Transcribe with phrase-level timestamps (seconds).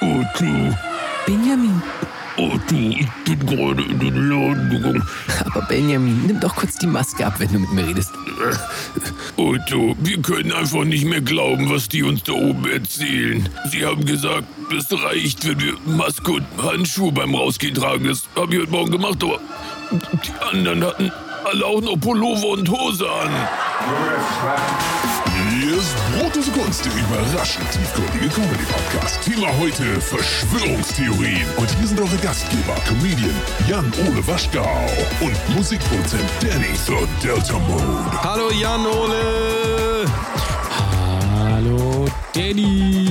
[0.00, 0.76] Otto.
[1.26, 1.82] Benjamin.
[2.36, 5.02] Otto, ich bin gerade in den Laden gegangen.
[5.44, 8.12] Aber Benjamin, nimm doch kurz die Maske ab, wenn du mit mir redest.
[9.36, 13.48] Otto, wir können einfach nicht mehr glauben, was die uns da oben erzählen.
[13.70, 14.44] Sie haben gesagt,
[14.76, 18.06] es reicht, wenn wir Maske und Handschuhe beim Rausgehen tragen.
[18.06, 19.40] Das habe ich heute Morgen gemacht, aber
[19.90, 21.10] die anderen hatten
[21.44, 23.30] alle auch noch Pullover und Hose an.
[25.60, 29.20] Hier ist Brotes Kunst, der überraschend tiefgründige Comedy-Podcast.
[29.22, 31.48] Thema heute Verschwörungstheorien.
[31.56, 33.34] Und hier sind eure Gastgeber, Comedian
[33.66, 34.86] Jan-Ole Waschgau
[35.20, 38.22] und Musikproduzent Danny The Delta Mode.
[38.22, 40.04] Hallo Jan Ole.
[41.34, 43.08] Hallo, Danny.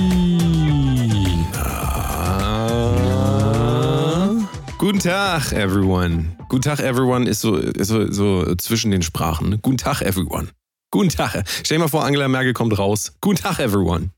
[4.78, 6.34] Guten Tag, everyone.
[6.48, 9.50] Guten Tag, everyone ist so, ist so, so zwischen den Sprachen.
[9.50, 9.58] ne?
[9.58, 10.48] Guten Tag, everyone.
[10.90, 11.44] Guten Tag.
[11.46, 13.12] Stell dir mal vor, Angela Merkel kommt raus.
[13.20, 14.10] Guten Tag, everyone.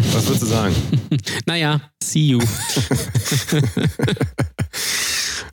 [0.00, 0.74] Was würdest du sagen?
[1.46, 2.40] Naja, see you.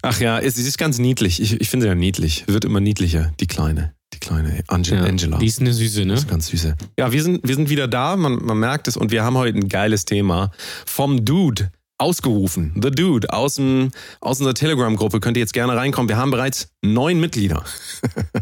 [0.02, 1.42] Ach ja, es ist ganz niedlich.
[1.42, 2.46] Ich, ich finde sie ja niedlich.
[2.48, 3.94] Wird immer niedlicher, die Kleine.
[4.14, 5.38] Die kleine Ange Ja, Angela.
[5.38, 6.14] Die ist eine Süße, ne?
[6.14, 6.76] Das ist ganz süße.
[6.98, 9.58] Ja, wir sind, wir sind wieder da, man, man merkt es und wir haben heute
[9.58, 10.52] ein geiles Thema.
[10.86, 12.74] Vom Dude ausgerufen.
[12.82, 15.20] The Dude aus, dem, aus unserer Telegram-Gruppe.
[15.20, 16.10] Könnt ihr jetzt gerne reinkommen.
[16.10, 17.64] Wir haben bereits neun Mitglieder.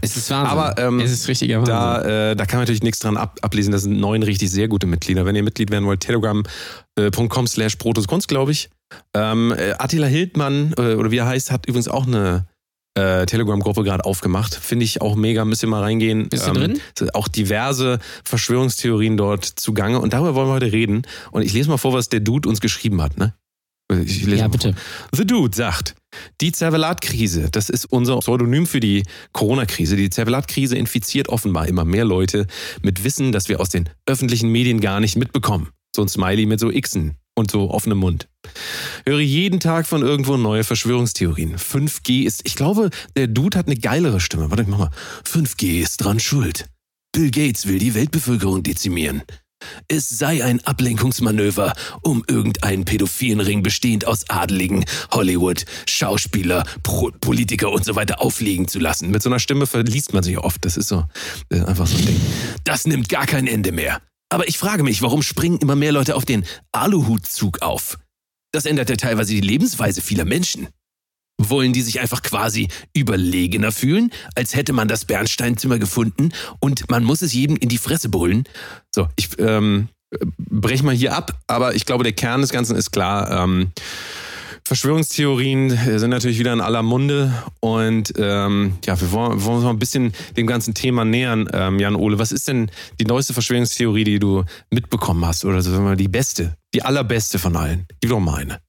[0.02, 0.58] Es ist Wahnsinn.
[0.58, 1.76] Aber, ähm, es ist richtiger Wahnsinn.
[1.76, 3.72] Da, äh, da kann man natürlich nichts dran ab, ablesen.
[3.72, 5.26] Das sind neun richtig sehr gute Mitglieder.
[5.26, 8.70] Wenn ihr Mitglied werden wollt, telegram.com slash protoskunst, glaube ich.
[9.14, 12.48] Ähm, äh, Attila Hildmann, äh, oder wie er heißt, hat übrigens auch eine
[12.96, 14.56] äh, Telegram-Gruppe gerade aufgemacht.
[14.56, 16.22] Finde ich auch mega, müsst ihr mal reingehen.
[16.22, 16.82] Ähm, Bist du drin?
[16.98, 20.00] sind Auch diverse Verschwörungstheorien dort zugange.
[20.00, 21.04] Und darüber wollen wir heute reden.
[21.32, 23.18] Und ich lese mal vor, was der Dude uns geschrieben hat.
[23.18, 23.34] Ne?
[23.92, 24.76] Ich lese ja, mal bitte.
[25.12, 25.96] The Dude sagt,
[26.42, 29.96] die Zervelat-Krise, das ist unser Pseudonym für die Corona-Krise.
[29.96, 32.46] Die Zervelat-Krise infiziert offenbar immer mehr Leute
[32.84, 35.70] mit Wissen, das wir aus den öffentlichen Medien gar nicht mitbekommen.
[35.96, 38.28] So ein Smiley mit so Xen und so offenem Mund.
[39.08, 41.58] Höre jeden Tag von irgendwo neue Verschwörungstheorien.
[41.58, 44.52] 5G ist, ich glaube, der Dude hat eine geilere Stimme.
[44.52, 44.92] Warte, ich mach mal.
[45.26, 46.68] 5G ist dran schuld.
[47.12, 49.24] Bill Gates will die Weltbevölkerung dezimieren.
[49.88, 57.72] Es sei ein Ablenkungsmanöver, um irgendeinen pädophilen Ring bestehend aus Adeligen, Hollywood, Schauspieler, Pro Politiker
[57.72, 59.10] und so weiter aufliegen zu lassen.
[59.12, 60.64] Mit so einer Stimme verliest man sich oft.
[60.66, 61.06] Das ist so
[61.50, 62.22] äh, einfach so ein Ding.
[62.64, 64.02] Das nimmt gar kein Ende mehr.
[64.32, 67.98] Aber ich frage mich, warum springen immer mehr Leute auf den Aluhutzug auf?
[68.52, 70.68] Das ändert ja teilweise die Lebensweise vieler Menschen.
[71.42, 77.06] Wollen die sich einfach quasi überlegener fühlen, als hätte man das Bernsteinzimmer gefunden und man
[77.06, 78.44] muss es jedem in die Fresse brüllen?
[78.94, 79.88] So, ich ähm,
[80.38, 83.44] brech mal hier ab, aber ich glaube, der Kern des Ganzen ist klar.
[83.44, 83.72] Ähm,
[84.66, 89.72] Verschwörungstheorien sind natürlich wieder in aller Munde und ähm, ja, wir wollen, wollen uns mal
[89.72, 91.50] ein bisschen dem ganzen Thema nähern.
[91.54, 95.96] Ähm, Jan Ole, was ist denn die neueste Verschwörungstheorie, die du mitbekommen hast oder mal
[95.96, 97.88] die beste, die allerbeste von allen?
[98.00, 98.60] Gib doch mal eine.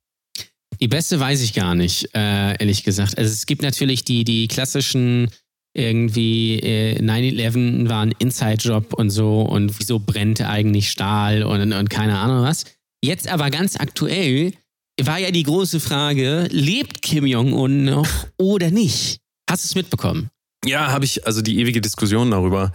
[0.82, 3.18] Die beste weiß ich gar nicht, äh, ehrlich gesagt.
[3.18, 5.30] Also es gibt natürlich die, die klassischen
[5.74, 11.90] irgendwie äh, 9-11 war ein Inside-Job und so und wieso brennt eigentlich Stahl und, und
[11.90, 12.64] keine Ahnung was.
[13.04, 14.52] Jetzt aber ganz aktuell
[15.00, 18.08] war ja die große Frage, lebt Kim Jong-un noch
[18.38, 19.20] oder nicht?
[19.48, 20.30] Hast du es mitbekommen?
[20.64, 22.72] Ja, habe ich also die ewige Diskussion darüber.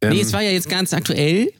[0.00, 1.52] Ähm, Nee, es war ja jetzt ganz aktuell,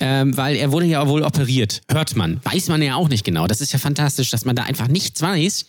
[0.00, 1.82] ähm, weil er wurde ja wohl operiert.
[1.90, 2.40] Hört man.
[2.44, 3.46] Weiß man ja auch nicht genau.
[3.46, 5.66] Das ist ja fantastisch, dass man da einfach nichts weiß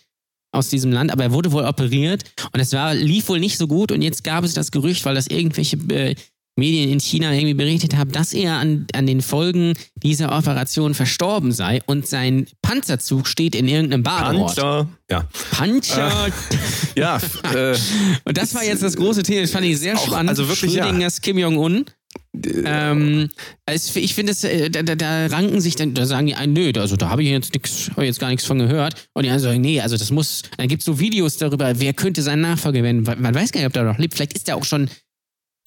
[0.51, 2.23] aus diesem Land, aber er wurde wohl operiert
[2.53, 5.13] und es war, lief wohl nicht so gut und jetzt gab es das Gerücht, weil
[5.15, 6.15] das irgendwelche äh,
[6.57, 11.51] Medien in China irgendwie berichtet haben, dass er an, an den Folgen dieser Operation verstorben
[11.51, 14.55] sei und sein Panzerzug steht in irgendeinem Badeort.
[14.55, 14.87] Panzer.
[15.11, 15.27] Ja.
[15.51, 16.31] Panzer.
[16.95, 17.17] Ja,
[17.53, 17.77] äh,
[18.25, 19.41] und das war jetzt das große Thema.
[19.41, 20.29] Das fand ich sehr Auch- spannend.
[20.29, 20.83] also wirklich, ja.
[20.83, 21.85] Schrödingers Kim Jong-un.
[22.45, 23.29] Ähm,
[23.65, 26.95] ich finde, äh, da, da, da ranken sich dann, da sagen die einen, nö, also
[26.95, 29.07] da habe ich jetzt nix, hab ich jetzt gar nichts von gehört.
[29.13, 31.93] Und die anderen sagen, nee, also das muss, dann gibt es so Videos darüber, wer
[31.93, 33.03] könnte sein Nachfolger werden.
[33.03, 34.13] Man weiß gar nicht, ob der noch lebt.
[34.13, 34.89] Vielleicht ist er auch schon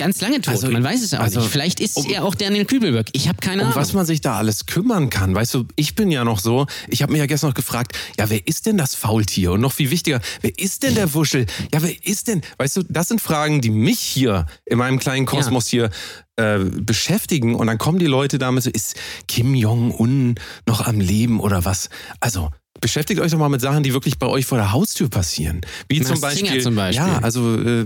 [0.00, 0.54] ganz lange tot.
[0.54, 1.50] Also, man weiß es auch also, nicht.
[1.50, 3.08] Vielleicht ist um- er auch Daniel Kübelberg.
[3.12, 3.80] Ich habe keine um Ahnung.
[3.80, 5.34] was man sich da alles kümmern kann.
[5.34, 8.30] Weißt du, ich bin ja noch so, ich habe mich ja gestern noch gefragt, ja,
[8.30, 9.52] wer ist denn das Faultier?
[9.52, 11.46] Und noch viel wichtiger, wer ist denn der Wuschel?
[11.72, 15.26] Ja, wer ist denn, weißt du, das sind Fragen, die mich hier in meinem kleinen
[15.26, 15.90] Kosmos hier
[16.36, 17.54] äh, beschäftigen.
[17.54, 18.96] Und dann kommen die Leute damit so, ist
[19.28, 20.36] Kim Jong-un
[20.66, 21.90] noch am Leben oder was?
[22.20, 22.50] Also,
[22.80, 25.60] beschäftigt euch doch mal mit Sachen, die wirklich bei euch vor der Haustür passieren.
[25.88, 27.06] Wie zum Beispiel, zum Beispiel.
[27.06, 27.84] Ja, also äh,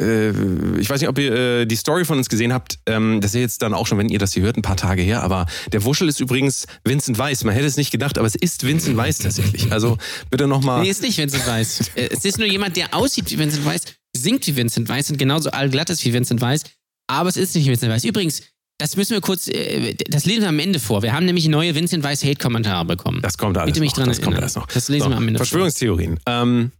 [0.00, 0.32] äh,
[0.78, 2.78] ich weiß nicht, ob ihr äh, die Story von uns gesehen habt.
[2.86, 5.02] Ähm, das ist jetzt dann auch schon, wenn ihr das hier hört, ein paar Tage
[5.02, 5.22] her.
[5.22, 7.44] Aber der Wuschel ist übrigens Vincent Weiss.
[7.44, 9.72] Man hätte es nicht gedacht, aber es ist Vincent Weiss tatsächlich.
[9.72, 9.98] Also
[10.30, 10.82] bitte nochmal.
[10.82, 11.80] Nee, ist nicht Vincent Weiss.
[11.94, 13.82] Äh, es ist nur jemand, der aussieht wie Vincent Weiss,
[14.16, 16.62] singt wie Vincent Weiss und genauso allglatt ist wie Vincent Weiss.
[17.06, 18.04] Aber es ist nicht Vincent Weiss.
[18.04, 18.42] Übrigens,
[18.78, 21.02] Das müssen wir kurz, äh, das lesen wir am Ende vor.
[21.02, 23.20] Wir haben nämlich neue Vincent Weiss Hate-Kommentare bekommen.
[23.22, 23.98] Das kommt alles Bitte mich noch.
[23.98, 24.42] dran das kommt erinnern.
[24.44, 24.66] alles noch.
[24.66, 25.46] Das lesen wir am Ende vor.
[25.46, 26.18] Verschwörungstheorien.
[26.26, 26.72] Ähm,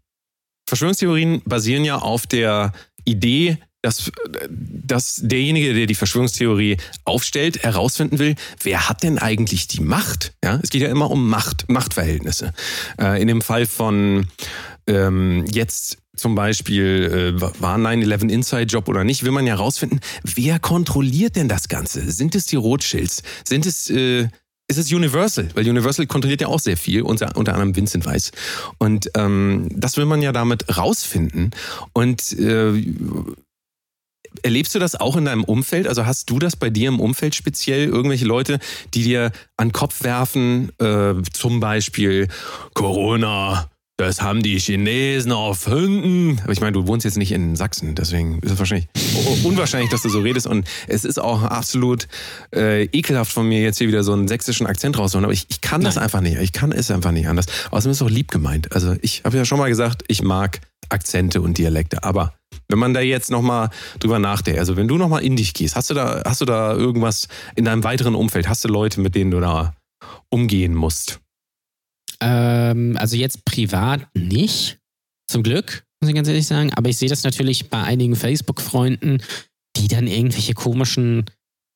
[0.68, 2.72] Verschwörungstheorien basieren ja auf der
[3.04, 4.10] Idee, dass,
[4.48, 10.34] dass derjenige, der die Verschwörungstheorie aufstellt, herausfinden will, wer hat denn eigentlich die Macht?
[10.42, 12.52] Ja, es geht ja immer um Macht, Machtverhältnisse.
[13.00, 14.28] Äh, in dem Fall von
[14.86, 20.00] ähm, jetzt zum Beispiel, äh, war 9-11 Inside Job oder nicht, will man ja herausfinden,
[20.22, 22.10] wer kontrolliert denn das Ganze?
[22.10, 23.22] Sind es die Rothschilds?
[23.44, 24.28] Sind es äh,
[24.68, 28.32] ist es Universal, weil Universal kontrolliert ja auch sehr viel, unter, unter anderem Vincent Weiss.
[28.78, 31.50] Und ähm, das will man ja damit rausfinden.
[31.92, 32.72] Und äh,
[34.42, 35.86] erlebst du das auch in deinem Umfeld?
[35.86, 37.88] Also hast du das bei dir im Umfeld speziell?
[37.88, 38.60] Irgendwelche Leute,
[38.94, 42.28] die dir an den Kopf werfen, äh, zum Beispiel
[42.72, 46.40] Corona, das haben die Chinesen erfunden.
[46.42, 48.88] Aber ich meine, du wohnst jetzt nicht in Sachsen, deswegen ist es wahrscheinlich
[49.44, 50.46] unwahrscheinlich, dass du so redest.
[50.46, 52.08] Und es ist auch absolut
[52.54, 55.24] äh, ekelhaft von mir, jetzt hier wieder so einen sächsischen Akzent rauszuholen.
[55.24, 56.04] Aber ich, ich kann das Nein.
[56.04, 56.38] einfach nicht.
[56.38, 57.46] Ich kann es einfach nicht anders.
[57.70, 58.72] Außerdem ist es auch lieb gemeint.
[58.72, 62.02] Also ich habe ja schon mal gesagt, ich mag Akzente und Dialekte.
[62.02, 62.34] Aber
[62.68, 65.90] wenn man da jetzt nochmal drüber nachdenkt, also wenn du nochmal in dich gehst, hast
[65.90, 68.48] du da, hast du da irgendwas in deinem weiteren Umfeld?
[68.48, 69.74] Hast du Leute, mit denen du da
[70.30, 71.21] umgehen musst?
[72.22, 74.78] Ähm, also jetzt privat nicht,
[75.26, 76.72] zum Glück, muss ich ganz ehrlich sagen.
[76.74, 79.22] Aber ich sehe das natürlich bei einigen Facebook-Freunden,
[79.76, 81.24] die dann irgendwelche komischen,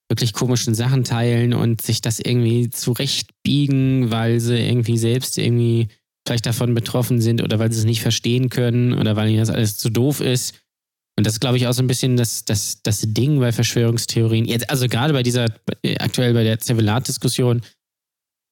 [0.09, 5.89] wirklich komischen Sachen teilen und sich das irgendwie zurechtbiegen, weil sie irgendwie selbst irgendwie
[6.27, 9.51] vielleicht davon betroffen sind oder weil sie es nicht verstehen können oder weil ihnen das
[9.51, 10.61] alles zu doof ist.
[11.19, 14.45] Und das ist, glaube ich, auch so ein bisschen das, das, das Ding bei Verschwörungstheorien.
[14.45, 15.47] Jetzt, also gerade bei dieser,
[15.83, 17.63] äh, aktuell bei der Zevelat-Diskussion,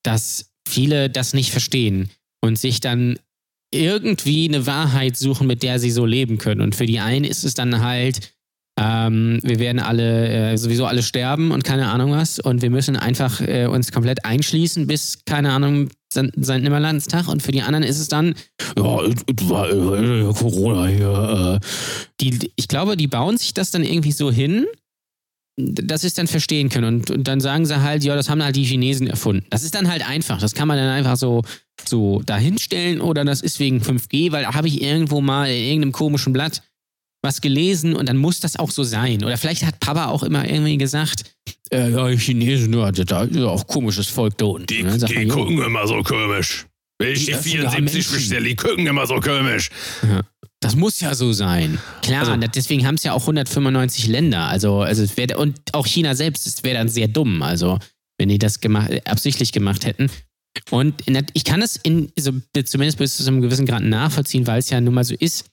[0.03, 3.19] dass viele das nicht verstehen und sich dann
[3.73, 6.61] irgendwie eine Wahrheit suchen, mit der sie so leben können.
[6.61, 8.35] Und für die einen ist es dann halt,
[8.79, 12.39] ähm, wir werden alle äh, sowieso alle sterben und keine Ahnung was.
[12.39, 16.33] Und wir müssen einfach äh, uns komplett einschließen bis, keine Ahnung, St.
[16.43, 16.61] St.
[16.61, 17.29] Nimmerlandstag.
[17.29, 18.35] Und für die anderen ist es dann,
[18.77, 21.61] ja, war Corona hier.
[21.61, 21.67] Äh.
[22.21, 24.67] Die, ich glaube, die bauen sich das dann irgendwie so hin,
[25.57, 26.97] dass sie es dann verstehen können.
[26.97, 29.47] Und, und dann sagen sie halt, ja, das haben halt die Chinesen erfunden.
[29.51, 30.41] Das ist dann halt einfach.
[30.41, 31.43] Das kann man dann einfach so,
[31.87, 35.93] so dahinstellen oder das ist wegen 5G, weil da habe ich irgendwo mal in irgendeinem
[35.93, 36.63] komischen Blatt
[37.23, 39.25] was gelesen und dann muss das auch so sein.
[39.25, 41.25] Oder vielleicht hat Papa auch immer irgendwie gesagt,
[41.71, 44.67] äh, ja, die Chinesen, ja, da ist ja auch komisches Volk da unten.
[44.67, 46.67] Die, sagt die man, gucken immer so komisch.
[46.99, 48.15] Wenn ich Die die essen gar 74 Menschen.
[48.15, 49.71] bestelle, die gucken immer so komisch.
[50.65, 51.79] Das muss ja so sein.
[52.01, 54.47] Klar, Also- deswegen haben es ja auch 195 Länder.
[54.47, 57.43] Also, also es wäre und auch China selbst, es wäre dann sehr dumm.
[57.43, 57.79] Also,
[58.19, 60.11] wenn die das gemacht, äh, absichtlich gemacht hätten.
[60.71, 62.33] Und in ich kann es in, also
[62.65, 65.45] zumindest bis zu einem gewissen Grad nachvollziehen, weil es ja nun mal so ist,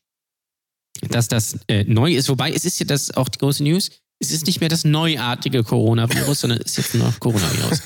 [1.10, 2.30] dass das äh, neu ist.
[2.30, 3.90] Wobei, es ist ja das auch die große News.
[4.24, 7.82] Es ist nicht mehr das neuartige Coronavirus, sondern es ist jetzt nur noch Coronavirus.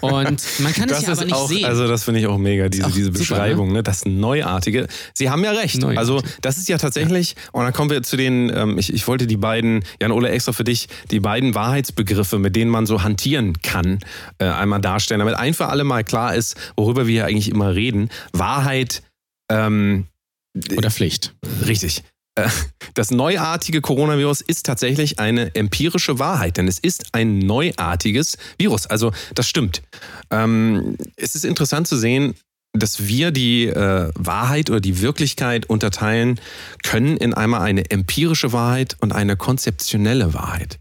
[0.00, 1.64] Und man kann es Das ja aber nicht auch, sehen.
[1.64, 3.82] also das finde ich auch mega, diese, auch diese super, Beschreibung, ne?
[3.82, 4.86] das Neuartige.
[5.14, 5.80] Sie haben ja recht.
[5.80, 5.98] Neuartig.
[5.98, 9.26] Also das ist ja tatsächlich, und dann kommen wir zu den, ähm, ich, ich wollte
[9.26, 13.60] die beiden, Jan Ole extra für dich, die beiden Wahrheitsbegriffe, mit denen man so hantieren
[13.60, 13.98] kann,
[14.38, 17.74] äh, einmal darstellen, damit ein für alle Mal klar ist, worüber wir hier eigentlich immer
[17.74, 18.10] reden.
[18.32, 19.02] Wahrheit,
[19.50, 20.06] ähm,
[20.76, 21.34] Oder Pflicht.
[21.66, 22.04] Richtig.
[22.36, 22.48] Äh,
[22.94, 28.86] Das neuartige Coronavirus ist tatsächlich eine empirische Wahrheit, denn es ist ein neuartiges Virus.
[28.86, 29.82] Also das stimmt.
[30.30, 32.34] Ähm, es ist interessant zu sehen,
[32.72, 36.40] dass wir die äh, Wahrheit oder die Wirklichkeit unterteilen
[36.84, 40.78] können in einmal eine empirische Wahrheit und eine konzeptionelle Wahrheit.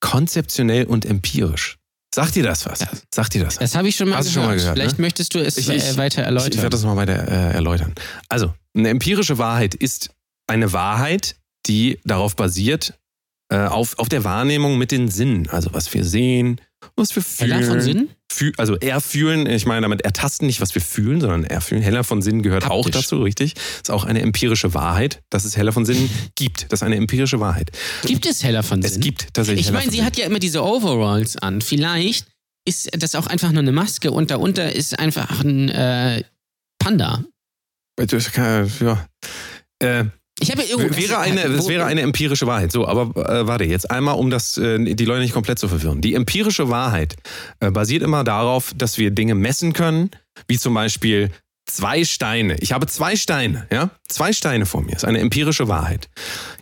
[0.00, 1.78] Konzeptionell und empirisch.
[2.14, 2.80] Sagt dir das was?
[3.12, 3.70] Sagt dir das was?
[3.70, 4.34] Das habe ich schon mal Hast gehört.
[4.34, 5.02] schon mal gehört, Vielleicht ne?
[5.02, 6.50] möchtest du es Ich- äh, ich- weiter erläutern.
[6.52, 7.94] Ich werde das mal weiter äh, erläutern.
[8.28, 10.10] Also, eine empirische Wahrheit ist
[10.46, 11.36] eine Wahrheit,
[11.66, 12.94] die darauf basiert,
[13.50, 15.48] äh, auf, auf der Wahrnehmung mit den Sinnen.
[15.50, 16.60] Also, was wir sehen,
[16.96, 17.52] was wir fühlen.
[17.52, 18.10] Heller von Sinn?
[18.30, 21.82] Fühl, also, erfühlen, ich meine damit ertasten nicht, was wir fühlen, sondern erfühlen.
[21.82, 23.02] Heller von Sinn gehört auch Haptisch.
[23.02, 23.54] dazu, richtig?
[23.76, 26.66] Ist auch eine empirische Wahrheit, dass es heller von Sinnen gibt.
[26.72, 27.70] Das ist eine empirische Wahrheit.
[28.04, 28.90] Gibt es heller von Sinn?
[28.92, 30.04] Es gibt tatsächlich Ich meine, sie Sinn.
[30.06, 31.60] hat ja immer diese Overalls an.
[31.62, 32.26] Vielleicht
[32.66, 36.24] ist das auch einfach nur eine Maske und darunter ist einfach ein äh,
[36.78, 37.24] Panda.
[37.96, 39.06] Kann- Ja.
[39.80, 40.04] Äh,
[40.40, 40.96] Ich habe ja irgendwo.
[40.96, 42.72] wäre eine, es wäre eine empirische Wahrheit.
[42.72, 46.00] So, aber äh, warte, jetzt einmal, um das, äh, die Leute nicht komplett zu verwirren.
[46.00, 47.16] Die empirische Wahrheit
[47.60, 50.10] äh, basiert immer darauf, dass wir Dinge messen können,
[50.48, 51.30] wie zum Beispiel
[51.66, 52.56] zwei Steine.
[52.60, 53.90] Ich habe zwei Steine, ja?
[54.08, 54.92] Zwei Steine vor mir.
[54.92, 56.08] Das ist eine empirische Wahrheit.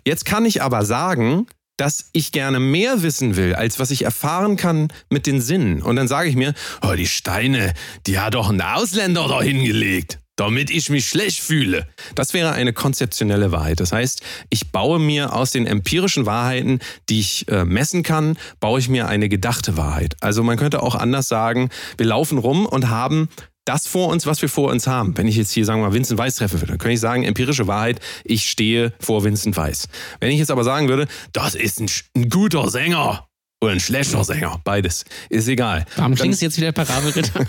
[0.05, 4.57] Jetzt kann ich aber sagen, dass ich gerne mehr wissen will, als was ich erfahren
[4.57, 5.83] kann mit den Sinnen.
[5.83, 7.73] Und dann sage ich mir, oh, die Steine,
[8.07, 10.19] die hat doch ein Ausländer da hingelegt.
[10.37, 11.87] Damit ich mich schlecht fühle.
[12.15, 13.81] Das wäre eine konzeptionelle Wahrheit.
[13.81, 18.81] Das heißt, ich baue mir aus den empirischen Wahrheiten, die ich äh, messen kann, baue
[18.81, 20.17] ich mir eine gedachte Wahrheit.
[20.21, 23.29] Also man könnte auch anders sagen, wir laufen rum und haben
[23.65, 25.17] das vor uns, was wir vor uns haben.
[25.17, 27.23] Wenn ich jetzt hier, sagen wir mal, Vincent Weiss treffe würde, dann könnte ich sagen,
[27.23, 29.89] empirische Wahrheit, ich stehe vor Vincent Weiss.
[30.19, 33.29] Wenn ich jetzt aber sagen würde, das ist ein, ein guter Sänger,
[33.63, 35.05] oder ein schlechter Sänger, beides.
[35.29, 35.87] Ist egal.
[35.95, 37.47] Warum klingst du jetzt wieder Parabelritter?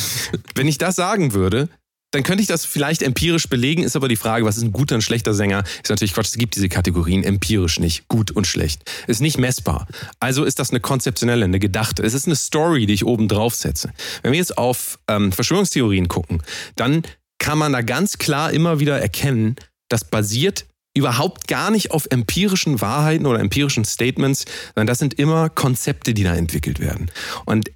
[0.54, 1.70] Wenn ich das sagen würde,
[2.14, 4.94] dann könnte ich das vielleicht empirisch belegen, ist aber die Frage, was ist ein guter
[4.94, 5.64] und schlechter Sänger?
[5.82, 8.90] Ist natürlich Quatsch, es gibt diese Kategorien empirisch nicht, gut und schlecht.
[9.06, 9.88] Ist nicht messbar.
[10.20, 12.02] Also ist das eine konzeptionelle, eine gedachte.
[12.02, 13.92] Es ist eine Story, die ich oben drauf setze.
[14.22, 16.42] Wenn wir jetzt auf ähm, Verschwörungstheorien gucken,
[16.76, 17.02] dann
[17.38, 19.56] kann man da ganz klar immer wieder erkennen,
[19.88, 20.66] das basiert
[20.96, 24.44] überhaupt gar nicht auf empirischen Wahrheiten oder empirischen Statements,
[24.74, 27.10] sondern das sind immer Konzepte, die da entwickelt werden.
[27.44, 27.70] Und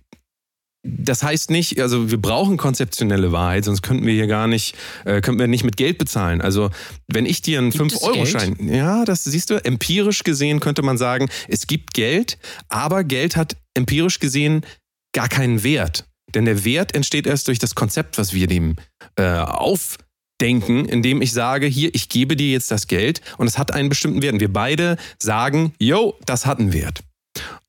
[0.97, 5.21] das heißt nicht, also wir brauchen konzeptionelle Wahrheit, sonst könnten wir hier gar nicht, äh,
[5.21, 6.41] könnten wir nicht mit Geld bezahlen.
[6.41, 6.71] Also
[7.07, 11.67] wenn ich dir einen 5-Euro-Schein, ja, das siehst du, empirisch gesehen könnte man sagen, es
[11.67, 14.65] gibt Geld, aber Geld hat empirisch gesehen
[15.13, 16.07] gar keinen Wert.
[16.35, 18.77] Denn der Wert entsteht erst durch das Konzept, was wir dem
[19.17, 23.73] äh, aufdenken, indem ich sage, hier, ich gebe dir jetzt das Geld und es hat
[23.73, 24.35] einen bestimmten Wert.
[24.35, 27.03] Und wir beide sagen, yo, das hat einen Wert.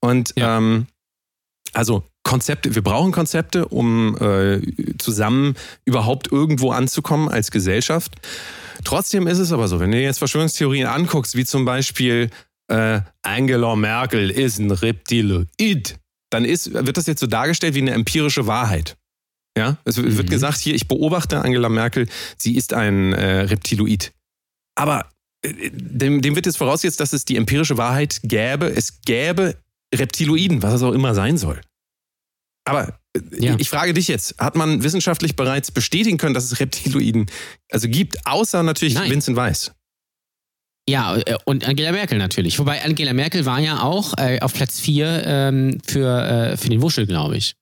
[0.02, 0.58] Und ja.
[0.58, 0.88] ähm,
[1.74, 4.62] also Konzepte, wir brauchen Konzepte, um äh,
[4.98, 8.16] zusammen überhaupt irgendwo anzukommen als Gesellschaft.
[8.84, 12.30] Trotzdem ist es aber so, wenn du dir jetzt Verschwörungstheorien anguckst, wie zum Beispiel
[12.68, 15.98] äh, Angela Merkel ist ein Reptiloid,
[16.30, 18.96] dann ist, wird das jetzt so dargestellt wie eine empirische Wahrheit.
[19.58, 20.18] Ja, es mhm.
[20.18, 22.08] wird gesagt hier, ich beobachte Angela Merkel,
[22.38, 24.14] sie ist ein äh, Reptiloid.
[24.76, 25.10] Aber
[25.42, 28.68] äh, dem, dem wird jetzt vorausgesetzt, dass es die empirische Wahrheit gäbe.
[28.68, 29.56] Es gäbe
[29.94, 31.60] Reptiloiden, was es auch immer sein soll.
[32.66, 33.56] Aber äh, ja.
[33.58, 37.28] ich frage dich jetzt, hat man wissenschaftlich bereits bestätigen können, dass es Reptiloiden
[37.72, 39.12] also gibt, außer natürlich Nein.
[39.12, 39.72] Vincent Weiss?
[40.90, 42.60] Ja, äh, und Angela Merkel natürlich.
[42.60, 46.82] Wobei Angela Merkel war ja auch äh, auf Platz 4 ähm, für, äh, für den
[46.82, 47.56] Wuschel, glaube ich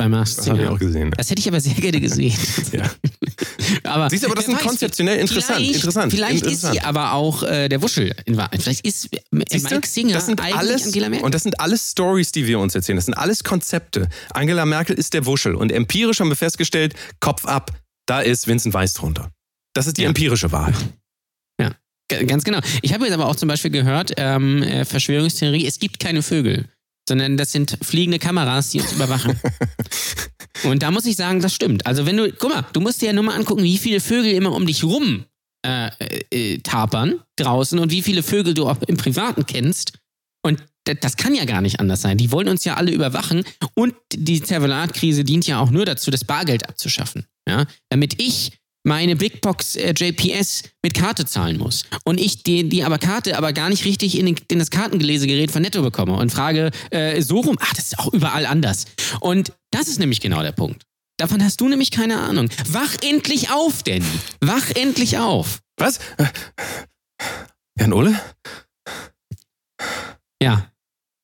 [0.00, 1.12] bei Mars Das habe ich auch gesehen.
[1.16, 2.34] Das hätte ich aber sehr gerne gesehen.
[2.72, 2.90] ja.
[3.84, 5.58] aber, Siehst du, aber das ist konzeptionell interessant.
[5.58, 6.74] Vielleicht, interessant, vielleicht interessant.
[6.74, 8.62] ist sie aber auch äh, der Wuschel in Wahrheit.
[8.62, 11.26] Vielleicht ist äh, Mike Singer das sind eigentlich alles, Angela Merkel.
[11.26, 12.96] Und das sind alles Stories, die wir uns erzählen.
[12.96, 14.08] Das sind alles Konzepte.
[14.32, 15.54] Angela Merkel ist der Wuschel.
[15.54, 17.70] Und empirisch haben wir festgestellt, Kopf ab,
[18.06, 19.30] da ist Vincent Weiss drunter.
[19.74, 20.08] Das ist die ja.
[20.08, 20.74] empirische Wahrheit.
[22.26, 22.58] Ganz genau.
[22.82, 26.68] Ich habe jetzt aber auch zum Beispiel gehört, ähm, äh, Verschwörungstheorie, es gibt keine Vögel
[27.10, 29.38] sondern das sind fliegende Kameras, die uns überwachen.
[30.64, 31.84] Und da muss ich sagen, das stimmt.
[31.84, 34.32] Also wenn du, guck mal, du musst dir ja nur mal angucken, wie viele Vögel
[34.32, 35.24] immer um dich rum
[35.66, 35.90] äh,
[36.30, 39.98] äh, tapern draußen und wie viele Vögel du auch im Privaten kennst.
[40.42, 42.16] Und das kann ja gar nicht anders sein.
[42.16, 46.24] Die wollen uns ja alle überwachen und die Zervelatkrise dient ja auch nur dazu, das
[46.24, 47.26] Bargeld abzuschaffen.
[47.48, 47.66] Ja?
[47.88, 48.52] Damit ich
[48.84, 53.36] meine Big Box äh, JPS mit Karte zahlen muss und ich die, die aber Karte
[53.36, 57.20] aber gar nicht richtig in, den, in das Kartengelesegerät von Netto bekomme und frage äh,
[57.20, 58.86] so rum, ach, das ist auch überall anders.
[59.20, 60.84] Und das ist nämlich genau der Punkt.
[61.18, 62.48] Davon hast du nämlich keine Ahnung.
[62.68, 64.06] Wach endlich auf, Danny.
[64.40, 65.60] Wach endlich auf.
[65.76, 65.98] Was?
[67.78, 68.18] Jan Ole?
[70.42, 70.70] Ja.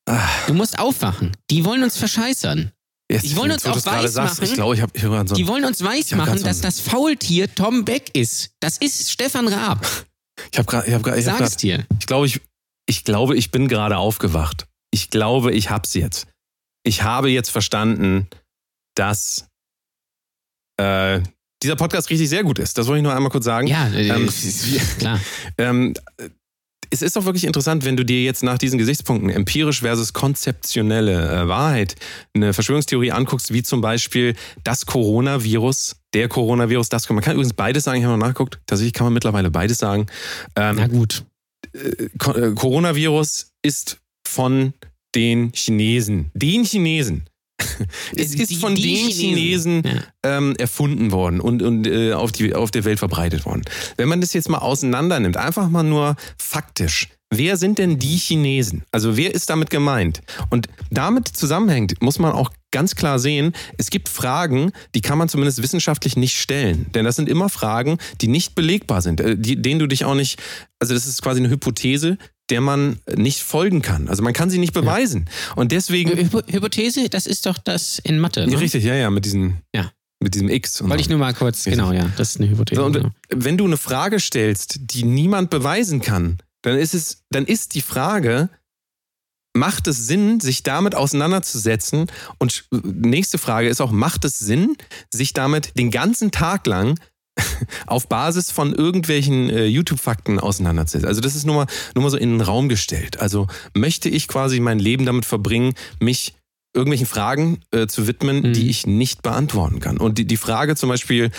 [0.07, 0.29] Ah.
[0.45, 1.35] Du musst aufwachen.
[1.49, 2.71] Die wollen uns verscheißern.
[3.09, 4.43] Jetzt, die wollen uns auch weiß machen.
[4.43, 8.13] Ich glaube, ich habe so Die wollen uns weiß machen, dass das Faultier Tom Beck
[8.13, 8.51] ist.
[8.59, 9.85] Das ist Stefan Raab.
[10.51, 11.85] Ich habe gerade, ich habe gerade, sag's dir.
[11.99, 12.41] Ich glaube, ich,
[12.85, 14.67] ich glaube, ich bin gerade aufgewacht.
[14.91, 16.27] Ich glaube, ich hab's jetzt.
[16.83, 18.27] Ich habe jetzt verstanden,
[18.95, 19.47] dass
[20.77, 21.21] äh,
[21.63, 22.77] dieser Podcast richtig sehr gut ist.
[22.77, 23.67] Das wollte ich nur einmal kurz sagen.
[23.67, 24.29] Ja, äh, ähm,
[24.99, 25.19] klar.
[25.57, 25.93] Ähm,
[26.89, 31.43] es ist doch wirklich interessant, wenn du dir jetzt nach diesen Gesichtspunkten empirisch versus konzeptionelle
[31.43, 31.95] äh, Wahrheit
[32.33, 37.83] eine Verschwörungstheorie anguckst, wie zum Beispiel das Coronavirus, der Coronavirus, das man kann übrigens beides
[37.83, 40.07] sagen, ich habe mal nachgeguckt, tatsächlich kann man mittlerweile beides sagen.
[40.55, 41.23] Ähm, Na gut.
[41.73, 44.73] Äh, äh Coronavirus ist von
[45.15, 47.25] den Chinesen, den Chinesen
[48.15, 50.37] es ist von die den Chinesen, Chinesen ja.
[50.37, 53.63] ähm, erfunden worden und, und äh, auf, die, auf der Welt verbreitet worden.
[53.97, 58.17] Wenn man das jetzt mal auseinander nimmt, einfach mal nur faktisch, wer sind denn die
[58.17, 58.83] Chinesen?
[58.91, 60.21] Also wer ist damit gemeint?
[60.49, 65.29] Und damit zusammenhängt, muss man auch ganz klar sehen, es gibt Fragen, die kann man
[65.29, 66.87] zumindest wissenschaftlich nicht stellen.
[66.93, 70.15] Denn das sind immer Fragen, die nicht belegbar sind, äh, die, denen du dich auch
[70.15, 70.39] nicht,
[70.79, 72.17] also das ist quasi eine Hypothese,
[72.49, 74.07] der man nicht folgen kann.
[74.07, 75.25] Also man kann sie nicht beweisen.
[75.27, 75.53] Ja.
[75.55, 76.11] Und deswegen.
[76.17, 78.47] Hypo Hypothese, das ist doch das in Mathe.
[78.47, 78.59] Ne?
[78.59, 79.61] Richtig, ja, ja, mit diesen.
[79.73, 79.91] Ja.
[80.19, 80.81] Mit diesem X.
[80.81, 81.73] Wollte ich nur mal kurz, Richtig.
[81.73, 82.81] genau, ja, das ist eine Hypothese.
[82.81, 83.09] So, und genau.
[83.29, 87.81] Wenn du eine Frage stellst, die niemand beweisen kann, dann ist es, dann ist die
[87.81, 88.49] Frage,
[89.53, 92.07] macht es Sinn, sich damit auseinanderzusetzen?
[92.39, 94.75] Und nächste Frage ist auch, macht es Sinn,
[95.13, 96.99] sich damit den ganzen Tag lang
[97.87, 101.05] auf Basis von irgendwelchen äh, YouTube-Fakten auseinandersetzt.
[101.05, 103.19] Also das ist nur mal, nur mal so in den Raum gestellt.
[103.19, 106.33] Also möchte ich quasi mein Leben damit verbringen, mich
[106.75, 108.53] irgendwelchen Fragen äh, zu widmen, Mhm.
[108.53, 109.97] die ich nicht beantworten kann.
[109.97, 111.31] Und die, die Frage zum Beispiel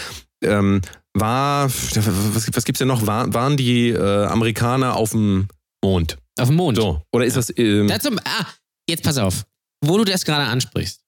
[0.42, 0.80] ähm,
[1.14, 3.06] war, was, was gibt's denn noch?
[3.06, 5.48] War, waren die äh, Amerikaner auf dem
[5.82, 6.18] Mond?
[6.38, 6.76] Auf dem Mond.
[6.76, 7.02] So.
[7.12, 7.52] Oder ist das...
[7.56, 8.46] Ähm, Dazu, ah,
[8.88, 9.44] jetzt pass auf.
[9.84, 11.00] Wo du das gerade ansprichst.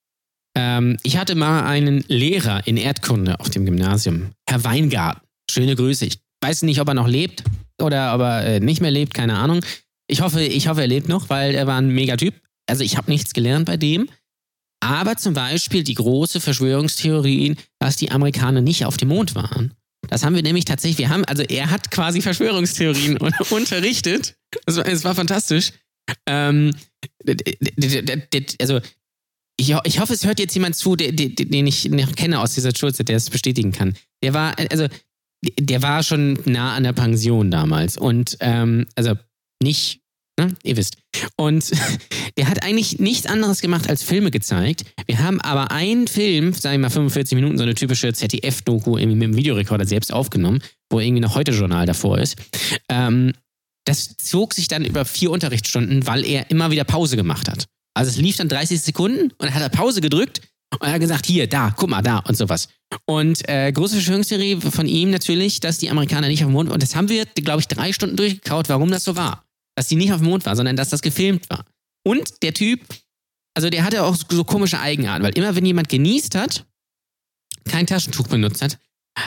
[0.56, 5.20] Ähm, ich hatte mal einen Lehrer in Erdkunde auf dem Gymnasium, Herr Weingarten.
[5.50, 6.06] Schöne Grüße.
[6.06, 7.44] Ich weiß nicht, ob er noch lebt
[7.80, 9.64] oder ob er äh, nicht mehr lebt, keine Ahnung.
[10.08, 12.34] Ich hoffe, ich hoffe, er lebt noch, weil er war ein Megatyp.
[12.68, 14.08] Also ich habe nichts gelernt bei dem.
[14.80, 19.74] Aber zum Beispiel die große Verschwörungstheorien, dass die Amerikaner nicht auf dem Mond waren.
[20.08, 24.36] Das haben wir nämlich tatsächlich, wir haben, also er hat quasi Verschwörungstheorien un unterrichtet.
[24.66, 25.72] Es war, war fantastisch.
[26.26, 26.74] Ähm,
[28.60, 28.80] also
[29.60, 32.54] ich, ich hoffe, es hört jetzt jemand zu, der, der, den ich noch kenne aus
[32.54, 33.94] dieser Schulze, der es bestätigen kann.
[34.22, 34.86] Der war, also,
[35.58, 39.14] der war schon nah an der Pension damals und ähm, also
[39.62, 40.00] nicht,
[40.38, 40.96] ne, ihr wisst.
[41.36, 41.70] Und
[42.38, 44.84] der hat eigentlich nichts anderes gemacht als Filme gezeigt.
[45.06, 49.22] Wir haben aber einen Film, sagen wir mal 45 Minuten, so eine typische ZDF-Doku mit
[49.22, 52.36] dem Videorekorder selbst aufgenommen, wo irgendwie noch heute Journal davor ist.
[52.88, 53.32] Ähm,
[53.84, 57.66] das zog sich dann über vier Unterrichtsstunden, weil er immer wieder Pause gemacht hat.
[57.94, 60.40] Also es lief dann 30 Sekunden und dann hat er Pause gedrückt
[60.78, 62.68] und er hat gesagt, hier, da, guck mal, da und sowas.
[63.04, 66.74] Und äh, große Verschwörungstheorie von ihm natürlich, dass die Amerikaner nicht auf dem Mond waren.
[66.74, 69.44] Und das haben wir, glaube ich, drei Stunden durchgekaut, warum das so war.
[69.76, 71.64] Dass die nicht auf dem Mond waren, sondern dass das gefilmt war.
[72.06, 72.80] Und der Typ,
[73.54, 76.64] also der hatte auch so komische Eigenarten, weil immer wenn jemand genießt hat,
[77.68, 78.78] kein Taschentuch benutzt hat,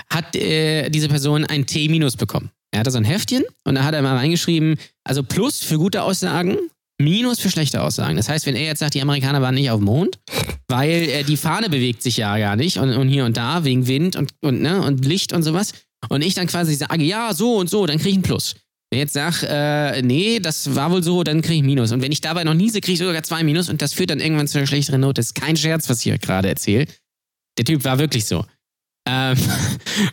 [0.09, 2.51] hat äh, diese Person ein T- bekommen.
[2.71, 6.01] Er hatte so ein Heftchen und da hat er mal reingeschrieben, also Plus für gute
[6.01, 6.57] Aussagen,
[6.99, 8.15] Minus für schlechte Aussagen.
[8.15, 10.19] Das heißt, wenn er jetzt sagt, die Amerikaner waren nicht auf dem Mond,
[10.67, 13.87] weil äh, die Fahne bewegt sich ja gar nicht und, und hier und da wegen
[13.87, 15.73] Wind und, und, ne, und Licht und sowas
[16.09, 18.55] und ich dann quasi sage, ja, so und so, dann kriege ich ein Plus.
[18.89, 21.91] Wenn ich jetzt sage, äh, nee, das war wohl so, dann kriege ich ein Minus.
[21.91, 24.19] Und wenn ich dabei noch niese, kriege ich sogar zwei Minus und das führt dann
[24.19, 25.15] irgendwann zu einer schlechteren Note.
[25.15, 26.85] Das ist kein Scherz, was ich hier gerade erzähle.
[27.57, 28.45] Der Typ war wirklich so.
[29.07, 29.37] Ähm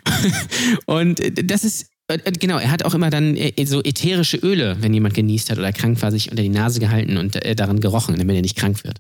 [0.87, 1.21] und
[1.51, 5.15] das ist, äh, genau, er hat auch immer dann äh, so ätherische Öle, wenn jemand
[5.15, 8.37] genießt hat oder krank war, sich unter die Nase gehalten und äh, daran gerochen, damit
[8.37, 8.99] er nicht krank wird.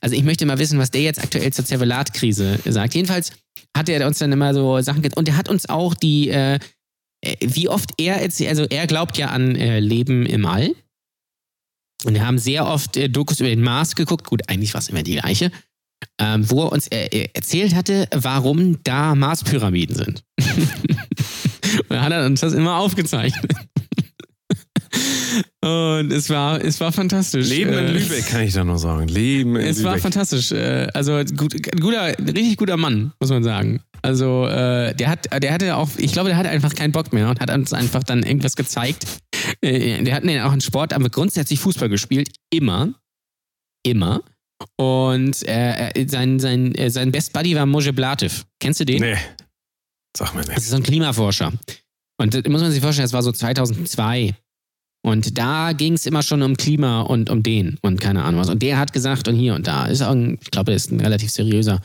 [0.00, 2.94] Also ich möchte mal wissen, was der jetzt aktuell zur Zervelat-Krise sagt.
[2.94, 3.32] Jedenfalls
[3.76, 6.58] hat er uns dann immer so Sachen und er hat uns auch die, äh,
[7.24, 10.74] äh, wie oft er also er glaubt ja an äh, Leben im All.
[12.04, 14.26] Und wir haben sehr oft äh, Dokus über den Mars geguckt.
[14.26, 15.50] Gut, eigentlich war es immer die gleiche.
[16.20, 20.22] Ähm, wo er uns äh, äh, erzählt hatte, warum da Marspyramiden sind.
[21.76, 23.52] und da hat er uns das immer aufgezeichnet.
[25.60, 27.48] Und es war, es war fantastisch.
[27.48, 29.06] Leben in Äh, Lübeck, kann ich da nur sagen.
[29.08, 30.02] Leben in es war Lübeck.
[30.02, 30.50] fantastisch.
[30.52, 33.82] Äh, Also gut, ein guter, richtig guter Mann, muss man sagen.
[34.00, 37.28] Also äh, der hat, der hatte auch, ich glaube, der hatte einfach keinen Bock mehr
[37.28, 39.04] und hat uns einfach dann irgendwas gezeigt.
[39.60, 42.94] Äh, Der hat nee, auch einen Sport, aber grundsätzlich Fußball gespielt, immer,
[43.84, 44.22] immer.
[44.76, 48.44] Und äh, sein, sein, sein Best Buddy war Moje Blatev.
[48.60, 49.00] Kennst du den?
[49.02, 49.16] Nee.
[50.16, 50.58] Sag Das nicht.
[50.58, 51.52] ist so ein Klimaforscher.
[52.20, 54.34] Und das muss man sich vorstellen, das war so 2002.
[55.04, 58.48] Und da ging es immer schon um Klima und um den und keine Ahnung was.
[58.48, 59.86] Und der hat gesagt, und hier und da.
[59.86, 61.80] Ist auch ein, ich glaube, er ist ein relativ seriöser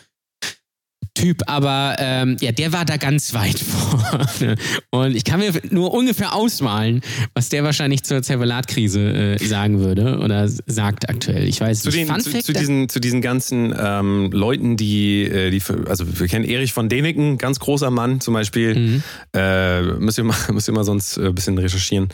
[1.15, 4.55] Typ, aber ähm, ja, der war da ganz weit vorne.
[4.89, 7.01] Und ich kann mir nur ungefähr ausmalen,
[7.35, 11.47] was der wahrscheinlich zur Zervelat-Krise äh, sagen würde oder sagt aktuell.
[11.47, 12.09] Ich weiß Zu, nicht.
[12.09, 16.27] den, zu, Fact, zu, diesen, zu diesen ganzen ähm, Leuten, die, äh, die, also wir
[16.27, 18.73] kennen Erich von Däniken, ganz großer Mann zum Beispiel.
[18.75, 19.03] Mhm.
[19.35, 22.09] Äh, müsst, ihr mal, müsst ihr mal sonst äh, ein bisschen recherchieren.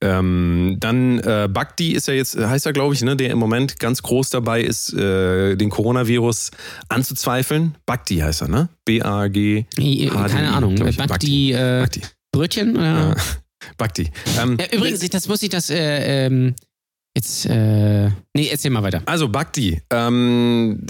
[0.00, 3.80] Ähm, dann äh, Bhakti ist ja jetzt, heißt er glaube ich, ne, der im Moment
[3.80, 6.52] ganz groß dabei ist, äh, den Coronavirus
[6.88, 7.74] anzuzweifeln.
[7.84, 8.68] Bhakti heißt er, ne?
[8.84, 9.66] B-A-G.
[9.76, 10.76] HDI, keine Ahnung.
[10.76, 12.00] Bhakti, äh, Bhakti.
[12.32, 12.76] Brötchen?
[12.76, 12.84] Oder?
[12.84, 13.14] Ja.
[13.78, 14.10] Bhakti.
[14.40, 16.54] Ähm, Ja, übrigens, das muss ich das, äh, ähm,
[17.16, 19.02] jetzt, äh, nee, erzähl mal weiter.
[19.06, 20.84] Also Bhakti, ähm,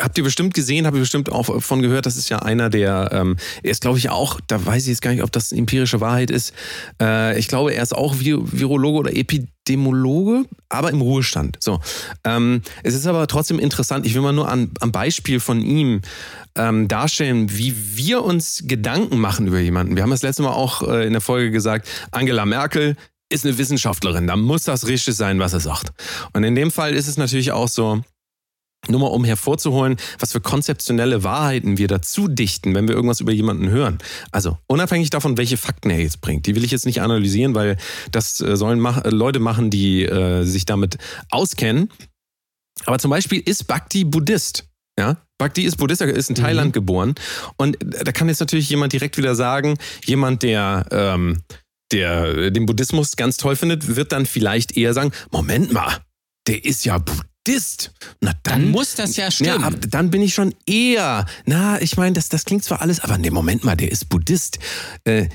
[0.00, 3.10] habt ihr bestimmt gesehen, habt ihr bestimmt auch von gehört, das ist ja einer der,
[3.12, 6.00] ähm, er ist glaube ich auch, da weiß ich jetzt gar nicht, ob das empirische
[6.00, 6.52] Wahrheit ist,
[7.00, 11.58] äh, ich glaube, er ist auch Vi Virologe oder Epidemiologe, aber im Ruhestand.
[11.60, 11.80] So,
[12.24, 16.00] ähm, es ist aber trotzdem interessant, ich will mal nur an, am Beispiel von ihm
[16.56, 19.94] ähm, darstellen, wie wir uns Gedanken machen über jemanden.
[19.94, 22.96] Wir haben das letzte Mal auch äh, in der Folge gesagt, Angela Merkel
[23.28, 25.92] ist eine Wissenschaftlerin, da muss das richtig sein, was er sagt.
[26.32, 28.02] Und in dem Fall ist es natürlich auch so,
[28.88, 33.32] nur mal um hervorzuholen, was für konzeptionelle Wahrheiten wir dazu dichten, wenn wir irgendwas über
[33.32, 33.98] jemanden hören.
[34.30, 37.76] Also unabhängig davon, welche Fakten er jetzt bringt, die will ich jetzt nicht analysieren, weil
[38.12, 40.98] das äh, sollen äh, Leute machen, die äh, sich damit
[41.30, 41.90] auskennen.
[42.84, 44.68] Aber zum Beispiel ist Bhakti Buddhist.
[44.98, 47.14] Ja, Bhakti ist Buddhist, er ist in Thailand geboren.
[47.56, 51.42] Und da kann jetzt natürlich jemand direkt wieder sagen, jemand, der, ähm,
[51.92, 55.98] der den Buddhismus ganz toll findet, wird dann vielleicht eher sagen, Moment mal,
[56.46, 57.92] der ist ja Buddhist.
[58.20, 59.60] Na dann, Dann muss das ja stimmen.
[59.60, 63.18] Ja, dann bin ich schon eher, na, ich meine, das, das klingt zwar alles, aber
[63.18, 64.58] nee, Moment mal, der ist Buddhist.
[65.04, 65.28] Äh,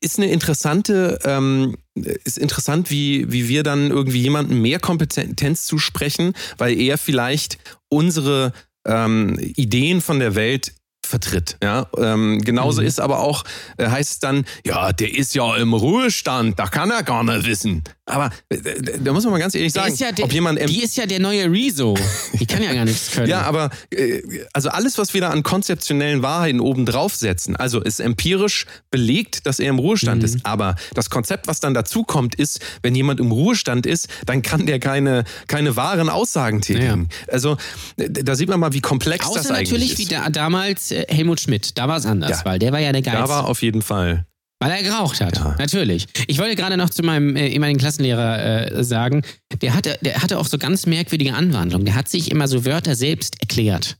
[0.00, 6.32] ist eine interessante, ähm, ist interessant, wie, wie wir dann irgendwie jemandem mehr Kompetenz zusprechen,
[6.56, 8.52] weil er vielleicht unsere
[8.86, 10.72] ähm, Ideen von der Welt
[11.10, 11.56] vertritt.
[11.62, 12.86] Ja, ähm, genauso Mhm.
[12.86, 13.44] ist aber auch,
[13.76, 17.46] äh, heißt es dann, ja, der ist ja im Ruhestand, da kann er gar nicht
[17.46, 17.82] wissen.
[18.06, 18.56] Aber äh,
[19.00, 20.96] da muss man mal ganz ehrlich Der sagen, ja der, ob jemand em- die ist
[20.96, 21.96] ja der neue Rezo.
[22.32, 23.28] Die kann ja gar nichts können.
[23.28, 28.00] ja, aber äh, also alles, was wir da an konzeptionellen Wahrheiten oben draufsetzen, also ist
[28.00, 30.24] empirisch belegt, dass er im Ruhestand Mhm.
[30.24, 30.38] ist.
[30.44, 34.66] Aber das Konzept, was dann dazu kommt, ist, wenn jemand im Ruhestand ist, dann kann
[34.66, 37.08] der keine, keine wahren Aussagen tätigen.
[37.28, 37.56] Also
[37.96, 39.98] äh, da sieht man mal, wie komplex das Außer eigentlich natürlich ist.
[39.98, 41.76] wie da, damals äh, Helmut Schmidt.
[41.78, 42.44] Da war es anders, Ja.
[42.44, 43.16] weil der war ja der Geist.
[43.16, 44.26] da war auf jeden Fall.
[44.62, 45.56] Weil er geraucht hat, Ja.
[45.58, 46.06] natürlich.
[46.26, 49.22] Ich wollte gerade noch zu meinem äh, ehemaligen Klassenlehrer äh, sagen,
[49.62, 51.86] der hatte, der hatte auch so ganz merkwürdige Anwandlungen.
[51.86, 53.96] Der hat sich immer so Wörter selbst erklärt.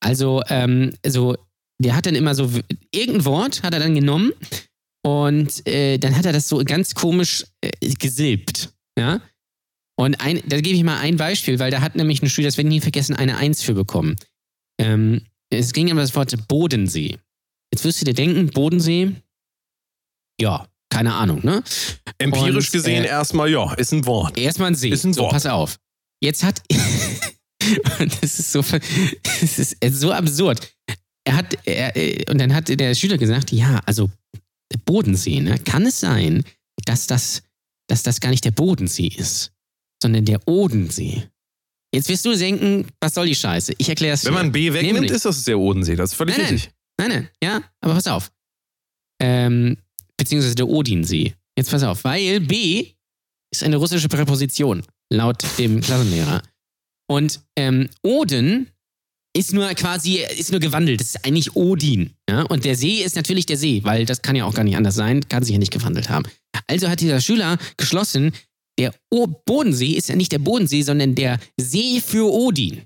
[0.00, 1.36] Also, ähm, so,
[1.82, 2.50] der hat dann immer so,
[2.92, 4.32] irgendein Wort hat er dann genommen
[5.04, 8.70] und äh, dann hat er das so ganz komisch äh, gesilbt.
[8.98, 9.20] Ja.
[9.98, 12.56] Und ein, da gebe ich mal ein Beispiel, weil da hat nämlich ein Schüler, das
[12.58, 14.16] werde ich nie vergessen, eine Eins für bekommen.
[14.78, 17.18] Ähm, es ging um das Wort Bodensee.
[17.72, 19.12] Jetzt wirst du dir denken, Bodensee,
[20.40, 21.62] ja, keine Ahnung, ne?
[22.18, 24.38] Empirisch Und, gesehen äh, erstmal, ja, ist ein Wort.
[24.38, 24.88] Erstmal ein See.
[24.90, 25.32] Ist ein so, Wort.
[25.32, 25.78] pass auf.
[26.22, 26.62] Jetzt hat.
[27.98, 28.62] Das ist so,
[29.40, 30.72] das ist so absurd.
[31.24, 34.08] Er hat, er, äh, und dann hat der Schüler gesagt, ja, also
[34.84, 35.58] Bodensee, ne?
[35.58, 36.44] Kann es sein,
[36.84, 37.42] dass das,
[37.88, 39.52] dass das gar nicht der Bodensee ist,
[40.00, 41.28] sondern der Odensee?
[41.96, 43.72] Jetzt wirst du denken, was soll die Scheiße?
[43.78, 45.96] Ich erkläre es Wenn man B wegnimmt, Nämlich- ist das der Odensee.
[45.96, 46.54] Das ist völlig Nein, nein.
[46.54, 46.72] richtig.
[46.98, 48.30] Nein, nein, ja, aber pass auf.
[49.18, 49.78] Ähm,
[50.18, 51.34] beziehungsweise der Odinsee.
[51.56, 52.88] Jetzt pass auf, weil B
[53.50, 56.42] ist eine russische Präposition, laut dem Klassenlehrer.
[57.10, 58.68] Und ähm, Oden
[59.34, 61.00] ist nur quasi, ist nur gewandelt.
[61.00, 62.10] Das ist eigentlich Odin.
[62.28, 62.42] Ja?
[62.42, 64.96] Und der See ist natürlich der See, weil das kann ja auch gar nicht anders
[64.96, 66.26] sein, kann sich ja nicht gewandelt haben.
[66.66, 68.32] Also hat dieser Schüler geschlossen,
[68.78, 72.82] der o Bodensee ist ja nicht der Bodensee, sondern der See für Odin.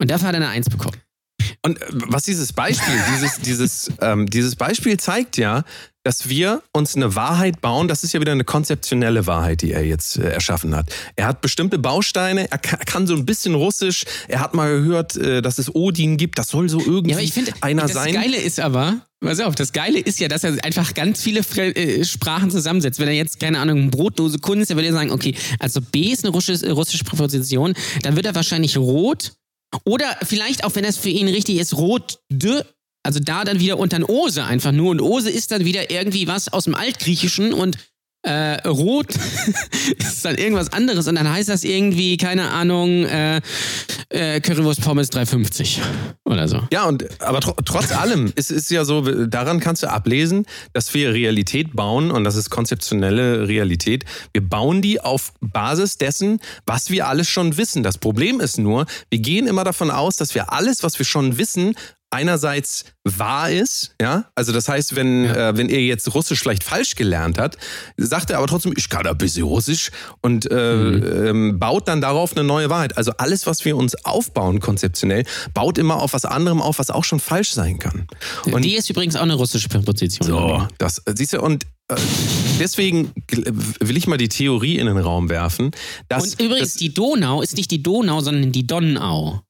[0.00, 1.00] Und dafür hat er eine Eins bekommen.
[1.64, 5.64] Und äh, was dieses Beispiel, dieses, dieses, ähm, dieses Beispiel zeigt ja,
[6.04, 7.88] dass wir uns eine Wahrheit bauen.
[7.88, 10.92] Das ist ja wieder eine konzeptionelle Wahrheit, die er jetzt äh, erschaffen hat.
[11.16, 14.04] Er hat bestimmte Bausteine, er kann, kann so ein bisschen Russisch.
[14.28, 16.38] Er hat mal gehört, äh, dass es Odin gibt.
[16.38, 18.12] Das soll so irgendwie Ja, ich finde, einer das sein.
[18.12, 21.74] Geile ist aber, pass auf, das Geile ist ja, dass er einfach ganz viele Fre
[21.76, 22.98] äh, Sprachen zusammensetzt.
[22.98, 26.24] Wenn er jetzt, keine Ahnung, brotlose Kunst, dann würde er sagen, okay, also B ist
[26.24, 29.32] eine russische, russische Präposition, dann wird er wahrscheinlich rot
[29.84, 32.62] oder vielleicht auch, wenn das für ihn richtig ist, rot de,
[33.02, 36.26] also da dann wieder unter ein Ose einfach nur und Ose ist dann wieder irgendwie
[36.26, 37.76] was aus dem Altgriechischen und
[38.24, 39.16] äh, rot
[39.98, 43.40] ist dann irgendwas anderes und dann heißt das irgendwie, keine Ahnung, äh,
[44.10, 45.78] äh, Currywurst Pommes 3,50
[46.24, 46.60] oder so.
[46.72, 50.94] Ja, und aber tr trotz allem, es ist ja so, daran kannst du ablesen, dass
[50.94, 54.04] wir Realität bauen und das ist konzeptionelle Realität.
[54.32, 57.82] Wir bauen die auf Basis dessen, was wir alles schon wissen.
[57.82, 61.38] Das Problem ist nur, wir gehen immer davon aus, dass wir alles, was wir schon
[61.38, 61.74] wissen,
[62.12, 65.48] einerseits wahr ist, ja, also das heißt, wenn, Ja.
[65.50, 67.56] äh, wenn er jetzt Russisch vielleicht falsch gelernt hat,
[67.96, 72.32] sagt er aber trotzdem, ich kann ein bisschen Russisch und äh, ähm, baut dann darauf
[72.36, 72.96] eine neue Wahrheit.
[72.96, 77.04] Also alles, was wir uns aufbauen konzeptionell, baut immer auf was anderem auf, was auch
[77.04, 78.06] schon falsch sein kann.
[78.44, 80.26] Und die ist übrigens auch eine russische Präposition.
[80.28, 81.96] so, das siehst du und äh,
[82.60, 83.10] deswegen
[83.80, 85.72] will ich mal die Theorie in den Raum werfen,
[86.08, 89.42] dass Und übrigens, das, die Donau ist nicht die Donau, sondern die Donau.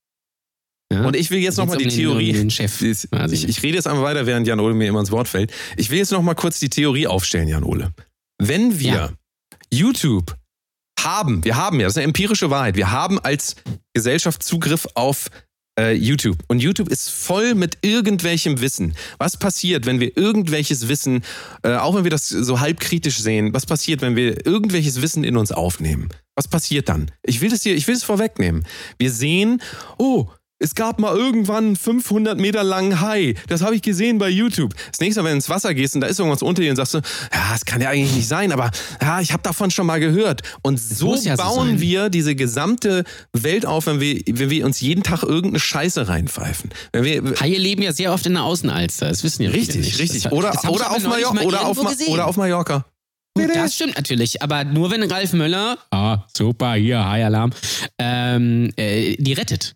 [0.93, 1.07] Ja?
[1.07, 2.39] und ich will jetzt nochmal die den- Theorie.
[2.41, 2.81] um Chef.
[2.83, 3.09] Ich,
[3.49, 5.51] ich, rede jetzt einmal weiter, während Jan Ole mir immer ins Wort fällt.
[5.77, 7.93] Ich will jetzt noch mal kurz die Theorie aufstellen, Jan Ole.
[8.39, 9.11] Wenn wir Ja.
[9.73, 10.37] YouTube
[11.01, 13.57] haben, wir haben ja, das ist eine empirische Wahrheit, wir haben als
[13.95, 15.31] Gesellschaft Zugriff auf
[15.81, 16.37] äh, YouTube.
[16.49, 18.95] Und YouTube ist voll mit irgendwelchem Wissen.
[19.19, 21.23] Was passiert, wenn wir irgendwelches Wissen,
[21.63, 25.37] äh, auch wenn wir das so halbkritisch sehen, was passiert, wenn wir irgendwelches Wissen in
[25.39, 26.11] uns aufnehmen?
[26.37, 27.11] Was passiert dann?
[27.23, 28.67] Ich will das hier, ich will es vorwegnehmen.
[28.99, 29.63] Wir sehen,
[29.99, 30.29] oh,
[30.63, 33.35] es gab mal irgendwann einen 500 Meter langen Hai.
[33.49, 34.75] Das habe ich gesehen bei YouTube.
[34.91, 36.77] Das nächste Mal, wenn du ins Wasser gehst und da ist irgendwas unter dir und
[36.77, 38.71] sagst du, ja, das kann ja eigentlich nicht sein, aber
[39.01, 40.43] ja, ich habe davon schon mal gehört.
[40.63, 41.81] Und so ja so bauen sein.
[41.81, 46.71] wir diese gesamte Welt auf, wenn wir, wenn wir uns jeden Tag irgendeine Scheiße reinpfeifen.
[46.93, 50.23] Wenn wir, Haie leben ja sehr oft in der Außenalster, das wissen ja richtig, richtig.
[50.23, 52.85] Das, Oder, oder, auf Mallorca, mal oder, auf Ma oder auf Mallorca.
[53.35, 57.51] Das stimmt natürlich, aber nur wenn Ralf Möller, ah, super, hier, High Alarm,
[57.99, 59.75] ähm, äh, die rettet.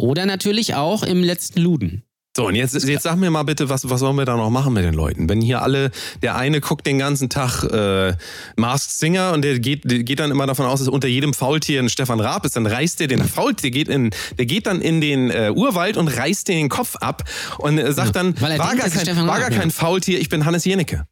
[0.00, 2.02] Oder natürlich auch im letzten Luden.
[2.36, 4.72] So, und jetzt, jetzt sag mir mal bitte, was, was sollen wir da noch machen
[4.72, 5.28] mit den Leuten?
[5.28, 5.90] Wenn hier alle,
[6.22, 8.14] der eine guckt den ganzen Tag äh,
[8.56, 11.80] Masked Singer und der geht, der geht dann immer davon aus, dass unter jedem Faultier
[11.80, 15.00] ein Stefan Raab ist, dann reißt der den Faultier, geht in, der geht dann in
[15.00, 17.24] den äh, Urwald und reißt den Kopf ab
[17.58, 19.58] und äh, sagt dann, Weil er war, denkt, gar ist kein, Stefan war Raab, gar
[19.58, 19.74] kein ja.
[19.74, 21.06] Faultier, ich bin Hannes Jenecke.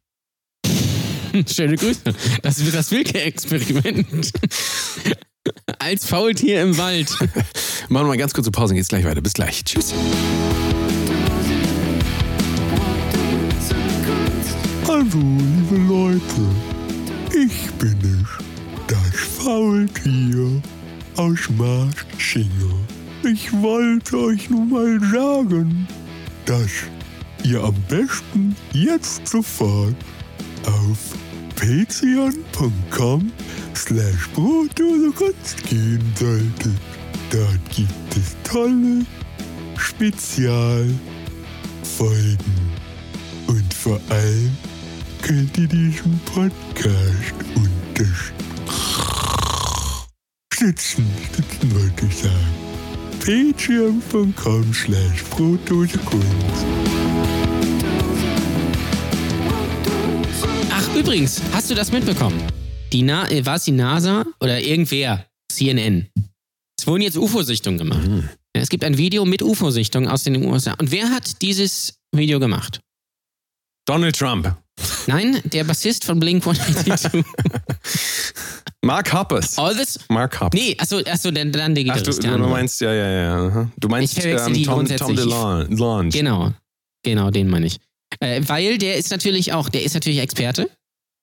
[1.53, 2.13] Schöne Grüße.
[2.41, 4.31] Das wird das Wilke-Experiment.
[5.79, 7.09] Als Faultier im Wald.
[7.89, 9.21] Machen wir mal ganz kurze Pause, geht's gleich weiter.
[9.21, 9.63] Bis gleich.
[9.63, 9.93] Tschüss.
[14.87, 16.21] Also, liebe Leute,
[17.31, 18.45] ich bin es,
[18.87, 20.61] das Faultier
[21.15, 22.75] aus Marschsinger.
[23.23, 25.87] Ich wollte euch nun mal sagen,
[26.45, 26.71] dass
[27.43, 29.95] ihr am besten jetzt sofort
[30.65, 30.97] auf
[31.59, 33.31] patreon.com
[33.75, 36.79] slash Brotdosekunst gehen solltet.
[37.29, 39.05] Dort gibt es tolle
[39.77, 40.95] Spezialfolgen.
[43.47, 44.55] Und vor allem
[45.21, 48.39] könnt ihr diesen Podcast unterstützen.
[50.53, 52.53] Stützen wollte ich sagen.
[53.19, 56.65] Patreon.com slash Brotdosekunst.
[60.99, 62.41] Übrigens, hast du das mitbekommen?
[62.91, 65.25] Die Na äh, war es die NASA oder irgendwer?
[65.51, 66.07] CNN.
[66.77, 68.07] Es wurden jetzt UFO-Sichtungen gemacht.
[68.55, 70.73] Ja, Es gibt ein Video mit UFO-Sichtungen aus den USA.
[70.73, 72.81] Und wer hat dieses Video gemacht?
[73.87, 74.55] Donald Trump.
[75.07, 77.23] Nein, der Bassist von Blink 182.
[78.83, 79.57] Mark Hoppers.
[79.57, 79.99] All this?
[80.09, 80.59] Mark Hoppers.
[80.61, 83.47] Nee, achso, achso dann, dann der Ach, du, du meinst, ja, ja, ja.
[83.47, 83.71] aha.
[83.77, 85.15] Du meinst Ich verwechsel die ähm, Tom, Tom.
[85.15, 86.09] DeLonge.
[86.09, 86.53] Genau,
[87.03, 87.77] genau, den meine ich.
[88.19, 90.69] Äh, weil der ist natürlich auch, der ist natürlich Experte.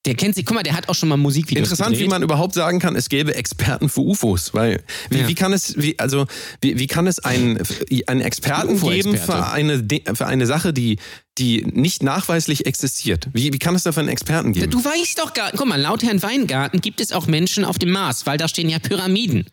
[0.06, 2.06] Der kennt sich, guck mal, der hat auch schon mal Musikvideos Interessant, gedreht.
[2.06, 5.28] wie man überhaupt sagen kann, es gäbe Experten für UFOs, weil wie, Ja.
[5.28, 6.26] wie kann es, wie, also
[6.60, 7.58] wie, wie kann es einen,
[8.06, 9.26] einen Experten geben UFO-Experte.
[9.26, 10.98] für eine, für eine Sache, die,
[11.38, 13.28] die nicht nachweislich existiert?
[13.32, 14.70] Wie, wie kann es dafür einen Experten geben?
[14.70, 17.90] Du weißt doch gar, guck mal, laut Herrn Weingarten gibt es auch Menschen auf dem
[17.90, 19.46] Mars, weil da stehen ja Pyramiden.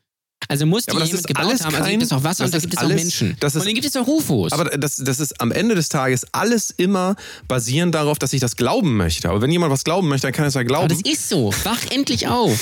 [0.47, 2.45] Also muss die aber das jemand gebaut alles haben, also kein- gibt es auch Wasser
[2.45, 3.31] und da gibt es alles- auch Menschen.
[3.39, 4.51] ist- und dann gibt es auch UFOs.
[4.51, 7.15] Aber das, das ist am Ende des Tages alles immer
[7.47, 9.29] basierend darauf, dass ich das glauben möchte.
[9.29, 10.89] Aber wenn jemand was glauben möchte, dann kann er es ja Aber glauben.
[10.89, 11.53] das ist so.
[11.63, 12.59] Wach endlich auf.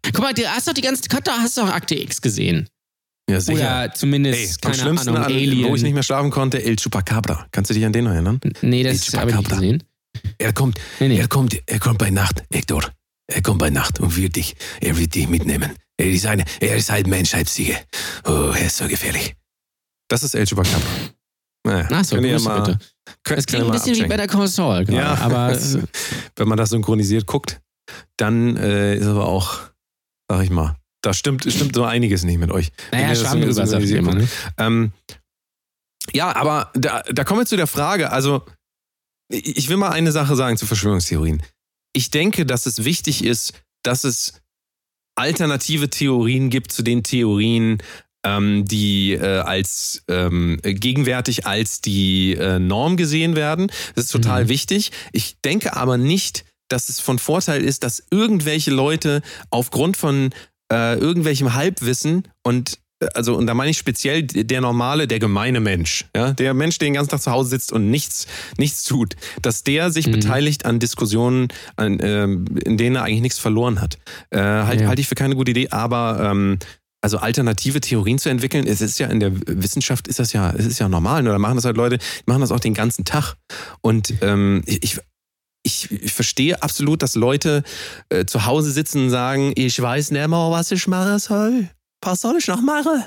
[0.04, 2.68] Guck mal, du hast doch die ganze, da hast du doch Akte X gesehen.
[3.30, 3.58] ja, sicher.
[3.58, 5.68] Oder zumindest, Ey, am keine schlimmsten, Ahnung, an, Alien.
[5.70, 7.46] wo ich nicht mehr schlafen konnte, El Chupacabra.
[7.52, 8.38] Kannst du dich an den noch erinnern?
[8.60, 9.54] nee, das habe ich nicht Chupacabra.
[9.56, 9.82] gesehen.
[10.38, 11.18] Er kommt, Nee, nee.
[11.18, 12.84] er kommt, er kommt bei Nacht, Hector.
[13.26, 15.70] Er kommt bei Nacht und wird dich, er wird dich mitnehmen.
[15.96, 17.76] Er ist eine, er ist halb Mensch, halb Ziege.
[18.24, 19.34] Oh, er ist so gefährlich.
[20.08, 20.80] Das ist El Chupacabra.
[21.66, 22.78] Naja, Ach so, könnt ihr Grüße mal, bitte.
[23.24, 24.08] Könnt, Das klingt ein bisschen wie abchecken.
[24.10, 24.98] Better Call Saul, gerade.
[24.98, 25.78] Ja, aber das-
[26.36, 27.60] wenn man das synchronisiert guckt,
[28.18, 29.60] dann äh, ist aber auch,
[30.30, 32.70] sag ich mal, da stimmt, stimmt so einiges nicht mit euch.
[32.92, 34.18] Naja, ihr das Schwamm drüber, sagt synchronisiert jemand.
[34.20, 34.28] Ne?
[34.58, 34.92] Ähm,
[36.12, 38.44] ja, aber da, da kommen wir zu der Frage, also
[39.30, 41.42] ich will mal eine Sache sagen zu Verschwörungstheorien.
[41.94, 44.42] Ich denke, dass es wichtig ist, dass es
[45.14, 47.78] alternative Theorien gibt zu den Theorien,
[48.24, 53.68] ähm, die äh, als ähm, gegenwärtig als die äh, Norm gesehen werden.
[53.94, 54.48] Das ist total Mhm.
[54.48, 54.92] wichtig.
[55.12, 60.30] Ich denke aber nicht, dass es von Vorteil ist, dass irgendwelche Leute aufgrund von
[60.72, 62.78] äh, irgendwelchem Halbwissen und
[63.14, 66.88] also und da meine ich speziell der normale, der gemeine Mensch, ja, der Mensch, der
[66.88, 68.26] den ganzen Tag zu Hause sitzt und nichts,
[68.56, 70.12] nichts tut, dass der sich Mhm.
[70.12, 73.98] beteiligt an Diskussionen, an, ähm, in denen er eigentlich nichts verloren hat.
[74.30, 74.88] Äh, halt, Ja.
[74.88, 76.58] halte ich für keine gute Idee, aber ähm,
[77.02, 80.64] also alternative Theorien zu entwickeln, es ist ja in der Wissenschaft ist das ja, es
[80.64, 81.22] ist ja normal.
[81.22, 83.34] Nur da machen das halt Leute, die machen das auch den ganzen Tag.
[83.82, 84.98] Und ähm, ich,
[85.62, 87.62] ich, ich verstehe absolut, dass Leute
[88.08, 91.68] äh, zu Hause sitzen und sagen, ich weiß nicht mehr, was ich machen soll.
[92.04, 93.04] Was soll ich noch machen?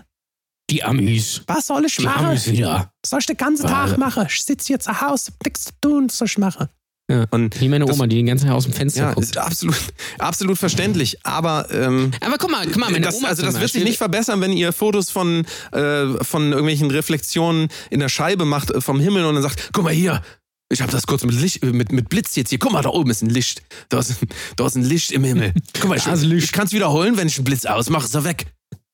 [0.70, 1.42] Die Amis.
[1.48, 2.26] Was soll ich Die machen?
[2.26, 2.92] Amis wieder.
[3.04, 3.92] Was soll ich den ganzen Warte.
[3.92, 4.26] Tag machen?
[4.30, 6.68] Ich sitze hier zu Hause, hab nichts zu tun, was soll ich machen?
[7.10, 7.26] Ja.
[7.32, 9.26] Und Wie meine das- Oma, die den ganzen Tag aus dem Fenster ja, guckt.
[9.28, 9.78] ist absolut,
[10.20, 11.26] absolut verständlich.
[11.26, 13.98] Aber ähm, Aber guck mal, guck mal, meine das, Oma also das wird sich nicht
[13.98, 19.00] verbessern, wenn ihr Fotos von, äh, von irgendwelchen Reflexionen in der Scheibe macht äh, vom
[19.00, 20.22] Himmel und dann sagt, guck mal hier,
[20.70, 22.60] ich habe das kurz mit, Licht, mit, mit Blitz jetzt hier.
[22.60, 23.62] Guck mal, da oben ist ein Licht.
[23.88, 25.54] Da ist ein, da ist ein Licht im Himmel.
[25.80, 28.48] Guck mal, ich, ich kann es wiederholen, wenn ich einen Blitz ausmache, ist er weg.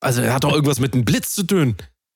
[0.03, 1.75] Also er hat doch irgendwas mit einem Blitz zu tun.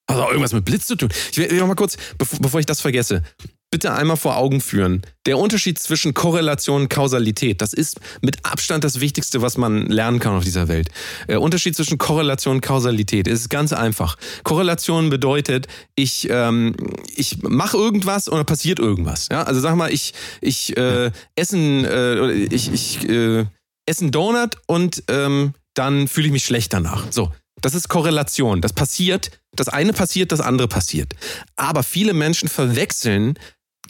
[0.09, 1.09] Hat doch irgendwas mit Blitz zu tun.
[1.31, 3.23] Ich will, noch mal kurz, bevor, bevor ich das vergesse,
[3.71, 5.01] bitte einmal vor Augen führen.
[5.25, 10.19] Der Unterschied zwischen Korrelation und Kausalität, das ist mit Abstand das Wichtigste, was man lernen
[10.19, 10.89] kann auf dieser Welt.
[11.27, 14.17] Der Unterschied zwischen Korrelation und Kausalität ist ganz einfach.
[14.43, 16.75] Korrelation bedeutet, ich, ähm,
[17.15, 19.27] ich mache irgendwas dann passiert irgendwas.
[19.29, 19.43] Ja?
[19.43, 23.45] Also sag mal, ich, ich äh, essen, äh, oder ich, ich äh,
[23.85, 27.11] esse einen Donut und ähm, dann fühle ich mich schlecht danach.
[27.11, 27.31] So.
[27.61, 28.61] Das ist Korrelation.
[28.61, 31.13] Das passiert, das eine passiert, das andere passiert.
[31.55, 33.37] Aber viele Menschen verwechseln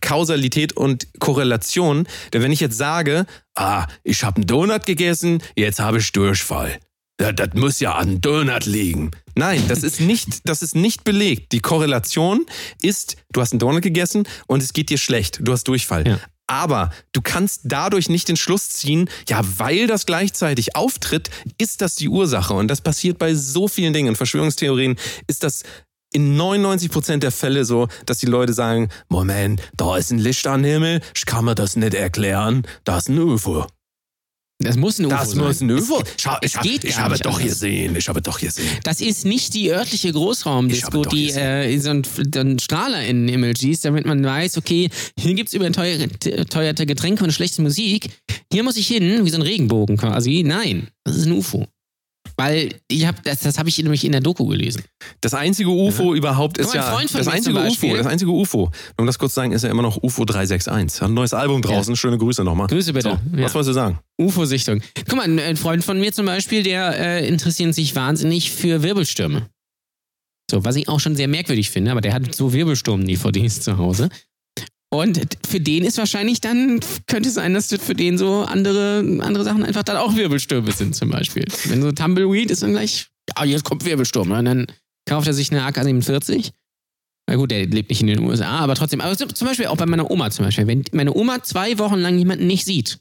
[0.01, 2.07] Kausalität und Korrelation.
[2.31, 3.25] Denn wenn ich jetzt sage,
[3.55, 6.79] ah, ich habe einen Donut gegessen, jetzt habe ich Durchfall.
[7.19, 9.11] Ja, das muss ja an Donut liegen.
[9.35, 11.51] Nein, das ist nicht, das ist nicht belegt.
[11.51, 12.45] Die Korrelation
[12.81, 15.39] ist, du hast einen Donut gegessen und es geht dir schlecht.
[15.41, 16.07] Du hast Durchfall.
[16.07, 16.19] Ja.
[16.47, 21.95] Aber du kannst dadurch nicht den Schluss ziehen, ja, weil das gleichzeitig auftritt, ist das
[21.95, 22.53] die Ursache.
[22.53, 24.09] Und das passiert bei so vielen Dingen.
[24.09, 24.95] In Verschwörungstheorien
[25.27, 25.63] ist das
[26.13, 30.47] in 99 Prozent der Fälle so, dass die Leute sagen, Moment, da ist ein Licht
[30.47, 33.67] am Himmel, ich kann mir das nicht erklären, da ist ein UFO.
[34.59, 35.43] Das muss ein UFO Das sein.
[35.43, 36.01] muss ein UFO.
[36.01, 37.53] Es, Schau, es ich, geht ich gar habe nicht doch anders.
[37.53, 38.67] gesehen, ich habe doch gesehen.
[38.83, 42.03] Das ist nicht die örtliche Ich Großraumdisco, die äh, so einen
[42.35, 44.89] einen Strahler in den Himmel schießt, damit man weiß, okay,
[45.19, 48.09] hier gibt's überteuerte Getränke und schlechte Musik.
[48.51, 50.43] Hier muss ich hin, wie so ein Regenbogen quasi.
[50.43, 51.67] Nein, das ist ein UFO.
[52.35, 54.83] Weil ich hab, das, das habe ich nämlich in der Doku gelesen.
[55.21, 58.71] Das einzige UFO überhaupt ist ja Freund von das mir einzige UFO, das einzige UFO.
[58.97, 61.01] Um das kurz zu sagen, ist ja immer noch UFO 361.
[61.01, 61.95] Hat ein neues Album draußen.
[61.95, 62.67] Schöne Grüße nochmal.
[62.67, 63.19] Grüße bitte.
[63.31, 63.45] So, Ja.
[63.45, 63.99] Was wolltest du sagen?
[64.19, 64.81] UFO-Sichtung.
[65.07, 68.83] Guck mal, ein- ein Freund von mir zum Beispiel, der äh, interessiert sich wahnsinnig für
[68.83, 69.47] Wirbelstürme.
[70.49, 74.09] So, was ich auch schon sehr merkwürdig finde, aber der hat so Wirbelsturm-DVDs zu Hause.
[74.89, 78.99] Und für den ist wahrscheinlich dann, könnte es sein, dass das für den so andere,
[79.21, 81.45] andere Sachen einfach dann auch Wirbelstürme sind, zum Beispiel.
[81.65, 84.31] Wenn so Tumbleweed ist dann gleich, ja, jetzt kommt Wirbelsturm.
[84.31, 84.67] Und dann
[85.07, 86.51] kauft er sich eine AK-47.
[87.29, 89.01] Na gut, der lebt nicht in den USA, aber trotzdem.
[89.01, 90.67] Aber zum Beispiel auch bei meiner Oma zum Beispiel.
[90.67, 92.99] Wenn meine Oma zwei Wochen lang jemanden nicht sieht,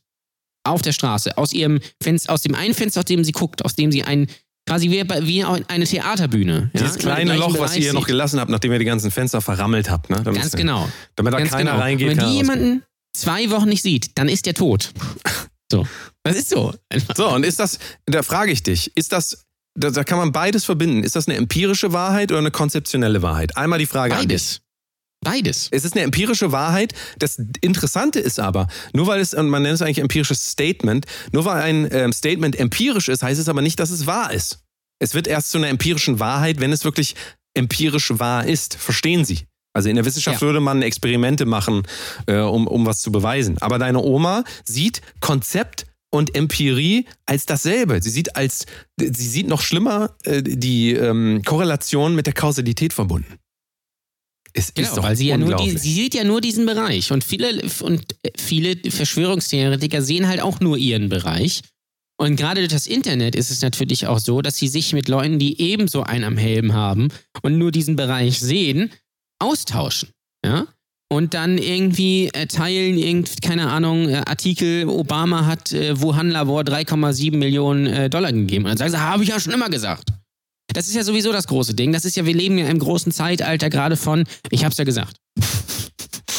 [0.65, 3.77] auf der Straße, aus ihrem Fenster, aus dem einen Fenster, aus dem sie guckt, aus
[3.77, 4.27] dem sie ein,
[4.67, 6.71] quasi wie, bei- wie eine Theaterbühne.
[6.75, 9.41] ja, Dieses kleine Loch, was ihr Bereich noch gelassen habt, nachdem ihr die ganzen Fenster
[9.41, 10.11] verrammelt habt.
[10.11, 10.21] Ne?
[10.23, 10.89] Damit, Ganz genau.
[11.15, 11.83] Damit da Ganz keiner genau.
[11.83, 12.11] reingeht.
[12.11, 12.83] Und wenn die jemanden
[13.17, 14.91] zwei Wochen nicht sieht, dann ist der tot.
[15.73, 15.85] So.
[16.23, 16.73] Das ist so.
[17.17, 20.65] So, und ist das, da frage ich dich, ist das, da, da kann man beides
[20.65, 21.03] verbinden.
[21.03, 23.57] Ist das eine empirische Wahrheit oder eine konzeptionelle Wahrheit?
[23.57, 24.15] Einmal die Frage.
[24.15, 24.61] Beides.
[25.25, 25.69] Beides.
[25.73, 26.93] Es ist eine empirische Wahrheit.
[27.19, 31.45] Das Interessante ist aber, nur weil es, und man nennt es eigentlich empirisches Statement, nur
[31.45, 34.61] weil ein ähm, Statement empirisch ist, heißt es aber nicht, dass es wahr ist.
[34.99, 37.17] Es wird erst zu einer empirischen Wahrheit, wenn es wirklich
[37.55, 38.77] empirisch wahr ist.
[38.77, 39.47] Verstehen Sie?
[39.75, 40.47] Also in der Wissenschaft Ja.
[40.47, 41.83] würde man Experimente machen,
[42.27, 43.59] äh, um, um was zu beweisen.
[43.59, 48.01] Aber deine Oma sieht Konzept und Empirie als dasselbe.
[48.03, 48.65] Sie sieht als,
[48.99, 53.39] sie sieht noch schlimmer äh, die ähm, Korrelation mit der Kausalität verbunden.
[54.57, 57.13] Es Genau, ist doch weil sie ja nur die, sie sieht ja nur diesen Bereich
[57.13, 58.05] und viele und
[58.37, 61.61] viele Verschwörungstheoretiker sehen halt auch nur ihren Bereich.
[62.19, 65.39] Und gerade durch das Internet ist es natürlich auch so, dass sie sich mit Leuten,
[65.39, 67.09] die ebenso einen am Helm haben
[67.43, 68.91] und nur diesen Bereich sehen,
[69.39, 70.09] austauschen.
[70.45, 70.67] Ja?
[71.13, 77.37] Und dann irgendwie äh, teilen, irgend, keine Ahnung, äh, Artikel, Obama hat äh, Wuhan-Labor 3,7
[77.37, 78.65] Millionen äh, Dollar gegeben.
[78.65, 80.09] Und dann sagen sie, habe ich ja schon immer gesagt.
[80.73, 81.93] Das ist ja sowieso das große Ding.
[81.93, 85.17] Das ist ja, wir leben ja im großen Zeitalter gerade von, ich hab's ja gesagt.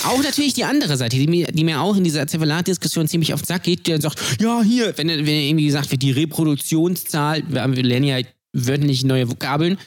[0.06, 3.42] Auch natürlich die andere Seite, die mir, die mir auch in dieser Zevalat-Diskussion ziemlich auf
[3.42, 7.76] den Sack geht, der sagt, ja, hier, wenn, wenn irgendwie gesagt wird, die Reproduktionszahl, wir,
[7.76, 8.20] wir lernen ja
[8.54, 9.78] wöchentlich neue Vokabeln,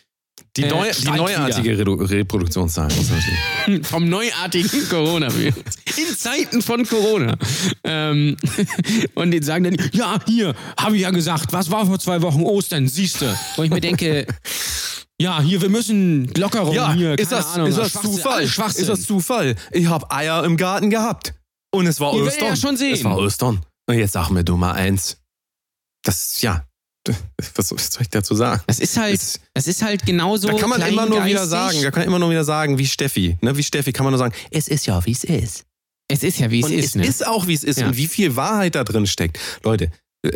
[0.57, 2.91] Die, Äh, neue, die neuartige Redu Reproduktionszahl.
[3.83, 5.55] vom neuartigen Coronavirus.
[5.97, 7.37] In Zeiten von Corona.
[7.85, 8.37] Ähm,
[9.15, 12.43] und die sagen dann, ja, hier, habe ich ja gesagt, was war vor zwei Wochen
[12.43, 13.39] Ostern, siehste.
[13.57, 14.27] Wo ich mir denke,
[15.21, 18.49] ja, hier, wir müssen Lockerung Ja, hier, ist das, Ahnung, ist das Schwachsinn, Zufall?
[18.49, 18.83] Schwachsinn.
[18.83, 19.57] Ist das Zufall?
[19.71, 21.35] Ich habe Eier im Garten gehabt.
[21.73, 22.49] Und es war Ostern.
[22.49, 22.95] ja schon sehen.
[22.95, 23.65] Es war Ostern.
[23.87, 25.19] Und jetzt sag mir du mal eins.
[26.03, 26.65] Das ist, ja,
[27.55, 28.63] was soll ich dazu sagen?
[28.67, 30.49] Das ist halt, Es- das ist halt genauso.
[30.49, 32.87] da kann man immer nur wieder sagen, da kann man immer nur wieder sagen, wie
[32.87, 33.39] Steffi.
[33.41, 35.65] Ne, wie Steffi kann man nur sagen, es ist ja, wie es ist.
[36.09, 36.85] Es ist ja, wie es und ist.
[36.87, 37.07] es ne?
[37.07, 37.87] ist auch, wie es ist Ja.
[37.87, 39.39] und wie viel Wahrheit da drin steckt.
[39.63, 39.91] Leute,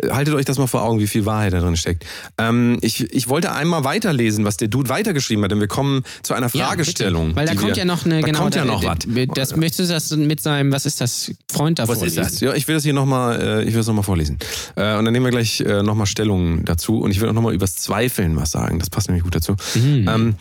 [0.09, 2.05] haltet euch das mal vor Augen, wie viel Wahrheit da drin steckt.
[2.39, 6.33] Ähm, ich, ich wollte einmal weiterlesen, was der Dude weitergeschrieben hat, denn wir kommen zu
[6.33, 7.27] einer Ja, Fragestellung.
[7.27, 7.35] bitte.
[7.37, 8.97] Weil da kommt wir, ja noch eine, da genau, kommt ja da- noch was.
[9.35, 12.39] Das möchtest du das mit seinem, was ist das, Freund davor Was ist das?
[12.39, 14.39] Ja, ich will das hier nochmal, äh, ich will das nochmal vorlesen.
[14.75, 16.99] Äh, und dann nehmen wir gleich äh, nochmal Stellung dazu.
[17.01, 18.79] Und ich will auch nochmal übers Zweifeln was sagen.
[18.79, 19.55] Das passt nämlich gut dazu.
[19.75, 20.07] Mhm.
[20.09, 20.35] Ähm,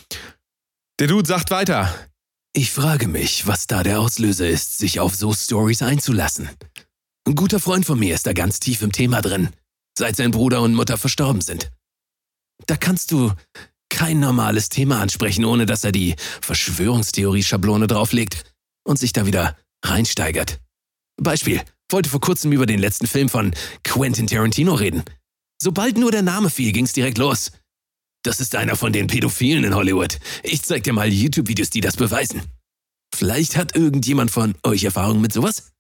[1.01, 1.95] der Dude sagt weiter.
[2.57, 6.49] Ich frage mich, was da der Auslöser ist, sich auf so Stories einzulassen.
[7.27, 9.49] Ein guter Freund von mir ist da ganz tief im Thema drin,
[9.99, 11.71] seit sein Bruder und Mutter verstorben sind.
[12.67, 13.33] Da kannst du
[13.89, 18.45] kein normales Thema ansprechen, ohne dass er die Verschwörungstheorie-Schablone drauflegt
[18.87, 20.61] und sich da wieder reinsteigert.
[21.17, 23.55] Beispiel, wollte vor kurzem über den letzten Film von
[23.85, 25.03] Quentin Tarantino reden.
[25.63, 27.53] Sobald nur der Name fiel, ging's direkt los.
[28.23, 30.19] Das ist einer von den Pädophilen in Hollywood.
[30.43, 32.43] Ich zeig dir mal YouTube-Videos, die das beweisen.
[33.15, 35.74] Vielleicht hat irgendjemand von euch Erfahrung mit sowas?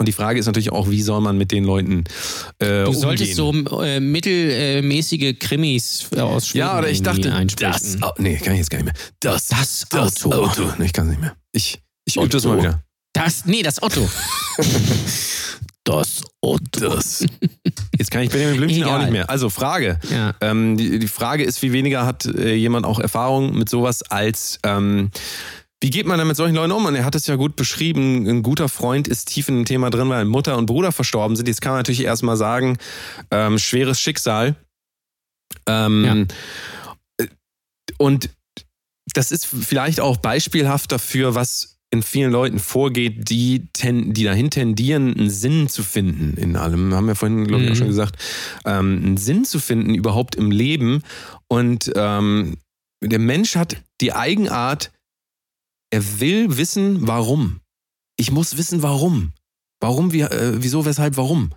[0.00, 2.04] Und die Frage ist natürlich auch, wie soll man mit den Leuten
[2.60, 3.66] äh, Du solltest umgehen?
[3.68, 8.60] so äh, mittelmäßige Krimis aus Schweden Ja, oder ich dachte, das, Au- nee, kann ich
[8.60, 8.94] jetzt gar nicht mehr.
[9.18, 10.44] Das, Das das Auto.
[10.44, 10.72] Auto.
[10.78, 11.34] Nee, ich kann es nicht mehr.
[11.50, 12.80] Ich, ich übe das mal wieder.
[13.12, 14.08] Das, nee, das Otto.
[15.84, 16.60] Das Otto.
[16.90, 17.24] Das.
[17.96, 19.00] Jetzt kann ich Benjamin Blümchen auch Egal.
[19.04, 19.30] nicht mehr.
[19.30, 19.98] Also Frage.
[20.10, 20.34] Ja.
[20.42, 24.58] Ähm, die, die Frage ist, wie weniger hat äh, jemand auch Erfahrung mit sowas als
[24.64, 25.10] ähm,
[25.80, 26.86] wie geht man denn mit solchen Leuten um?
[26.86, 28.26] Und er hat es ja gut beschrieben.
[28.28, 31.46] Ein guter Freund ist tief in dem Thema drin, weil Mutter und Bruder verstorben sind.
[31.46, 32.78] Jetzt kann man natürlich erstmal sagen,
[33.30, 34.56] ähm, schweres Schicksal.
[35.66, 36.26] Ähm,
[37.18, 37.26] äh,
[37.98, 38.30] Und
[39.14, 44.50] das ist vielleicht auch beispielhaft dafür, was in vielen Leuten vorgeht, die, ten, die dahin
[44.50, 46.92] tendieren, einen Sinn zu finden in allem.
[46.92, 47.78] Haben wir vorhin, glaube ich, auch Mhm.
[47.78, 48.16] schon gesagt,
[48.66, 51.02] ähm, einen Sinn zu finden überhaupt im Leben.
[51.48, 52.58] Und ähm,
[53.02, 54.90] der Mensch hat die Eigenart,
[55.90, 57.60] er will wissen, warum.
[58.16, 59.32] Ich muss wissen, warum.
[59.80, 61.50] Warum, wie, äh, wieso, weshalb, warum.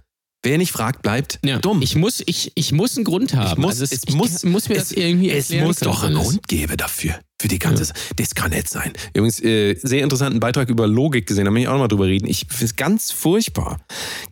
[0.43, 1.59] Wer nicht fragt, bleibt Ja.
[1.59, 1.83] dumm.
[1.83, 3.51] Ich muss, ich, ich muss einen Grund haben.
[3.51, 5.79] Ich muss, also es, es ich muss, muss mir es, das irgendwie es erklären muss
[5.79, 6.29] können doch einen alles.
[6.29, 7.19] Grund geben dafür.
[7.39, 7.97] Für die ganze Sache.
[8.15, 8.93] Das kann nicht sein.
[9.13, 12.27] Übrigens, äh, sehr interessanten Beitrag über Logik gesehen, da möchte ich auch nochmal drüber reden.
[12.27, 13.79] Ich finde es ganz furchtbar.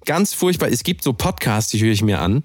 [0.05, 0.69] Ganz furchtbar.
[0.69, 2.41] Es gibt so Podcasts, die höre ich mir an.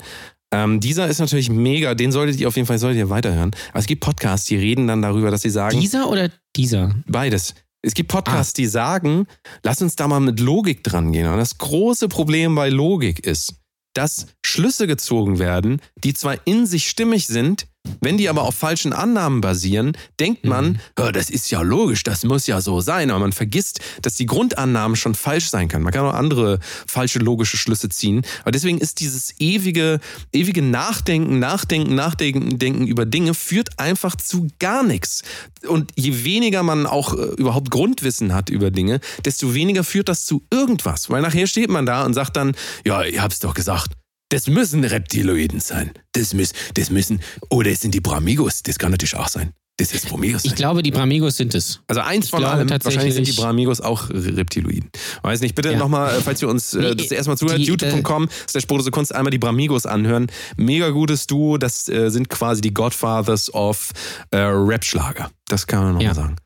[0.55, 3.51] Ähm, dieser ist natürlich mega, den solltet ihr auf jeden Fall, solltet ihr weiterhören.
[3.71, 6.95] Aber es gibt Podcasts, die reden dann darüber, dass sie sagen, Dieser oder dieser?
[7.07, 7.55] Beides.
[7.83, 8.57] Es gibt Podcasts, Ah.
[8.59, 9.27] die sagen,
[9.63, 11.27] lass uns da mal mit Logik dran gehen.
[11.27, 13.55] Und das große Problem bei Logik ist,
[13.95, 17.67] dass Schlüsse gezogen werden, die zwar in sich stimmig sind,
[18.01, 20.79] wenn die aber auf falschen Annahmen basieren, denkt man, Mhm.
[20.99, 24.27] "Ja, das ist ja logisch, das muss ja so sein, aber man vergisst, dass die
[24.27, 25.85] Grundannahmen schon falsch sein können.
[25.85, 28.23] Man kann auch andere falsche logische Schlüsse ziehen.
[28.43, 30.01] Aber deswegen ist dieses ewige,
[30.33, 35.23] ewige Nachdenken, Nachdenken, Nachdenken Denken über Dinge führt einfach zu gar nichts.
[35.67, 40.25] Und je weniger man auch äh, überhaupt Grundwissen hat über Dinge, desto weniger führt das
[40.27, 41.11] zu irgendwas.
[41.11, 42.55] Weil nachher steht man da und sagt dann,
[42.85, 43.93] ja, ihr habt's doch gesagt.
[44.35, 45.93] Das müssen Reptiloiden sein.
[46.11, 47.21] Das müssen, das müssen,
[47.51, 48.65] oder es sind die Bramigos.
[48.65, 49.53] Das kann natürlich auch sein.
[49.77, 50.51] Das ist Bramigos sein.
[50.51, 51.81] Ich glaube, die Bramigos sind es.
[51.87, 52.69] Also eins Ich von allem.
[52.69, 54.91] Wahrscheinlich sind die Bramigos auch Reptiloiden.
[55.23, 55.55] Weiß nicht.
[55.55, 55.79] Bitte Ja.
[55.79, 59.31] nochmal, falls ihr uns äh, Nee, das erste Mal zuhört, youtube.com, slash Brote Kunst, einmal
[59.31, 60.27] die Bramigos anhören.
[60.57, 61.59] Mega gutes Duo.
[61.59, 63.91] Das äh, sind quasi die Godfathers of
[64.33, 65.31] äh, Rap-Schlager.
[65.47, 66.15] Das kann man nochmal Ja.
[66.15, 66.37] sagen.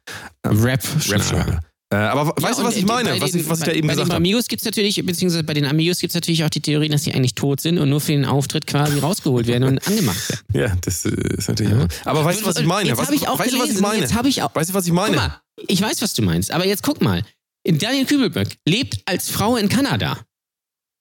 [0.47, 0.83] Rap.
[1.09, 1.61] Rap-Schlager.
[1.91, 3.11] Äh, aber Ja, weißt du, was ich meine?
[3.11, 4.17] bei Was den, ich, was ich da eben bei gesagt den habe.
[4.17, 7.05] Amigos gibt es natürlich, beziehungsweise bei den Amigos gibt es natürlich auch die Theorie, dass
[7.05, 10.43] sie eigentlich tot sind und nur für den Auftritt quasi rausgeholt werden und angemacht werden.
[10.53, 11.73] Ja, das äh, ist natürlich.
[11.73, 11.87] Ja.
[12.05, 12.89] Aber weißt du, was ich meine?
[12.91, 14.01] Jetzt habe ich auch weißt du, was ich gelesen, meine?
[14.01, 14.55] Jetzt habe ich auch.
[14.55, 15.17] Weißt du, was ich Guck meine?
[15.17, 17.23] mal, ich weiß, was du meinst, aber jetzt guck mal.
[17.67, 20.19] Daniel Kübelböck lebt als Frau in Kanada.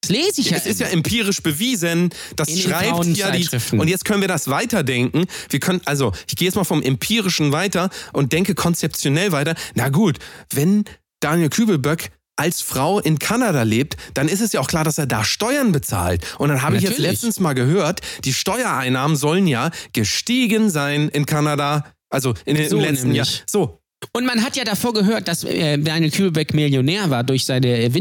[0.08, 0.58] Das lese ich ja.
[0.58, 3.48] Es ist ja empirisch bewiesen, das In schreibt ja die.
[3.72, 5.26] Und jetzt können wir das weiterdenken.
[5.50, 9.56] Wir können, also, ich gehe jetzt mal vom Empirischen weiter und denke konzeptionell weiter.
[9.76, 10.18] Na gut,
[10.54, 10.86] wenn
[11.20, 15.08] Daniel Kübelböck als Frau in Kanada lebt, dann ist es ja auch klar, dass er
[15.08, 16.24] da Steuern bezahlt.
[16.38, 21.26] Und dann habe ich jetzt letztens mal gehört, die Steuereinnahmen sollen ja gestiegen sein in
[21.26, 21.86] Kanada.
[22.10, 23.28] Also in den So letzten Jahren.
[23.28, 23.44] nämlich.
[23.48, 23.82] So,
[24.14, 27.92] Und man hat ja davor gehört, dass äh, Daniel Kübelbeck Millionär war durch seine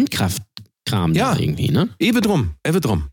[0.87, 1.37] Windkraftkram Ja.
[1.39, 1.89] irgendwie, ne?
[1.99, 3.09] Ewe drum, Ewe drum.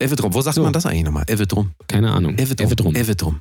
[0.00, 0.32] Ewe drum.
[0.34, 0.62] Wo sagt So.
[0.62, 1.24] man das eigentlich nochmal?
[1.28, 1.72] Ewe drum.
[1.88, 2.36] Keine Ahnung.
[2.38, 2.66] Ewe drum.
[2.68, 2.94] Ewe drum.
[2.96, 3.40] Ewe drum.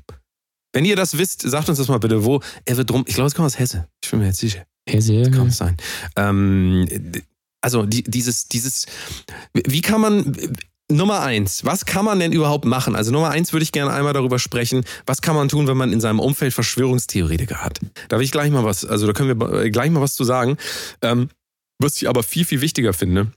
[0.74, 3.04] Wenn ihr das wisst, sagt uns das mal bitte, wo Ewe drum.
[3.08, 3.88] Ich glaube, es kommt aus Hesse.
[4.04, 4.66] Ich bin mir jetzt sicher.
[4.90, 5.30] Hesse.
[5.32, 5.78] Kann es sein.
[6.16, 6.88] Ähm,
[7.62, 8.86] also die, dieses, dieses,
[9.54, 10.36] wie kann man,
[10.90, 12.96] Nummer eins, was kann man denn überhaupt machen?
[12.96, 15.92] Also Nummer eins würde ich gerne einmal darüber sprechen, was kann man tun, wenn man
[15.92, 17.80] in seinem Umfeld Verschwörungstheoretiker hat?
[18.08, 20.24] Da will ich gleich mal was, also da können wir äh, gleich mal was zu
[20.24, 20.58] sagen.
[21.02, 21.30] Ähm,
[21.80, 23.32] was ich aber viel, viel wichtiger finde,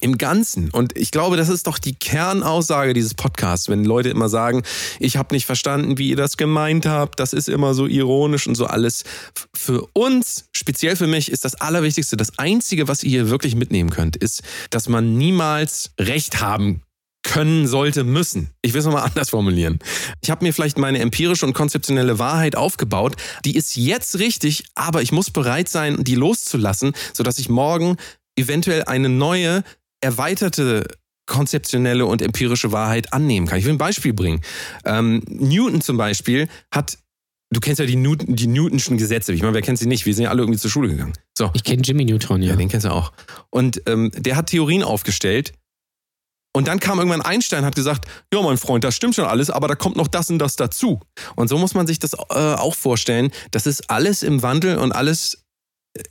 [0.00, 0.70] im Ganzen.
[0.70, 4.62] Und ich glaube, das ist doch die Kernaussage dieses Podcasts, wenn Leute immer sagen,
[5.00, 8.54] ich habe nicht verstanden, wie ihr das gemeint habt, das ist immer so ironisch und
[8.54, 9.04] so alles.
[9.54, 13.90] Für uns, speziell für mich, ist das Allerwichtigste, das Einzige, was ihr hier wirklich mitnehmen
[13.90, 16.82] könnt, ist, dass man niemals Recht haben
[17.24, 18.50] können, sollte, müssen.
[18.62, 19.80] Ich will es nochmal anders formulieren.
[20.20, 23.16] Ich habe mir vielleicht meine empirische und konzeptionelle Wahrheit aufgebaut.
[23.44, 27.96] Die ist jetzt richtig, aber ich muss bereit sein, die loszulassen, sodass ich morgen
[28.36, 29.64] eventuell eine neue,
[30.04, 30.86] erweiterte
[31.26, 33.58] konzeptionelle und empirische Wahrheit annehmen kann.
[33.58, 34.42] Ich will ein Beispiel bringen.
[34.84, 36.98] Ähm, Newton zum Beispiel hat,
[37.50, 39.32] du kennst ja die, Newton, die Newtonschen Gesetze.
[39.32, 40.04] Ich meine, wer kennt sie nicht?
[40.04, 41.14] Wir sind ja alle irgendwie zur Schule gegangen.
[41.36, 41.50] So.
[41.54, 42.50] Ich kenne Jimmy Neutron, ja.
[42.50, 43.12] Ja, den kennst du auch.
[43.50, 45.54] Und ähm, der hat Theorien aufgestellt.
[46.56, 49.50] Und dann kam irgendwann Einstein und hat gesagt, ja, mein Freund, das stimmt schon alles,
[49.50, 51.00] aber da kommt noch das und das dazu.
[51.34, 53.32] Und so muss man sich das äh, auch vorstellen.
[53.50, 55.43] Das ist alles im Wandel und alles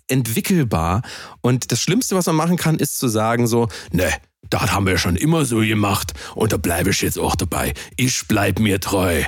[0.08, 1.02] entwickelbar.
[1.42, 4.12] Und das Schlimmste, was man machen kann, ist zu sagen so, ne,
[4.50, 7.74] das haben wir schon immer so gemacht und da bleibe ich jetzt auch dabei.
[7.98, 9.24] Ich bleib mir treu.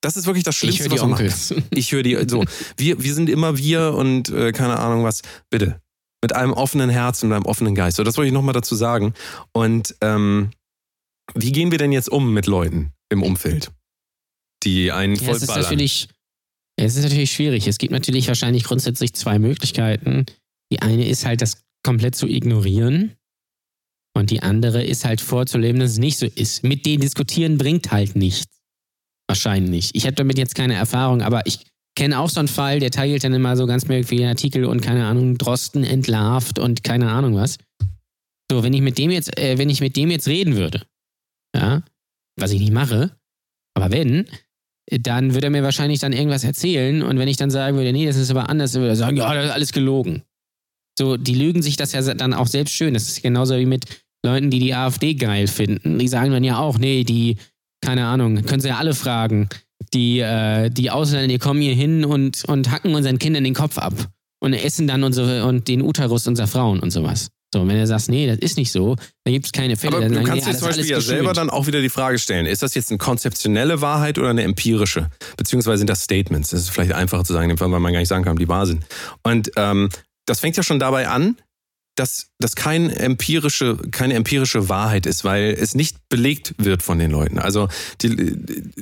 [0.00, 1.48] Das ist wirklich das ich Schlimmste, die was man machen Onkels.
[1.48, 1.64] kann.
[1.70, 2.44] Ich höre die, so,
[2.76, 5.22] wir, wir sind immer wir und äh, keine Ahnung was.
[5.50, 5.80] Bitte.
[6.22, 7.96] mit einem offenen Herzen, mit einem offenen Geist.
[7.96, 9.14] So, das wollte ich nochmal dazu sagen.
[9.52, 10.50] Und ähm,
[11.34, 13.70] wie gehen wir denn jetzt um mit Leuten im Umfeld,
[14.64, 15.62] die einen Ja, es ist vollballern?
[15.62, 16.08] natürlich,
[16.84, 17.66] es ist natürlich schwierig.
[17.66, 20.26] Es gibt natürlich wahrscheinlich grundsätzlich zwei Möglichkeiten.
[20.72, 23.16] Die eine ist halt, das komplett zu ignorieren.
[24.16, 26.64] Und die andere ist halt vorzuleben, dass es nicht so ist.
[26.64, 28.60] Mit denen diskutieren bringt halt nichts.
[29.28, 29.94] Wahrscheinlich.
[29.94, 31.66] Ich habe damit jetzt keine Erfahrung, aber ich
[31.96, 35.06] kenne auch so einen Fall, der teilt dann immer so ganz merkwürdige Artikel und keine
[35.06, 37.58] Ahnung, Drosten entlarvt und keine Ahnung was.
[38.50, 40.86] So, wenn ich mit dem jetzt, äh, wenn ich mit dem jetzt reden würde,
[41.54, 41.82] ja,
[42.36, 43.16] was ich nicht mache,
[43.74, 44.28] aber wenn,
[44.90, 48.06] dann würde er mir wahrscheinlich dann irgendwas erzählen und wenn ich dann sagen würde, nee,
[48.06, 50.22] das ist aber anders, dann würde er sagen, ja, das ist alles gelogen.
[50.98, 52.94] So, die lügen sich das ja dann auch selbst schön.
[52.94, 53.84] Das ist genauso wie mit
[54.24, 55.98] Leuten, die die AfD geil finden.
[55.98, 57.36] Die sagen dann ja auch, nee, die,
[57.80, 59.48] keine Ahnung, können sie ja alle fragen.
[59.94, 63.78] Die, äh, die Ausländer, die kommen hier hin und, und hacken unseren Kindern den Kopf
[63.78, 63.94] ab
[64.40, 67.30] und essen dann unsere, und den Uterus unserer Frauen und sowas.
[67.52, 69.96] So, und wenn er sagt, nee, das ist nicht so, dann gibt es keine Fälle.
[69.96, 71.88] Aber dann du kannst dir zum das ist Beispiel ja selber dann auch wieder die
[71.88, 75.08] Frage stellen, ist das jetzt eine konzeptionelle Wahrheit oder eine empirische?
[75.36, 76.50] Beziehungsweise sind das Statements?
[76.50, 78.84] Das ist vielleicht einfacher zu sagen, weil man gar nicht sagen kann, die wahr sind.
[79.22, 79.88] Und ähm,
[80.26, 81.36] das fängt ja schon dabei an,
[81.98, 87.10] dass das kein empirische, keine empirische Wahrheit ist, weil es nicht belegt wird von den
[87.10, 87.38] Leuten.
[87.38, 87.68] Also
[88.02, 88.14] die,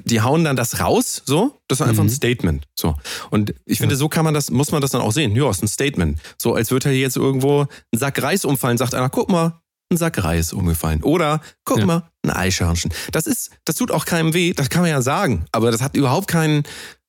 [0.05, 2.09] die hauen dann das raus, so, das ist einfach Mhm.
[2.11, 2.64] ein Statement.
[2.79, 2.97] So.
[3.31, 5.35] Und ich finde, so kann man das, muss man das dann auch sehen.
[5.35, 6.21] Ja, ist ein Statement.
[6.41, 7.62] So, als würde hier jetzt irgendwo
[7.93, 9.61] ein Sack Reis umfallen, sagt einer, guck mal,
[9.91, 11.03] ein Sack Reis umgefallen.
[11.03, 11.87] Oder, guck Ja.
[11.87, 12.93] mal, ein Eichhörnchen.
[13.12, 15.47] Das ist, das tut auch keinem weh, das kann man ja sagen.
[15.53, 16.64] Aber das hat überhaupt keinen,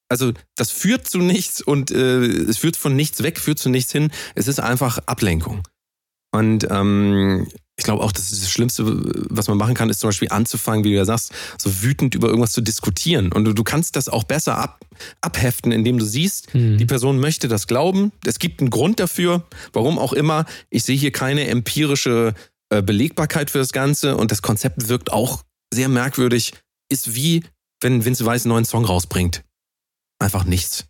[0.09, 3.91] also das führt zu nichts und äh, es führt von nichts weg, führt zu nichts
[3.91, 4.11] hin.
[4.35, 5.63] Es ist einfach Ablenkung.
[6.31, 7.47] Und ähm,
[7.77, 8.83] ich glaube auch, das, ist das Schlimmste,
[9.29, 12.27] was man machen kann, ist zum Beispiel anzufangen, wie du ja sagst, so wütend über
[12.27, 13.31] irgendwas zu diskutieren.
[13.31, 14.83] Und du, du kannst das auch besser ab,
[15.21, 16.77] abheften, indem du siehst, Mhm.
[16.77, 18.11] die Person möchte das glauben.
[18.25, 20.45] Es gibt einen Grund dafür, warum auch immer.
[20.69, 22.33] Ich sehe hier keine empirische
[22.69, 26.53] äh, Belegbarkeit für das Ganze und das Konzept wirkt auch sehr merkwürdig.
[26.89, 27.43] Ist wie,
[27.81, 29.43] wenn Vince Weiss einen neuen Song rausbringt.
[30.19, 30.85] Einfach nichts.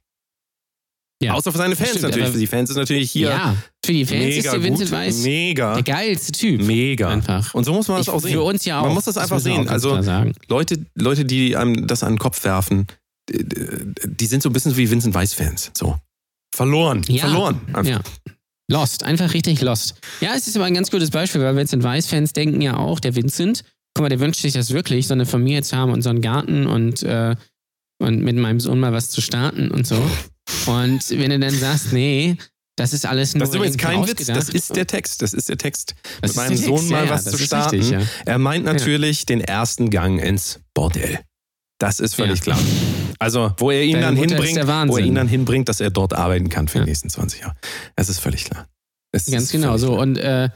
[1.22, 1.34] Ja.
[1.34, 2.30] Außer für seine Fans Stimmt, natürlich.
[2.30, 4.92] Für die Fans ist natürlich hier Ja, für die Fans ist der Vincent.
[4.92, 5.74] Weiss Mega.
[5.74, 6.62] der geilste Typ.
[6.62, 7.10] Mega.
[7.10, 7.54] Einfach.
[7.56, 8.34] Und so muss man das Ich- auch sehen.
[8.34, 8.86] Für uns ja auch.
[8.86, 9.68] Man muss das einfach müssen wir sehen.
[9.70, 10.32] Also-.
[10.48, 12.86] Leute, Leute, die einem das an den Kopf werfen,
[13.32, 13.44] die-
[14.06, 15.72] die sind so ein bisschen wie Vincent Weiss-Fans.
[15.76, 15.98] So.
[16.56, 17.02] Verloren.
[17.08, 17.22] Ja.
[17.26, 17.62] Verloren.
[17.74, 17.86] Einfach.
[17.86, 18.02] Ja.
[18.70, 19.96] Lost, einfach richtig lost.
[20.22, 23.16] Ja, es ist aber ein ganz gutes Beispiel, weil Vincent Weiss-Fans denken ja auch, der
[23.16, 23.64] Vincent,
[23.96, 26.22] guck mal, der wünscht sich das wirklich, so eine Familie zu haben und so einen
[26.22, 27.36] Garten und, äh,
[28.00, 29.96] und mit meinem Sohn mal was zu starten und so.
[30.66, 32.38] Und wenn du dann sagst, nee,
[32.76, 33.40] das ist alles nur.
[33.42, 35.22] Das ist übrigens kein Witz, das ist der Text.
[35.22, 35.96] Das ist der Text.
[36.22, 37.76] Das Mit meinem Sohn mal ja, was ja, zu das starten.
[37.78, 38.02] richtig, ja.
[38.26, 41.20] Er meint natürlich den ersten Gang ins Bordell.
[41.80, 42.44] Das ist völlig Ja.
[42.44, 42.60] klar.
[43.20, 45.90] Also, wo er ihn Deine dann Mutter hinbringt, wo er ihn dann hinbringt, dass er
[45.90, 46.84] dort arbeiten kann für Ja.
[46.84, 47.56] die nächsten 20 Jahre.
[47.96, 48.68] Das ist völlig klar.
[49.12, 49.88] Es Ganz genau so.
[49.94, 50.00] klar.
[50.02, 50.50] Und äh,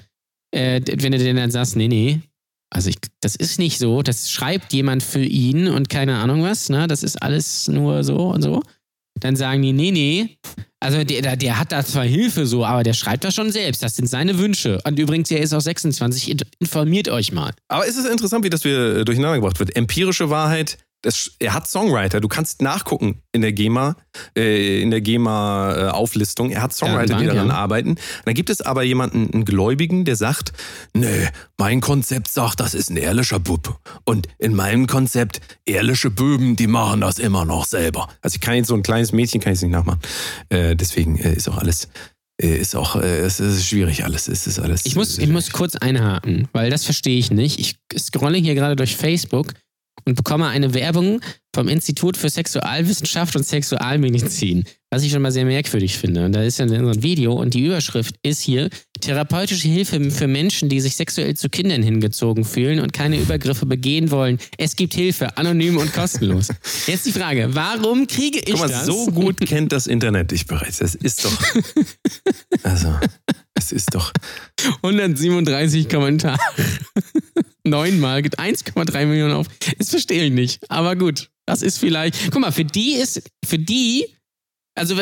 [0.52, 2.22] äh, wenn du denen dann sagst, nee, nee,
[2.70, 6.70] also ich, das ist nicht so, das schreibt jemand für ihn und keine Ahnung was,
[6.70, 6.88] ne?
[6.88, 8.62] Das ist alles nur so und so.
[9.22, 10.38] Dann sagen die, nee, nee.
[10.80, 13.84] Also der, der- hat da zwar Hilfe so, aber der schreibt das schon selbst.
[13.84, 14.80] Das sind seine Wünsche.
[14.84, 16.32] Und übrigens, er ist auch 26.
[16.32, 17.52] In- Informiert euch mal.
[17.68, 19.76] Aber es ist interessant, wie das wieder äh, durcheinander gebracht wird.
[19.76, 22.22] Empirische Wahrheit, das, er hat Songwriter.
[22.22, 23.96] Du kannst nachgucken in der GEMA,
[24.38, 26.52] äh, in der GEMA-Auflistung.
[26.52, 27.56] er hat Songwriter, die Datenbank, daran ja.
[27.56, 27.96] arbeiten.
[28.26, 30.54] Dann gibt es aber jemanden, einen Gläubigen, der sagt,
[30.94, 31.28] nee,
[31.58, 33.80] mein Konzept sagt, das ist ein ehrlicher Bub.
[34.06, 38.08] Und in meinem Konzept, ehrliche Böben, die machen das immer noch selber.
[38.22, 40.02] Also ich kann jetzt so ein kleines Mädchen, kann ich es nicht nachmachen.
[40.50, 41.88] Äh, deswegen äh, ist auch alles,
[42.40, 44.28] äh, ist auch, äh, es ist schwierig alles.
[44.28, 44.86] Es ist alles.
[44.86, 47.60] Ich muss, ich muss kurz einhaken, weil das verstehe ich nicht.
[47.60, 49.54] Ich scrolle hier gerade durch Facebook
[50.06, 51.22] und bekomme eine Werbung
[51.54, 56.26] vom Institut für Sexualwissenschaft und Sexualmedizin, was ich schon mal sehr merkwürdig finde.
[56.26, 58.70] Und da ist ja so ein Video und die Überschrift ist hier
[59.02, 64.12] therapeutische Hilfe für Menschen, die sich sexuell zu Kindern hingezogen fühlen und keine Übergriffe begehen
[64.12, 64.40] wollen.
[64.58, 66.50] Es gibt Hilfe, anonym und kostenlos.
[66.88, 68.86] Jetzt die Frage, warum kriege ich Guck mal, das?
[68.86, 70.78] so gut kennt das Internet dich bereits.
[70.78, 71.32] Das ist doch.
[72.64, 72.94] Also,
[73.56, 74.12] es ist doch.
[74.84, 76.40] 137 Kommentare.
[77.64, 79.48] Neunmal, gibt 1,3 Millionen auf.
[79.78, 80.60] Das verstehe ich nicht.
[80.70, 82.32] Aber gut, das ist vielleicht.
[82.32, 84.08] Guck mal, für die ist, für die,
[84.76, 84.96] also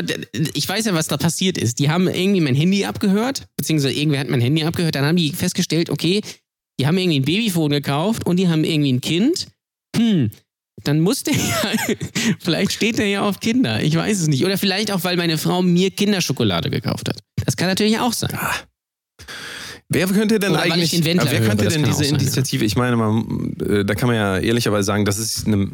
[0.54, 1.80] ich weiß ja, was da passiert ist.
[1.80, 4.96] Die haben irgendwie mein Handy abgehört, beziehungsweise irgendwer hat mein Handy abgehört.
[4.96, 6.22] Dann haben die festgestellt, okay,
[6.80, 9.48] die haben irgendwie ein Babyphone gekauft und die haben irgendwie ein Kind.
[9.96, 10.32] Hm,
[10.84, 11.96] dann muss der ja,
[12.40, 13.82] vielleicht steht der ja auf Kinder.
[13.82, 14.46] Ich weiß es nicht.
[14.46, 17.20] Oder vielleicht auch, weil meine Frau mir Kinderschokolade gekauft hat.
[17.46, 18.32] Das kann natürlich auch sein.
[19.92, 20.94] Wer könnte denn Oder eigentlich.
[20.94, 22.20] ich den wer höre, könnte denn diese sein, ja.
[22.20, 22.64] Initiative?
[22.64, 25.68] Ich meine, man, äh, da kann man ja ehrlicherweise sagen, das ist, eine,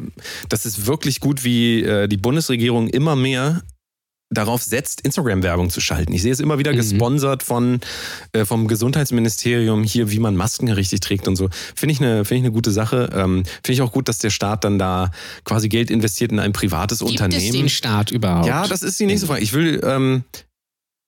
[0.48, 3.62] das ist wirklich gut, wie äh, die Bundesregierung immer mehr
[4.30, 6.12] darauf setzt, Instagram-Werbung zu schalten.
[6.14, 6.76] Ich sehe es immer wieder Mhm.
[6.78, 7.80] gesponsert von,
[8.32, 11.48] äh, vom Gesundheitsministerium hier, wie man Masken richtig trägt und so.
[11.76, 13.10] Finde ich eine, finde ich eine gute Sache.
[13.14, 15.10] Ähm, Finde ich auch gut, dass der Staat dann da
[15.44, 17.52] quasi Geld investiert in ein privates Gibt es Unternehmen.
[17.52, 18.46] den Staat überhaupt?
[18.48, 19.42] Ja, das ist die nächste Frage.
[19.42, 20.24] Ich will, ähm,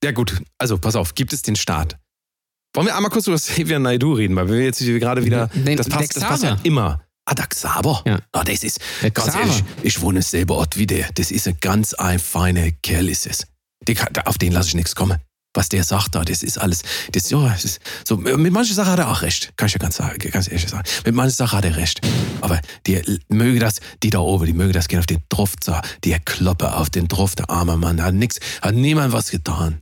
[0.03, 1.97] ja gut, also pass auf, gibt es den Staat?
[2.75, 5.89] Wollen wir einmal kurz über Xavier Naidu reden, weil wir jetzt gerade wieder, Den- das
[5.89, 7.01] passt, das passt ja immer.
[7.25, 8.01] Ah, der Xaver?
[8.07, 8.19] Ja.
[8.31, 9.41] Ah, das ist, Der ganz Xaver.
[9.41, 11.09] ehrlich, ich wohne selber Ort wie der.
[11.13, 13.45] Das ist ein ganz ein feiner Kerl ist es.
[13.87, 13.95] Die
[14.25, 15.19] auf den lasse ich nichts kommen.
[15.55, 18.91] Was der sagt da, das ist alles, das, ja, das ist, so, mit manchen Sachen
[18.91, 19.51] hat er auch recht.
[19.57, 20.87] Kann ich ja ganz, ganz ehrlich sagen.
[21.05, 22.01] Mit manchen Sachen hat er recht.
[22.41, 25.23] Aber die möge das, die da oben, die möge das gerne auf den
[25.65, 29.81] da, die Kloppe auf den Tropf, der arme Mann, hat nix, hat niemand was getan.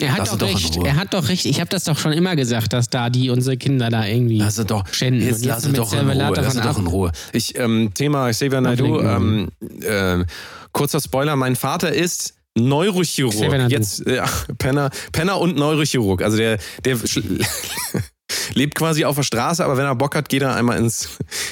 [0.00, 0.76] Er hat Lass doch recht.
[0.76, 1.44] Er hat doch recht.
[1.44, 4.58] Ich habe das doch schon immer gesagt, dass da die unsere Kinder da irgendwie Lass
[4.58, 5.26] es doch, schänden.
[5.26, 6.32] jetzt Und lass es mit doch in Ruhe,
[6.62, 6.86] doch in.
[6.86, 7.12] Ruhe.
[7.32, 9.48] Ich, ähm, Thema Xavier Naidu, ähm,
[9.80, 10.24] äh,
[10.72, 13.70] kurzer Spoiler, mein Vater ist Neurochirurg.
[13.70, 14.26] Jetzt, ja,
[14.58, 16.22] Penner, Penner und Neurochirurg.
[16.22, 16.96] Also der, der
[18.54, 21.08] lebt quasi auf der Straße, aber wenn er Bock hat, geht er einmal ins,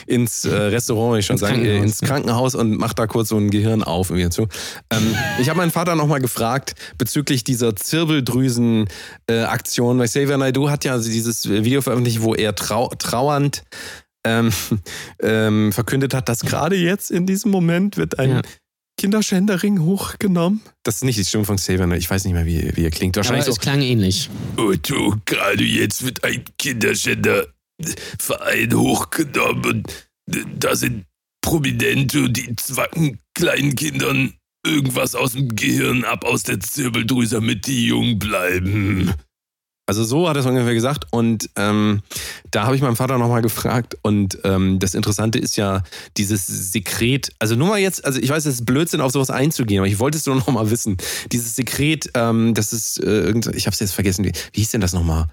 [0.06, 2.00] ins äh, Restaurant, will ich schon Ins sagen, äh, Krankenhaus, ins.
[2.00, 4.48] Krankenhaus und macht da kurz so ein Gehirn auf wieder zu.
[4.90, 10.98] Ähm, ich habe meinen Vater nochmal gefragt bezüglich dieser Zirbeldrüsen-Aktion, weil Xavier Naidu hat ja
[10.98, 13.62] dieses Video veröffentlicht, wo er trau trauernd
[14.24, 14.50] ähm,
[15.22, 18.42] ähm, verkündet hat, dass gerade jetzt in diesem Moment wird ein Ja.
[18.96, 20.62] Kinderschändering hochgenommen.
[20.82, 22.00] Das ist nicht die Stimme von Xavier, Naidu.
[22.00, 23.16] ich weiß nicht mehr, wie, wie er klingt.
[23.16, 23.60] Aber Wahrscheinlich es so.
[23.60, 24.28] klang ähnlich.
[24.56, 29.64] Otto, gerade jetzt wird ein Kinderschänderverein hochgenommen.
[29.66, 30.08] und
[30.58, 31.04] Da sind
[31.42, 34.32] Prominente, die zwacken kleinen Kindern
[34.66, 39.12] irgendwas aus dem Gehirn ab, aus der Zirbeldrüse, damit die jung bleiben.
[39.86, 41.06] Also so hat er es ungefähr gesagt.
[41.10, 42.02] Und ähm,
[42.50, 43.96] da habe ich meinen Vater nochmal gefragt.
[44.02, 45.82] Und ähm, das Interessante ist ja
[46.16, 47.32] dieses Sekret.
[47.38, 50.00] Also nur mal jetzt, also ich weiß, es ist Blödsinn, auf sowas einzugehen, aber ich
[50.00, 50.96] wollte es nur nochmal wissen.
[51.30, 54.24] Dieses Sekret, ähm, das ist, äh, irgend, ich habe es jetzt vergessen.
[54.24, 55.26] Wie, wie hieß denn das nochmal?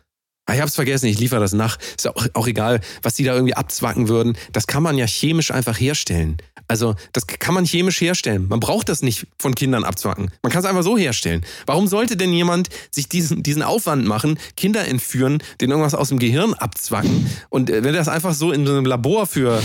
[0.46, 1.78] Ah, ich habe es vergessen, ich liefere das nach.
[1.98, 4.38] Ist auch, auch egal, was die da irgendwie abzwacken würden.
[4.52, 6.38] Das kann man ja chemisch einfach herstellen.
[6.68, 8.48] Also, das kann man chemisch herstellen.
[8.50, 10.32] Man braucht das nicht von Kindern abzwacken.
[10.42, 11.46] Man kann es einfach so herstellen.
[11.66, 16.20] Warum sollte denn jemand sich diesen, diesen Aufwand machen, Kinder entführen, denen irgendwas aus dem
[16.20, 19.62] Gehirn abzwacken und äh, wenn das einfach so in so einem Labor für,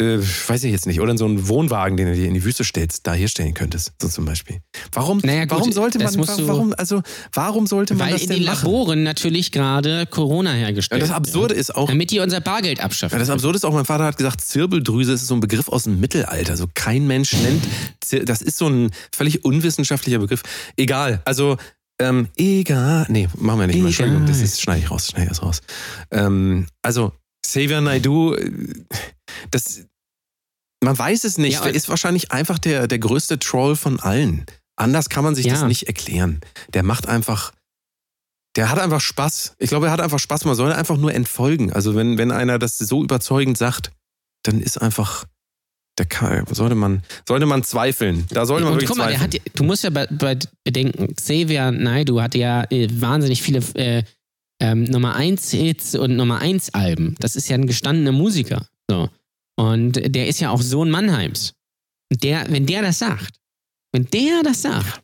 [0.00, 2.42] äh, weiß ich jetzt nicht, oder in so einen Wohnwagen, den du dir in die
[2.44, 4.60] Wüste stellst, da herstellen könntest, so zum Beispiel.
[4.92, 8.28] Warum, Naja, gut, warum sollte das man, warum, also, warum sollte man Weil das in
[8.30, 8.64] denn den machen?
[8.64, 11.16] Laboren natürlich gerade Corona Ja, hergestellt das wird.
[11.16, 13.14] Absurde ist auch, Damit die unser Bargeld abschaffen.
[13.14, 15.84] ja, das Absurde ist auch, mein Vater hat gesagt, Zirbeldrüse ist so ein Begriff aus
[15.84, 16.56] dem Mittelalter.
[16.56, 17.62] So kein Mensch nennt,
[18.28, 20.42] das ist so ein völlig unwissenschaftlicher Begriff.
[20.76, 21.56] Egal, also,
[22.00, 25.28] ähm, egal, nee, machen wir nicht mal, Entschuldigung, das ist, schneide ich raus, schneide ich
[25.28, 25.60] das raus.
[26.10, 27.12] Ähm, also,
[27.44, 28.50] Xavier Naidu, äh,
[29.50, 29.82] das,
[30.82, 34.46] man weiß es nicht, Ja, der ist wahrscheinlich einfach der, der größte Troll von allen.
[34.76, 35.54] Anders kann man sich Ja.
[35.54, 36.40] das nicht erklären.
[36.72, 37.52] Der macht einfach,
[38.56, 39.54] der hat einfach Spaß.
[39.58, 40.44] Ich glaube, er hat einfach Spaß.
[40.46, 41.72] Man soll einfach nur entfolgen.
[41.72, 43.92] Also wenn, wenn einer das so überzeugend sagt,
[44.42, 45.26] dann ist einfach,
[45.98, 48.26] der kann, sollte man, sollte man zweifeln.
[48.30, 49.32] Da sollte man Und wirklich guck mal, zweifeln.
[49.34, 54.02] hat, du musst ja bei, bei bedenken, Xavier Naidu hatte ja äh, wahnsinnig viele äh,
[54.62, 57.16] ähm, Nummer 1 Hits und Nummer 1 Alben.
[57.18, 58.66] Das ist ja ein gestandener Musiker.
[58.90, 59.10] So.
[59.58, 61.54] Und der ist ja auch Sohn Mannheims.
[62.12, 63.38] Und Der, wenn der das sagt,
[63.92, 65.02] wenn der das sagt,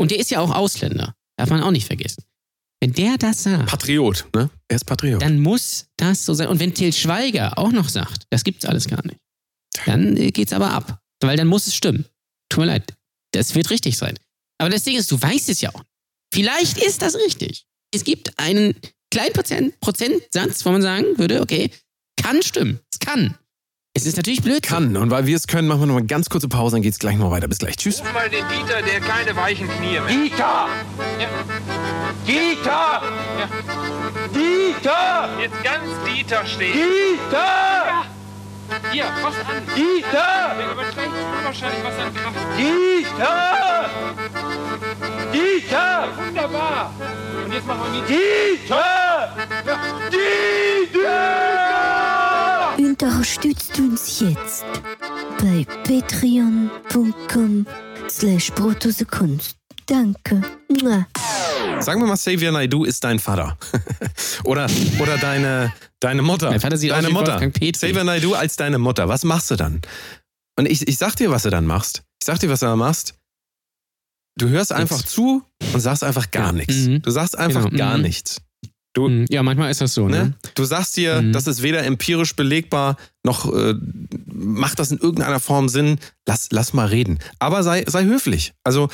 [0.00, 2.24] und der ist ja auch Ausländer, darf man auch nicht vergessen.
[2.80, 4.50] Wenn der das sagt, Patriot, ne?
[4.68, 5.22] Er ist Patriot.
[5.22, 6.48] dann muss das so sein.
[6.48, 9.18] Und wenn Til Schweiger auch noch sagt, das gibt's alles gar nicht,
[9.86, 11.00] dann äh, geht's aber ab.
[11.22, 12.04] Weil dann muss es stimmen.
[12.50, 12.94] Tut mir leid.
[13.32, 14.18] Das wird richtig sein.
[14.58, 15.82] Aber das Ding ist, du weißt es ja auch.
[16.32, 17.66] Vielleicht ist das richtig.
[17.94, 18.74] Es gibt einen
[19.10, 21.70] kleinen Prozent, Prozentsatz, wo man sagen würde, okay,
[22.20, 22.80] kann stimmen.
[22.92, 23.38] Es kann.
[23.96, 24.64] Es ist natürlich blöd.
[24.64, 24.96] kann.
[24.96, 27.14] Und weil wir es können, machen wir noch eine ganz kurze Pause, dann geht's gleich
[27.16, 27.46] noch weiter.
[27.46, 27.76] Bis gleich.
[27.76, 28.00] Tschüss.
[28.00, 30.02] Ruf mal den Dieter, der keine weichen Knie mehr.
[30.06, 30.66] Dieter!
[32.26, 33.02] Dieter!
[34.34, 35.28] Dieter!
[35.40, 36.72] Jetzt ganz Dieter stehen.
[36.72, 38.04] Dieter!
[38.90, 39.62] Hier, fass an.
[39.76, 40.56] Dieter!
[40.58, 42.36] Der überträgt unwahrscheinlich was an Kraft.
[42.58, 43.90] Dieter!
[45.32, 46.08] Dieter!
[46.26, 46.92] Wunderbar.
[47.44, 48.08] Und jetzt machen wir mit.
[48.08, 49.36] Dieter!
[50.10, 52.13] Dieter!
[53.24, 54.66] Unterstützt uns jetzt
[55.40, 57.66] bei patreon.com
[58.10, 58.52] slash
[59.10, 59.56] Kunst.
[59.86, 60.42] Danke.
[60.68, 61.06] Mua.
[61.80, 63.56] Sagen wir mal, Xavier Naidu ist dein Vater.
[64.44, 64.66] oder,
[64.98, 66.50] oder deine, deine Mutter.
[66.50, 67.50] Mein Vater sieht aus deine wie Mutter.
[67.50, 69.08] Xavier Naidu als deine Mutter.
[69.08, 69.80] Was machst du dann?
[70.58, 72.02] Und ich, ich sag dir, was du dann machst.
[72.20, 73.14] Ich sag dir, was du dann machst.
[74.36, 76.52] Du hörst einfach zu und sagst einfach gar Ja.
[76.52, 76.74] nichts.
[76.76, 77.00] Mhm.
[77.00, 77.78] Du sagst einfach Genau.
[77.78, 78.02] gar Mhm.
[78.02, 78.42] nichts.
[78.94, 79.26] Du, Mhm.
[79.28, 80.16] Ja, manchmal ist das so, ne?
[80.16, 80.34] Ne?
[80.54, 81.32] Du sagst dir, Mhm.
[81.32, 83.74] das ist weder empirisch belegbar, noch äh,
[84.32, 85.98] macht das in irgendeiner Form Sinn.
[86.26, 87.18] Lass, lass mal reden.
[87.38, 88.52] Aber sei, sei höflich.
[88.64, 88.88] Also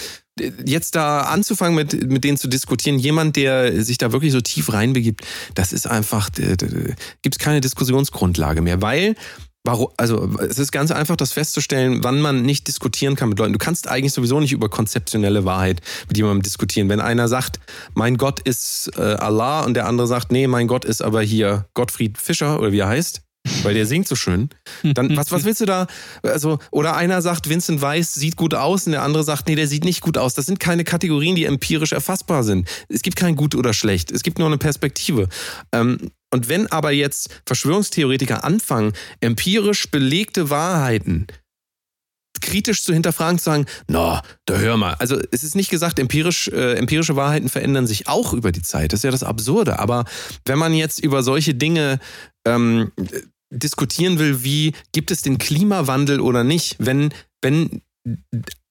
[0.65, 4.73] jetzt da anzufangen, mit, mit denen zu diskutieren, jemand, der sich da wirklich so tief
[4.73, 5.21] reinbegibt,
[5.55, 9.17] das ist einfach, gibt es keine Diskussionsgrundlage mehr, weil
[9.65, 13.53] Warum, also es ist ganz einfach, das festzustellen, wann man nicht diskutieren kann mit Leuten.
[13.53, 16.89] Du kannst eigentlich sowieso nicht über konzeptionelle Wahrheit mit jemandem diskutieren.
[16.89, 17.61] Wenn einer sagt,
[17.93, 21.67] mein Gott ist äh, Allah und der andere sagt, nee, mein Gott ist aber hier
[21.75, 23.21] Gottfried Fischer oder wie er heißt,
[23.63, 24.49] weil der singt so schön.
[24.83, 25.87] Dann, was, was willst du da?
[26.23, 29.67] Also, oder einer sagt, Vincent Weiss sieht gut aus und der andere sagt, nee, der
[29.67, 30.33] sieht nicht gut aus.
[30.33, 32.67] Das sind keine Kategorien, die empirisch erfassbar sind.
[32.89, 34.11] Es gibt kein gut oder schlecht.
[34.11, 35.29] Es gibt nur eine Perspektive.
[35.73, 41.27] Ähm, und wenn aber jetzt Verschwörungstheoretiker anfangen, empirisch belegte Wahrheiten
[42.41, 44.95] kritisch zu hinterfragen, zu sagen, na, da hör mal.
[44.95, 48.93] Also es ist nicht gesagt, empirisch, äh, empirische Wahrheiten verändern sich auch über die Zeit.
[48.93, 49.79] Das ist ja das Absurde.
[49.79, 50.05] Aber
[50.47, 51.99] wenn man jetzt über solche Dinge
[52.47, 52.93] ähm,
[53.51, 57.13] diskutieren will, wie gibt es den Klimawandel oder nicht, wenn,
[57.43, 57.83] wenn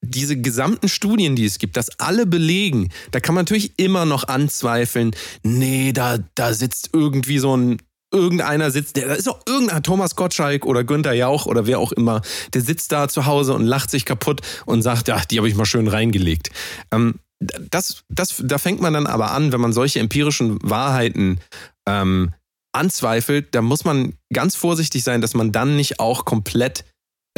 [0.01, 4.27] diese gesamten Studien, die es gibt, das alle belegen, da kann man natürlich immer noch
[4.27, 5.11] anzweifeln,
[5.43, 7.77] nee, da, da sitzt irgendwie so ein
[8.11, 11.91] irgendeiner sitzt, der, da ist auch irgendein Thomas Gottschalk oder Günther Jauch oder wer auch
[11.91, 12.21] immer,
[12.53, 15.55] der sitzt da zu Hause und lacht sich kaputt und sagt, ja, die habe ich
[15.55, 16.49] mal schön reingelegt.
[16.91, 21.39] Ähm, das, das, da fängt man dann aber an, wenn man solche empirischen Wahrheiten
[21.87, 22.33] ähm,
[22.73, 26.85] anzweifelt, da muss man ganz vorsichtig sein, dass man dann nicht auch komplett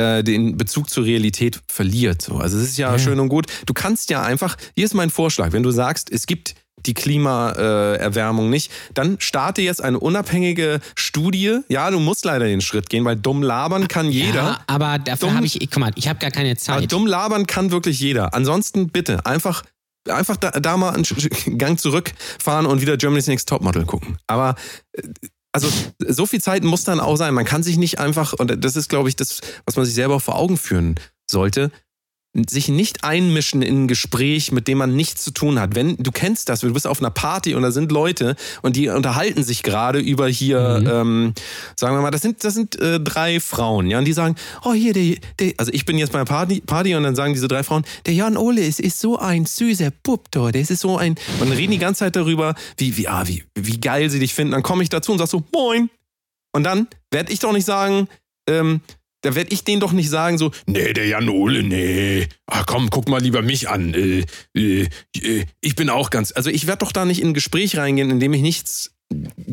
[0.01, 2.21] äh, den Bezug zur Realität verliert.
[2.21, 2.37] So.
[2.37, 3.45] Also es ist ja, ja, schön und gut.
[3.65, 8.49] Du kannst ja einfach, hier ist mein Vorschlag, wenn du sagst, es gibt die Klimaerwärmung
[8.49, 11.59] nicht, dann starte jetzt eine unabhängige Studie.
[11.69, 14.33] Ja, du musst leider den Schritt gehen, weil dumm labern kann jeder.
[14.33, 16.91] Ja, aber dafür habe ich, guck mal, ich habe gar keine Zeit.
[16.91, 18.33] dumm labern kann wirklich jeder.
[18.33, 19.63] Ansonsten bitte einfach
[20.09, 21.05] einfach da, da mal einen
[21.59, 24.17] Gang zurückfahren und wieder Germany's Next Topmodel gucken.
[24.25, 24.55] Aber
[24.93, 25.03] äh,
[25.51, 25.67] also
[25.99, 27.33] so viel Zeit muss dann auch sein.
[27.33, 30.19] Man kann sich nicht einfach, und das ist, glaube ich, das, was man sich selber
[30.19, 30.95] vor Augen führen
[31.29, 31.71] sollte,
[32.33, 35.75] sich nicht einmischen in ein Gespräch, mit dem man nichts zu tun hat.
[35.75, 38.87] Wenn du kennst das, du bist auf einer Party und da sind Leute und die
[38.87, 40.87] unterhalten sich gerade über hier, mhm.
[40.87, 41.33] ähm,
[41.75, 44.73] sagen wir mal, das sind das sind äh, drei Frauen, ja, und die sagen, oh
[44.73, 47.49] hier der, der also ich bin jetzt bei einer Party, Party und dann sagen diese
[47.49, 50.97] drei Frauen, der Jan Ole ist, ist so ein süßer Bub da, der ist so
[50.97, 54.19] ein und dann reden die ganze Zeit darüber, wie wie ah, wie wie geil sie
[54.19, 54.53] dich finden.
[54.53, 55.89] Dann komme ich dazu und sag so moin
[56.53, 58.07] und dann werde ich doch nicht sagen,
[58.47, 58.79] ähm,
[59.21, 62.27] da werde ich denen doch nicht sagen so, nee, der Jan Ole, nee.
[62.47, 63.93] Ach komm, guck mal lieber mich an.
[63.93, 66.31] Äh, äh, äh, ich bin auch ganz.
[66.35, 68.91] Also ich werde doch da nicht in ein Gespräch reingehen, in dem ich nichts,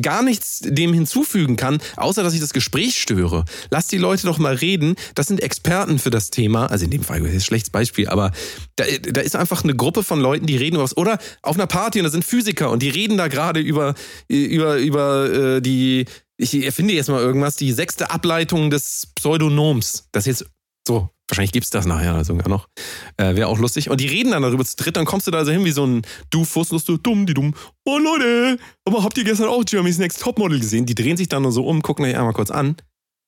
[0.01, 3.45] gar nichts dem hinzufügen kann, außer dass ich das Gespräch störe.
[3.69, 4.95] Lass die Leute doch mal reden.
[5.15, 6.65] Das sind Experten für das Thema.
[6.67, 8.31] Also in dem Fall ist ein schlechtes Beispiel, aber
[8.75, 10.97] da, da ist einfach eine Gruppe von Leuten, die reden über was.
[10.97, 13.93] Oder auf einer Party und da sind Physiker und die reden da gerade über,
[14.27, 16.05] über, über äh, die
[16.39, 20.07] ich erfinde jetzt mal irgendwas, die sechste Ableitung des Pseudonoms.
[20.13, 20.45] Das jetzt
[20.87, 22.69] so, wahrscheinlich gibt es das nachher sogar noch.
[23.17, 23.89] Äh, Wäre auch lustig.
[23.89, 25.85] Und die reden dann darüber zu dritt, dann kommst du da so hin wie so
[25.85, 27.53] ein Doofus und du dumm, die dumm.
[27.85, 30.85] Oh Leute, aber habt ihr gestern auch Jeremy's Next Topmodel gesehen?
[30.85, 32.77] Die drehen sich dann nur so um, gucken sich einmal kurz an,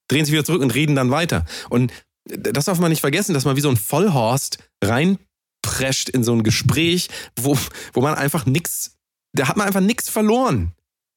[0.07, 1.45] drehen sich wieder zurück und reden dann weiter.
[1.69, 1.91] Und
[2.25, 6.43] das darf man nicht vergessen, dass man wie so ein Vollhorst reinprescht in so ein
[6.43, 7.57] Gespräch, wo,
[7.91, 8.95] wo man einfach nichts,
[9.33, 10.71] da hat man einfach nichts verloren.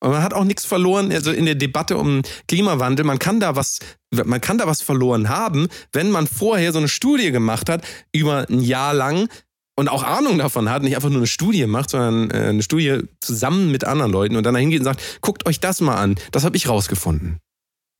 [0.04, 3.06] Und man hat auch nichts verloren, also in der Debatte um Klimawandel.
[3.06, 3.78] Man kann da was,
[4.10, 7.82] man kann da was verloren haben, wenn man vorher so eine Studie gemacht hat
[8.12, 9.30] über ein Jahr lang
[9.76, 13.00] und auch Ahnung davon hat, nicht einfach nur eine Studie macht, sondern äh, eine Studie
[13.22, 16.16] zusammen mit anderen Leuten und dann dahin geht und sagt, guckt euch das mal an,
[16.32, 17.38] das habe ich rausgefunden.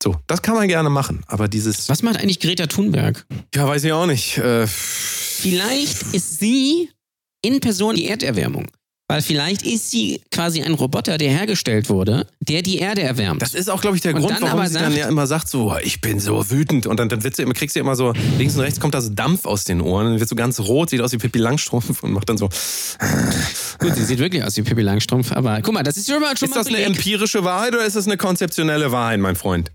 [0.03, 1.89] So, das kann man gerne machen, aber dieses.
[1.89, 3.25] Was macht eigentlich Greta Thunberg?
[3.55, 4.37] Ja, weiß ich auch nicht.
[4.37, 6.91] Äh, Vielleicht ist sie
[7.41, 8.67] in Person die Erderwärmung.
[9.07, 13.39] Weil vielleicht ist sie quasi ein Roboter, der hergestellt wurde, der die Erde erwärmt.
[13.39, 15.47] Das ist auch, glaube ich, der und Grund, warum sie sagt, dann ja immer sagt
[15.47, 16.87] so, ich bin so wütend.
[16.87, 19.45] Und dann, dann wird sie, kriegst du immer so, links und rechts kommt das Dampf
[19.45, 20.05] aus den Ohren.
[20.05, 22.49] Dann wird so ganz rot, sieht aus wie Pippi Langstrumpf und macht dann so.
[23.77, 26.35] Gut, sie sieht wirklich aus wie Pippi Langstrumpf, aber guck mal, das ist schon mal
[26.35, 29.69] schon Ist das eine empirische Wahrheit oder ist das eine konzeptionelle Wahrheit, mein Freund?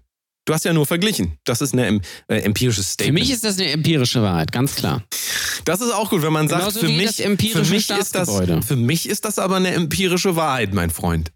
[0.51, 1.39] Du hast ja nur verglichen.
[1.45, 3.17] Das ist ein äh, empirisches Statement.
[3.17, 5.05] Für mich ist das eine empirische Wahrheit, ganz klar.
[5.65, 7.13] Das ist auch gut, wenn man sagt, Genauso für mich,
[7.53, 8.29] für, mich ist das,
[8.67, 11.31] für mich ist das aber eine empirische Wahrheit, mein Freund.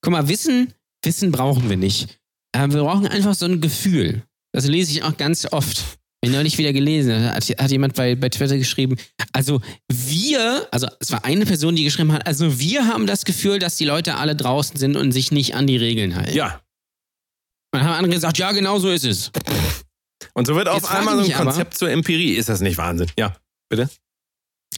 [0.00, 0.72] Guck mal, Wissen,
[1.04, 2.20] Wissen brauchen wir nicht.
[2.54, 4.22] wir brauchen einfach so ein Gefühl.
[4.52, 5.82] Das lese ich auch ganz oft.
[6.24, 8.96] Ich neulich wieder gelesen, hat, hat jemand bei, bei Twitter geschrieben,
[9.32, 9.60] also
[9.90, 13.74] wir, also es war eine Person, die geschrieben hat, also wir haben das Gefühl, dass
[13.74, 16.36] die Leute alle draußen sind und sich nicht an die Regeln halten.
[16.36, 16.60] Ja,
[17.72, 19.30] dann haben andere gesagt, ja, genau so ist es.
[20.34, 22.34] Und so wird auf einmal so ein Konzept aber, zur Empirie.
[22.34, 23.10] Ist das nicht Wahnsinn?
[23.18, 23.34] Ja,
[23.68, 23.90] bitte?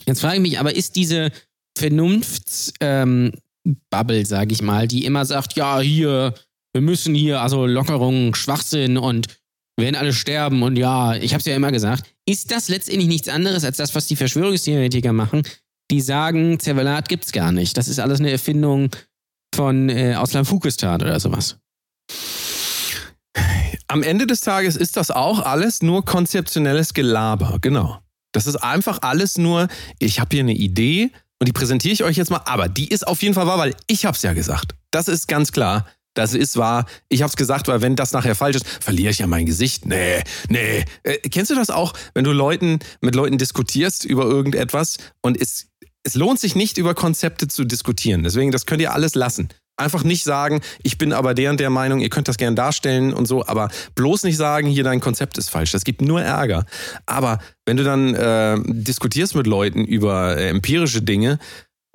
[0.06, 1.30] Jetzt frage ich mich, aber ist diese
[1.76, 6.34] Vernunftsbubble, ähm, sage ich mal, die immer sagt, ja, hier,
[6.72, 9.28] wir müssen hier, also Lockerung, Schwachsinn und
[9.76, 13.08] wir werden alle sterben und ja, ich habe es ja immer gesagt, ist das letztendlich
[13.08, 15.42] nichts anderes als das, was die Verschwörungstheoretiker machen?
[15.90, 17.76] die sagen, Zervelat gibt's gar nicht.
[17.76, 18.90] Das ist alles eine Erfindung
[19.54, 21.58] von äh, Ausland-Fukistan oder sowas.
[23.88, 28.00] Am Ende des Tages ist das auch alles nur konzeptionelles Gelaber, genau.
[28.32, 29.68] Das ist einfach alles nur,
[29.98, 33.06] ich habe hier eine Idee und die präsentiere ich euch jetzt mal, aber die ist
[33.06, 34.74] auf jeden Fall wahr, weil ich habe es ja gesagt.
[34.90, 35.86] Das ist ganz klar.
[36.14, 36.86] Das ist wahr.
[37.08, 39.84] Ich habe es gesagt, weil wenn das nachher falsch ist, verliere ich ja mein Gesicht.
[39.84, 40.84] Nee, nee.
[41.02, 45.66] Äh, kennst du das auch, wenn du Leuten mit Leuten diskutierst über irgendetwas und es,
[46.04, 48.22] es lohnt sich nicht über Konzepte zu diskutieren.
[48.22, 49.48] Deswegen, das könnt ihr alles lassen.
[49.76, 53.12] Einfach nicht sagen, ich bin aber der und der Meinung, ihr könnt das gerne darstellen
[53.12, 55.72] und so, aber bloß nicht sagen, hier dein Konzept ist falsch.
[55.72, 56.64] Das gibt nur Ärger.
[57.06, 61.38] Aber wenn du dann äh, diskutierst mit Leuten über äh, empirische Dinge,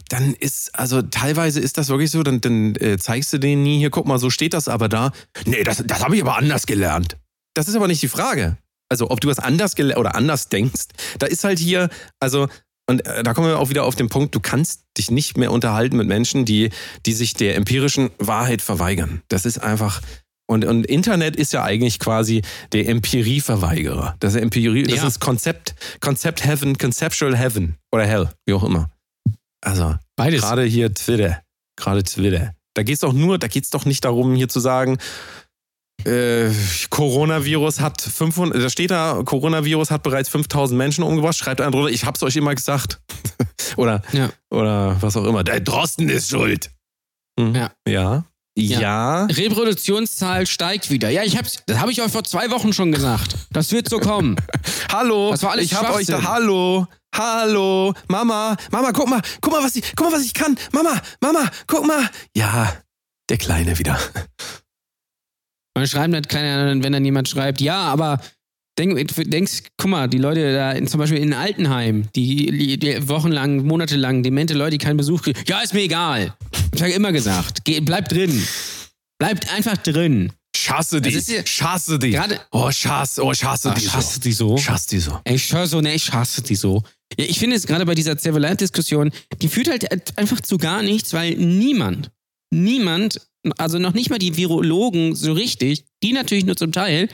[0.10, 3.78] dann ist, also teilweise ist das wirklich so, dann, dann äh, zeigst du denen nie,
[3.78, 5.12] hier guck mal, so steht das aber da.
[5.46, 7.18] Nee, das, das habe ich aber anders gelernt.
[7.54, 8.58] Das ist aber nicht die Frage.
[8.90, 10.88] Also, ob du was anders gelernt oder anders denkst,
[11.20, 12.48] da ist halt hier, also,
[12.90, 15.52] und äh, da kommen wir auch wieder auf den Punkt, du kannst dich nicht mehr
[15.52, 16.72] unterhalten mit Menschen, die,
[17.06, 19.22] die sich der empirischen Wahrheit verweigern.
[19.30, 20.02] Das ist einfach,
[20.48, 22.42] und, und Internet ist ja eigentlich quasi
[22.74, 24.16] der Empirieverweigerer.
[24.20, 25.08] Das ist Empirie, das Ja.
[25.08, 28.90] ist Konzept, Konzept Heaven, Conceptual Heaven oder Hell, wie auch immer.
[29.62, 30.42] Also, Beides.
[30.42, 31.42] gerade hier Twitter,
[31.76, 32.54] gerade Twitter.
[32.74, 34.98] Da geht's doch nur, da geht's doch nicht darum, hier zu sagen,
[36.06, 36.50] äh,
[36.90, 41.90] Coronavirus hat 500, da steht da, Coronavirus hat bereits 5000 Menschen umgebracht, schreibt einer drunter,
[41.90, 43.00] ich hab's euch immer gesagt.
[43.78, 44.30] oder, Ja.
[44.50, 45.44] oder was auch immer.
[45.44, 46.72] Der Drosten ist schuld.
[47.40, 47.56] Mhm.
[47.56, 47.72] Ja.
[47.88, 48.24] Ja.
[48.58, 48.80] Ja.
[48.82, 49.26] Ja.
[49.26, 51.10] Reproduktionszahl steigt wieder.
[51.10, 53.38] Ja, ich hab's, das habe ich euch vor zwei Wochen schon gesagt.
[53.52, 54.36] Das wird so kommen.
[54.92, 55.32] Hallo.
[55.32, 56.86] Das war alles ich hab euch da, hallo.
[57.16, 57.94] Hallo.
[58.08, 58.58] Mama.
[58.72, 59.22] Mama, guck mal.
[59.40, 60.58] Guck mal, was ich, guck mal, was ich kann.
[60.74, 61.00] Mama.
[61.22, 62.10] Mama, guck mal.
[62.36, 62.74] Ja.
[63.30, 63.98] Der Kleine wieder.
[65.80, 68.20] Man schreibt nicht keiner, wenn dann jemand schreibt, ja, aber
[68.78, 68.98] denk,
[69.32, 74.22] denkst, guck mal, die Leute da in, zum Beispiel in Altenheim, die, die wochenlang, monatelang
[74.22, 76.36] demente Leute, die keinen Besuch kriegen, ja, ist mir egal.
[76.76, 78.46] Ich habe immer gesagt, geh, bleib drin.
[79.20, 80.34] Bleibt einfach drin.
[80.54, 81.12] Schasse die.
[81.12, 82.12] Ja- Schasse die.
[82.12, 83.86] Gerade- oh, schass, oh, schasse die.
[83.86, 84.20] ich so.
[84.20, 84.58] die so.
[84.58, 85.18] Schass die so.
[85.24, 86.84] Ich höre so, ne, ich hasse die so.
[87.18, 89.12] Ja, ich finde es gerade bei dieser Zervalant-Diskussion,
[89.42, 92.12] die führt halt einfach zu gar nichts, weil niemand,
[92.54, 93.22] niemand,
[93.58, 97.10] also noch nicht mal die Virologen so richtig, die natürlich nur zum Teil,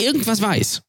[0.00, 0.82] irgendwas weiß.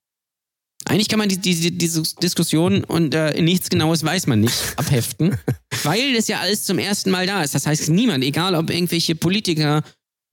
[0.88, 5.36] Eigentlich kann man die, die, diese Diskussion und äh, nichts Genaues weiß man nicht abheften,
[5.84, 7.56] weil das ja alles zum ersten Mal da ist.
[7.56, 9.84] Das heißt, niemand, egal ob irgendwelche Politiker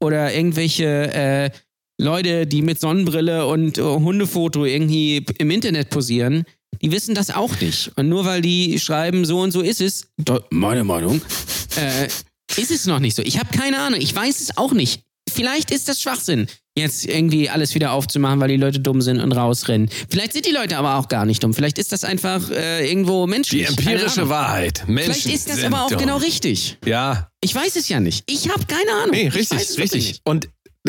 [0.01, 1.51] oder irgendwelche äh,
[1.99, 6.45] Leute, die mit Sonnenbrille und äh, Hundefoto irgendwie im Internet posieren,
[6.83, 7.93] die wissen das auch nicht.
[7.97, 10.09] Und nur weil die schreiben, so und so ist es,
[10.51, 11.23] meine Meinung,
[11.77, 12.09] äh,
[12.59, 13.23] ist es noch nicht so.
[13.23, 14.01] Ich habe keine Ahnung.
[14.01, 15.03] Ich weiß es auch nicht.
[15.33, 16.47] Vielleicht ist das Schwachsinn,
[16.77, 19.89] jetzt irgendwie alles wieder aufzumachen, weil die Leute dumm sind und rausrennen.
[20.11, 21.55] Vielleicht sind die Leute aber auch gar nicht dumm.
[21.55, 23.67] Vielleicht ist das einfach äh, irgendwo Die menschlich.
[23.77, 24.29] Keine empirische.
[24.29, 24.83] Wahrheit.
[24.89, 25.99] Menschen Vielleicht ist das aber auch dumm.
[25.99, 26.79] genau richtig.
[26.85, 28.25] Ja, Ich weiß es ja nicht.
[28.31, 29.11] Ich habe keine Ahnung.
[29.13, 30.21] Nee, Ich richtig, richtig.
[30.25, 30.49] Und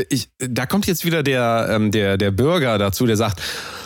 [0.09, 3.43] ich, da kommt jetzt wieder der, ähm, der, der Bürger dazu, der sagt, "Äh,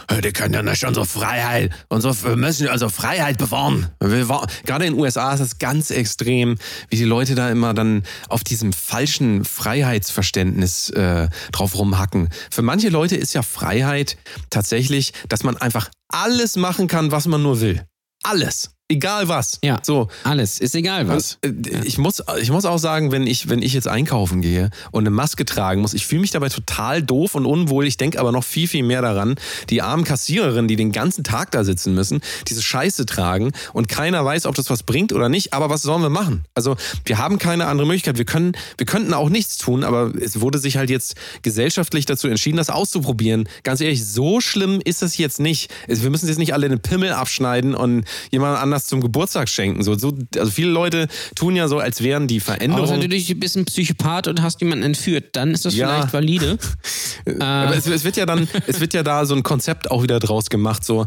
[0.09, 3.87] die können ja nicht unsere Freiheit, unsere, wir müssen unsere Freiheit bewahren.
[3.99, 6.57] Gerade in den USA ist es ganz extrem,
[6.89, 12.29] wie die Leute da immer dann auf diesem falschen Freiheitsverständnis äh, drauf rumhacken.
[12.49, 14.17] Für manche Leute ist ja Freiheit
[14.49, 17.83] tatsächlich, dass man einfach alles machen kann, was man nur will.
[18.23, 18.76] Alles.
[18.89, 19.59] Egal was.
[19.65, 19.79] Ja.
[19.83, 20.07] So.
[20.23, 21.39] Alles, ist egal was.
[21.43, 24.69] Und, äh, ich, muss, ich muss auch sagen, wenn ich, wenn ich jetzt einkaufen gehe
[24.91, 27.85] und eine Maske tragen muss, ich fühle mich dabei total doof und unwohl.
[27.85, 29.35] Ich denke aber noch viel, viel mehr daran,
[29.69, 34.23] die armen Kassiererinnen, die den ganzen Tag da sitzen müssen, diese Scheiße tragen und keiner
[34.23, 35.51] weiß, ob das was bringt oder nicht.
[35.53, 36.45] Aber was sollen wir machen?
[36.55, 38.17] Also wir haben keine andere Möglichkeit.
[38.17, 42.29] Wir können, wir könnten auch nichts tun, aber es wurde sich halt jetzt gesellschaftlich dazu
[42.29, 43.49] entschieden, das auszuprobieren.
[43.63, 45.73] Ganz ehrlich, so schlimm ist das jetzt nicht.
[45.87, 49.83] Wir müssen jetzt nicht alle den Pimmel abschneiden und jemand anders zum Geburtstag schenken.
[49.83, 53.01] So, so, also viele Leute tun ja so, als wären die Außer Veränderungen.
[53.01, 55.89] du dich- bist ein Psychopath und hast jemanden entführt, dann ist das Ja.
[55.89, 56.57] vielleicht valide.
[57.39, 60.03] Aber äh, es, es wird ja dann, es wird ja da so ein Konzept auch
[60.03, 61.05] wieder draus gemacht, so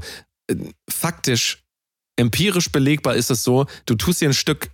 [0.48, 0.56] äh,
[0.90, 1.62] faktisch,
[2.16, 4.68] empirisch belegbar ist es so, du tust dir ein Stück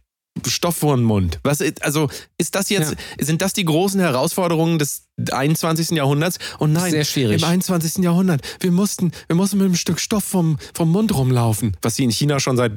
[0.46, 1.38] Stoff vor den Mund.
[1.42, 2.08] Was, ist- also
[2.38, 5.90] ist das jetzt, sind das die großen Herausforderungen des 21.
[5.92, 6.38] Jahrhunderts?
[6.58, 7.42] Und nein, Sehr schwierig.
[7.42, 8.04] im 21.
[8.04, 12.04] Jahrhundert, wir mussten, wir mussten mit einem Stück Stoff vom, vom Mund rumlaufen, was sie
[12.04, 12.72] in China schon seit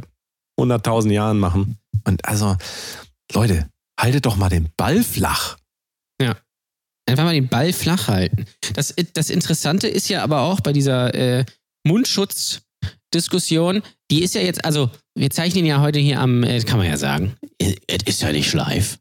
[0.59, 1.77] 100.000 Jahren machen.
[2.05, 2.55] Und also,
[3.33, 5.57] Leute, haltet doch mal den Ball flach.
[7.07, 8.45] Einfach mal den Ball flach halten.
[8.75, 11.43] Das, das Interessante ist ja aber auch bei dieser äh,
[11.87, 13.81] Mundschutzdiskussion,
[14.11, 16.97] die ist ja jetzt, also wir zeichnen ja heute hier am, äh, kann man ja
[16.97, 18.97] sagen, äh, es ist ja nicht live.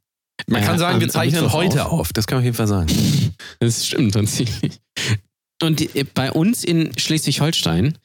[0.47, 1.93] Man Äh, kann sagen, am- wir zeichnen heute auf.
[2.01, 2.13] auf.
[2.13, 2.89] Das kann man auf jeden Fall sagen.
[3.61, 4.79] Das stimmt tatsächlich.
[5.63, 7.97] Und äh, bei uns in Schleswig-Holstein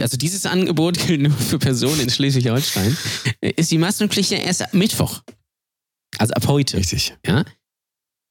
[0.00, 2.96] also dieses Angebot gilt nur für Personen in Schleswig-Holstein,
[3.42, 5.20] ist die Maskenpflicht ja erst ab Mittwoch.
[6.18, 6.78] Also ab heute.
[6.78, 7.14] Richtig.
[7.26, 7.44] Ja?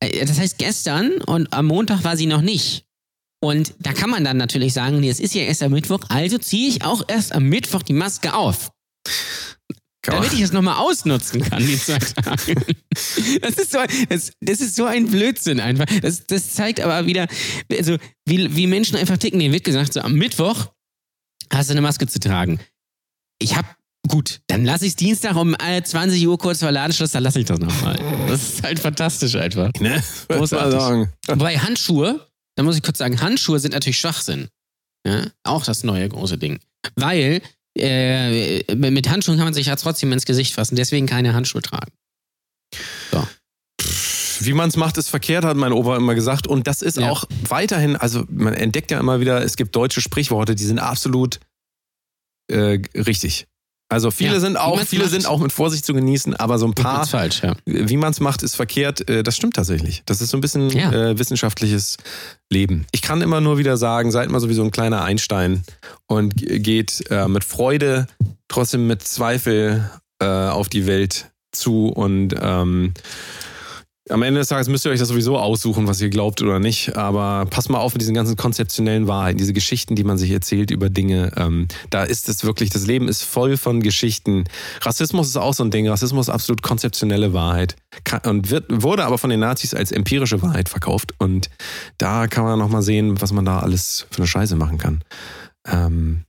[0.03, 2.83] Äh, Das heißt gestern und am Montag war sie noch nicht.
[3.43, 6.37] Und da kann man dann natürlich sagen, nee, es ist ja erst am Mittwoch, also
[6.39, 8.71] ziehe ich auch erst am Mittwoch die Maske auf.
[10.04, 12.56] Damit ich es nochmal ausnutzen kann, die zwei Tage.
[13.41, 15.86] Das ist so, ein- das, das ist so ein Blödsinn einfach.
[16.02, 17.28] Das, das zeigt aber wieder,
[17.72, 19.39] also wie, wie Menschen einfach ticken.
[19.39, 20.72] Dir wird gesagt, so am Mittwoch
[21.54, 22.60] hast du eine Maske zu tragen.
[23.39, 23.66] Ich hab,
[24.08, 27.39] gut, dann lasse ich es Dienstag um äh, 20 Uhr kurz vor Ladenschluss, dann lasse
[27.39, 27.99] ich das nochmal.
[28.28, 29.70] Das ist halt fantastisch einfach.
[29.80, 29.97] Ne?
[29.97, 30.80] Muss man Großartig.
[30.80, 31.14] sagen.
[31.28, 34.47] Wobei Handschuhe, da muss ich kurz sagen, Handschuhe sind natürlich Schwachsinn.
[35.06, 35.28] Ja?
[35.43, 36.60] Auch das neue große Ding.
[36.95, 37.41] Weil
[37.78, 41.91] äh, mit Handschuhen kann man sich ja trotzdem ins Gesicht fassen, deswegen keine Handschuhe tragen.
[44.43, 46.47] Wie man es macht, ist verkehrt, hat mein Opa immer gesagt.
[46.47, 47.11] Und das ist Ja.
[47.11, 51.39] auch weiterhin, also man entdeckt ja immer wieder, es gibt deutsche Sprichworte, die sind absolut
[52.47, 53.45] äh, richtig.
[53.91, 55.11] Also viele Ja, sind auch, viele macht.
[55.11, 57.53] sind auch mit Vorsicht zu genießen, aber so ein paar, falsch, ja.
[57.65, 59.07] wie man es macht, ist verkehrt.
[59.09, 60.01] Äh, Das stimmt tatsächlich.
[60.05, 60.91] Das ist so ein bisschen Ja.
[60.91, 61.97] äh, wissenschaftliches
[62.49, 62.85] Leben.
[62.91, 65.63] Ich kann immer nur wieder sagen, seid mal sowieso ein kleiner Einstein
[66.07, 68.07] und geht äh, mit Freude,
[68.47, 69.89] trotzdem mit Zweifel
[70.19, 72.93] äh, auf die Welt zu und ähm,
[74.10, 76.97] am Ende des Tages müsst ihr euch das sowieso aussuchen, was ihr glaubt oder nicht.
[76.97, 80.72] Aber passt mal auf mit diesen ganzen konzeptionellen Wahrheiten, diese Geschichten, die man sich erzählt
[80.72, 81.32] über Dinge.
[81.38, 84.45] Ähm, da ist es wirklich, das Leben ist voll von Geschichten.
[84.82, 85.88] Rassismus ist auch so ein Ding.
[85.88, 87.76] Rassismus ist absolut konzeptionelle Wahrheit.
[88.26, 91.14] Und wird, wurde aber von den Nazis als empirische Wahrheit verkauft.
[91.20, 91.49] Und
[91.97, 95.04] da kann man nochmal sehen, was man da alles für eine Scheiße machen kann.
[95.68, 96.26] Ähm,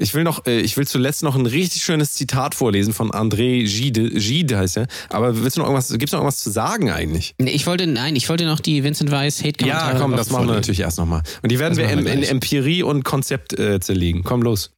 [0.00, 3.64] ich will noch, äh, ich will zuletzt noch ein richtig schönes Zitat vorlesen von André
[3.64, 4.86] Gide, Gide heißt er.
[5.10, 7.34] Aber willst du noch irgendwas, gibt's noch irgendwas zu sagen eigentlich?
[7.38, 9.94] Nee, Ich wollte, nein, ich wollte noch die Vincent Weiss Hate-Kommentare.
[9.94, 11.22] Ja, komm, das machen wir natürlich erst nochmal.
[11.42, 12.22] Und die werden Das wir wir in.
[12.22, 14.22] Empirie und Konzept äh, zerlegen.
[14.22, 14.70] Komm los.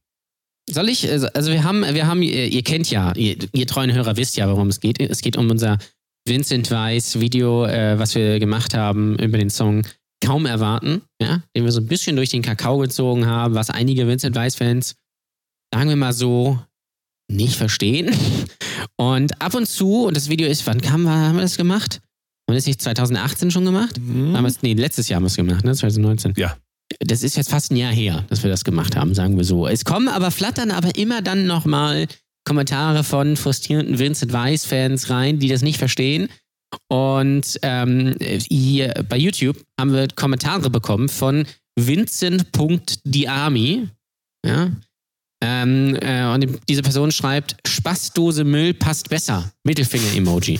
[0.69, 3.93] Soll ich, also also wir haben, wir haben, ihr ihr kennt ja, ihr, ihr treuen
[3.93, 4.99] Hörer wisst ja, worum es geht.
[4.99, 5.77] Es geht um unser
[6.27, 9.83] Vincent Weiss Video, äh, was wir gemacht haben über den Song
[10.23, 14.07] Kaum erwarten, ja, den wir so ein bisschen durch den Kakao gezogen haben, was einige
[14.07, 14.95] Vincent Weiss-Fans,
[15.73, 16.59] sagen wir mal so,
[17.29, 18.15] nicht verstehen.
[18.97, 21.95] Und ab und zu, und das Video ist, wann kam, haben wir das gemacht?
[21.95, 23.97] Haben wir das nicht 2018 schon gemacht?
[23.97, 25.73] Haben wir es, nee, letztes Jahr haben wir es gemacht, ne?
[25.73, 26.33] 2019.
[26.37, 26.57] Ja.
[26.99, 29.65] Das ist jetzt fast ein Jahr her, dass wir das gemacht haben, sagen wir so.
[29.65, 32.07] Es kommen aber, flattern aber immer dann nochmal
[32.43, 36.27] Kommentare von frustrierenden Vincent Weiss-Fans rein, die das nicht verstehen.
[36.89, 41.45] Und ähm, hier bei YouTube haben wir Kommentare bekommen von
[41.77, 43.87] Vincent.diami.
[44.45, 44.71] Ja.
[45.41, 49.51] Ähm, äh, und diese Person schreibt: Spaßdose Müll passt besser.
[49.63, 50.59] Mittelfinger-Emoji.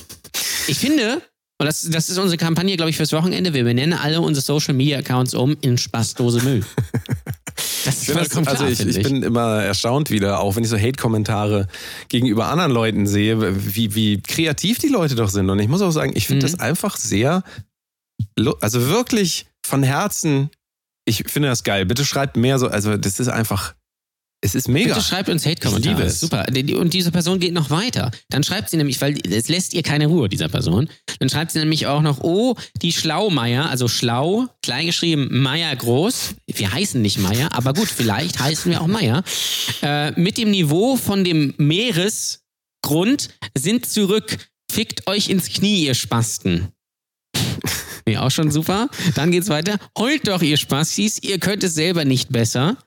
[0.67, 1.21] Ich finde,
[1.59, 3.53] und das, das ist unsere Kampagne, glaube ich, fürs Wochenende.
[3.53, 6.65] Wir benennen alle unsere Social Media Accounts um in Spaßdose Müll.
[7.83, 10.63] Das ist Ich vollkommen also klar, ich, finde ich bin immer erstaunt wieder, auch wenn
[10.63, 11.67] ich so Hate-Kommentare
[12.09, 13.39] gegenüber anderen Leuten sehe,
[13.75, 15.49] wie, wie kreativ die Leute doch sind.
[15.49, 16.51] Und ich muss auch sagen, ich finde Mhm.
[16.51, 17.43] das einfach sehr,
[18.61, 20.49] also wirklich von Herzen,
[21.05, 21.85] ich finde das geil.
[21.85, 23.73] Bitte schreibt mehr so, also das ist einfach,
[24.43, 24.95] es ist mega.
[24.95, 26.09] Bitte schreibt uns Hate-Kommentare.
[26.09, 26.47] Super.
[26.49, 28.09] Und diese Person geht noch weiter.
[28.29, 30.89] Dann schreibt sie nämlich, weil es lässt ihr keine Ruhe, dieser Person.
[31.19, 36.35] Dann schreibt sie nämlich auch noch, oh, die Schlaumeier, also schlau, kleingeschrieben, Meier groß.
[36.47, 39.23] Wir heißen nicht Meier, aber gut, vielleicht heißen wir auch Meier.
[39.83, 44.37] Äh, mit dem Niveau von dem Meeresgrund sind zurück.
[44.71, 46.69] Fickt euch ins Knie, ihr Spasten.
[48.07, 48.89] Nee, auch schon super.
[49.13, 49.77] Dann geht's weiter.
[49.97, 52.77] Heult doch, ihr Spastis, ihr könnt es selber nicht besser.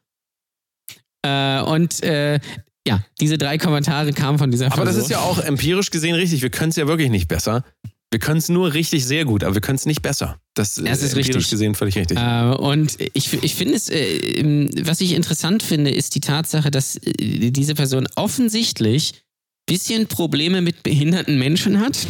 [1.25, 2.39] Äh, und äh,
[2.87, 6.43] ja, diese drei Kommentare kamen von dieser Aber das ist ja auch empirisch gesehen richtig.
[6.43, 7.65] Wir können es ja wirklich nicht besser.
[8.11, 10.39] Wir können es nur richtig sehr gut, aber wir können es nicht besser.
[10.55, 11.51] Das, Das ist empirisch richtig.
[11.51, 12.19] gesehen völlig richtig.
[12.19, 16.97] Äh, und ich, ich finde es, äh, was ich interessant finde, ist die Tatsache, dass
[16.97, 19.25] äh, diese Person offensichtlich
[19.67, 22.07] bisschen Probleme mit behinderten Menschen hat.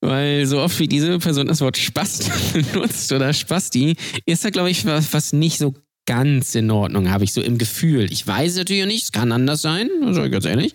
[0.00, 3.96] Weil so oft wie diese Person das Wort Spast benutzt oder Spasti,
[4.26, 5.74] ist da, glaube ich, was, was nicht so
[6.06, 8.12] ganz in Ordnung, habe ich so im Gefühl.
[8.12, 10.72] Ich weiß natürlich nicht, es kann anders sein, sage ich ganz ehrlich.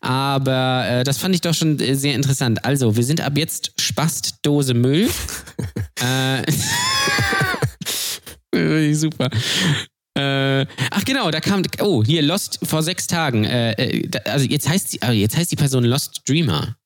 [0.00, 2.64] Aber äh, das fand ich doch schon äh, sehr interessant.
[2.64, 5.08] Also, wir sind ab jetzt Spastdose Müll.
[6.00, 6.42] äh,
[8.94, 9.28] Super.
[10.16, 13.44] Äh, ach genau, da kam, oh, hier Lost vor sechs Tagen.
[13.44, 16.76] Äh, äh, da- also jetzt heißt sie, also jetzt heißt die Person Lost Dreamer.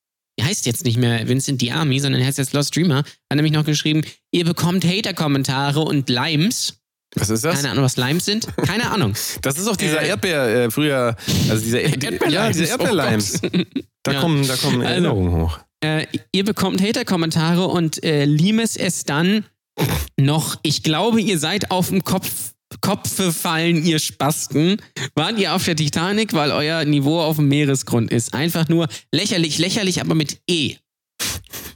[0.41, 2.99] Die heißt jetzt nicht mehr Vincent Diami, sondern heißt jetzt Lost Dreamer.
[2.99, 6.78] Hat nämlich noch geschrieben, ihr bekommt Hater-Kommentare und Limes.
[7.17, 7.57] Was ist das?
[7.57, 8.47] Keine Ahnung, was Limes sind.
[8.67, 9.15] Keine Ahnung.
[9.43, 11.17] Das ist auch dieser Äh, Erdbeer, äh, früher,
[11.49, 13.41] also dieser Erd Erdbeerlimes, Ja, dieser oh Erdbeerlimes.
[14.03, 14.21] da, Ja.
[14.21, 15.59] kommen, da kommen Also, Erinnerungen hoch.
[15.81, 19.45] Äh, ihr bekommt Hater-Kommentare und äh, Limes es dann
[20.19, 22.53] noch, ich glaube, ihr seid auf dem Kopf
[22.83, 24.77] Kopfe fallen, ihr Spasten.
[25.15, 28.35] Wart ihr auf der Titanic, weil euer Niveau auf dem Meeresgrund ist?
[28.35, 30.75] Einfach nur lächerlich, lächerlich, aber mit E.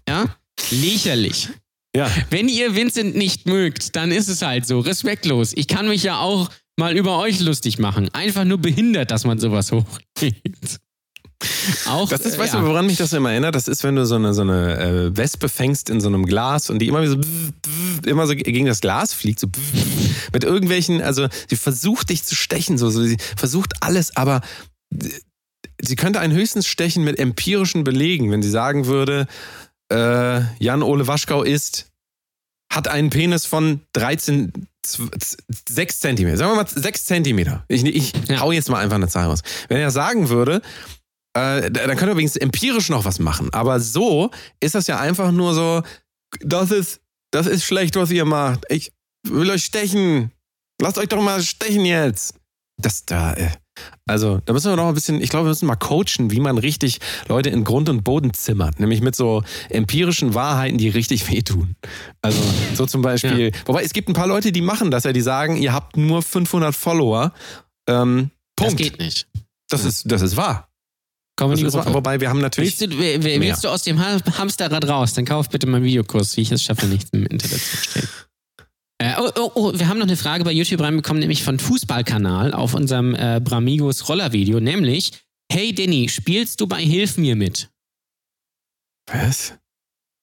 [0.06, 0.36] Ja?
[0.70, 1.48] Lächerlich.
[1.94, 2.10] Ja.
[2.30, 4.80] Wenn ihr Vincent nicht mögt, dann ist es halt so.
[4.80, 5.52] Respektlos.
[5.54, 8.08] Ich kann mich ja auch mal über euch lustig machen.
[8.14, 10.80] Einfach nur behindert, dass man sowas hochgeht.
[11.86, 12.60] Auch, Das ist, äh, weißt ja.
[12.60, 13.54] du, woran mich das immer erinnert?
[13.54, 16.70] Das ist, wenn du so eine, so eine äh, Wespe fängst in so einem Glas
[16.70, 17.18] und die immer so,
[18.06, 19.48] immer so gegen das Glas fliegt, so
[20.32, 24.40] mit irgendwelchen, also sie versucht dich zu stechen, so, so sie versucht alles, aber
[25.80, 29.26] sie könnte einen höchstens stechen mit empirischen Belegen, wenn sie sagen würde,
[29.92, 31.90] äh, Jan-Ole Waschkau ist,
[32.72, 34.52] hat einen Penis von 13,
[35.68, 36.36] 6 Zentimeter.
[36.38, 37.64] Sagen wir mal 6 Zentimeter.
[37.68, 39.42] Ich, ich hau jetzt mal einfach eine Zahl raus.
[39.68, 40.62] Wenn er sagen würde,
[41.34, 43.52] äh, dann könnte er übrigens empirisch noch was machen.
[43.52, 44.30] Aber so
[44.60, 45.82] ist das ja einfach nur so,
[46.40, 48.64] das ist, das ist schlecht, was ihr macht.
[48.68, 48.92] Ich
[49.26, 50.32] will euch stechen.
[50.80, 52.34] Lasst euch doch mal stechen jetzt.
[52.80, 53.50] Das da, äh,
[54.06, 56.58] also, da müssen wir noch ein bisschen, ich glaube, wir müssen mal coachen, wie man
[56.58, 56.98] richtig
[57.28, 58.78] Leute in Grund und Boden zimmert.
[58.80, 61.76] Nämlich mit so empirischen Wahrheiten, die richtig wehtun.
[62.20, 62.42] Also,
[62.74, 65.56] so zum Beispiel, wobei es gibt ein paar Leute, die machen das ja, die sagen,
[65.56, 67.32] ihr habt nur 500 Follower.
[67.88, 68.80] Ähm, Das Punkt.
[68.82, 69.26] geht nicht.
[69.70, 70.68] Das ist, das ist wahr.
[71.36, 71.94] Komm in Das ist wahr.
[71.94, 72.78] Wobei wir haben natürlich.
[72.78, 75.14] Willst du, willst du aus dem Ha- Hamsterrad raus?
[75.14, 78.08] Dann kauf bitte mal einen Videokurs, wie ich es schaffe, nichts im Internet zu verstehen.
[79.02, 82.54] Äh, oh, oh, oh, wir haben noch eine Frage bei YouTube reinbekommen, nämlich von Fußballkanal
[82.54, 85.12] auf unserem äh, Bramigos Rollervideo, nämlich
[85.50, 87.68] Hey Danny, spielst du bei Hilf mir mit?
[89.06, 89.54] Was?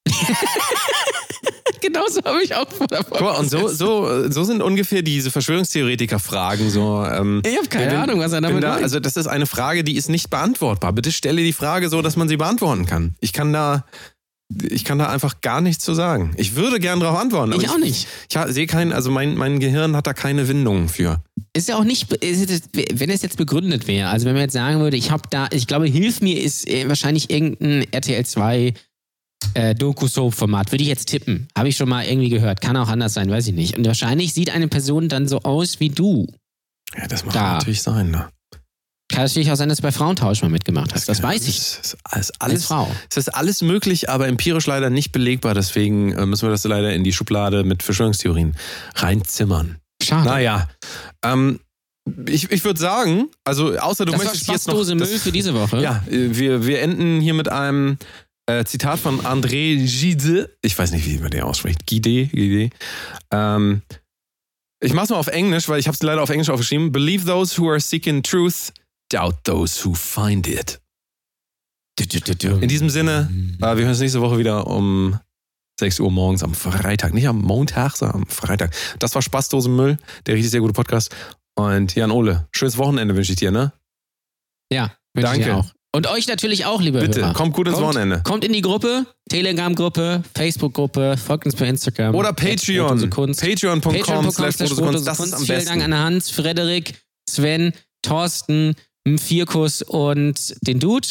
[1.82, 5.02] genau so habe ich auch vor der Guck mal, und so, so, so sind ungefähr
[5.02, 7.04] diese Verschwörungstheoretiker-Fragen so.
[7.06, 8.84] Ähm, Ich habe keine wenn- Ahnung, was er damit da, meint.
[8.84, 10.94] Also, das ist eine Frage, die ist nicht beantwortbar.
[10.94, 13.16] Bitte stelle die Frage so, dass man sie beantworten kann.
[13.20, 13.86] Ich kann da.
[14.72, 16.34] Ich kann da einfach gar nichts zu sagen.
[16.38, 17.54] Ich würde gern darauf antworten.
[17.54, 18.08] aber ich auch nicht.
[18.30, 21.22] Ich, ha- sehe keinen, also mein, mein Gehirn hat da keine Windungen für.
[21.56, 24.80] Ist ja auch nicht, es- wenn es jetzt begründet wäre, also wenn man jetzt sagen
[24.80, 28.74] würde, ich habe da, ich glaube, Hilf mir ist äh, wahrscheinlich irgendein RTL 2
[29.54, 31.48] äh, Doku-Soap-Format, würde ich jetzt tippen.
[31.56, 32.60] Habe ich schon mal irgendwie gehört.
[32.62, 33.78] Kann auch anders sein, weiß ich nicht.
[33.78, 36.28] Und wahrscheinlich sieht eine Person dann so aus wie du.
[36.98, 37.54] Ja, das mag Da.
[37.54, 38.10] natürlich sein.
[38.12, 38.30] Ne?
[39.12, 41.10] Kann natürlich auch sein, dass du bei Frauentausch mal mitgemacht hast.
[41.10, 41.58] Das weiß ich.
[41.58, 42.96] Das ist alles, Als Frau.
[43.10, 45.56] es ist alles möglich, aber empirisch leider nicht belegbar.
[45.56, 48.56] Deswegen äh, müssen wir das leider in die Schublade mit Verschwörungstheorien
[48.96, 49.78] reinzimmern.
[50.02, 50.26] Schade.
[50.30, 50.70] Naja,
[51.26, 51.60] ähm,
[52.28, 54.76] ich, ich würde sagen, also außer du das war möchtest jetzt noch...
[54.76, 55.82] Spaßdose Müll das- für diese Woche.
[55.82, 57.98] Ja, äh, wir, wir enden hier mit einem
[58.46, 60.56] äh, Zitat von André Gide.
[60.62, 61.86] Ich weiß nicht, wie man den ausspricht.
[61.88, 62.70] Gide, Gide.
[63.32, 63.82] Ähm,
[64.82, 66.92] ich mach's mal auf Englisch, weil ich habe es leider auf Englisch aufgeschrieben.
[66.92, 68.72] Believe those who are seeking truth,
[69.12, 70.80] doubt those who find it.
[72.00, 75.20] In diesem Sinne, äh, wir hören uns nächste Woche wieder um
[75.82, 77.14] 6 Uhr morgens am Freitag.
[77.14, 78.74] Nicht am Montag, sondern am Freitag.
[79.00, 81.14] Das war Spaßdosenmüll, der richtig sehr gute Podcast.
[81.56, 83.74] Und Jan Ole, schönes Wochenende wünsche ich dir, ne?
[84.72, 85.44] Ja, wünsche ich Danke.
[85.46, 85.66] dir auch.
[85.92, 87.34] Und euch natürlich auch, liebe Bitte, Hörer.
[87.34, 88.22] kommt gut ins Kommt- Wochenende.
[88.24, 92.14] Kommt in die Gruppe, Telegram-Gruppe, Facebook-Gruppe, folgt uns bei Instagram.
[92.14, 93.10] Oder At Patreon.
[93.10, 93.34] Patreon.com
[94.32, 96.94] slash am Vielen Dank an Hans, Frederik,
[97.28, 98.76] Sven, Thorsten,
[99.18, 101.08] Vierkus und den Dude.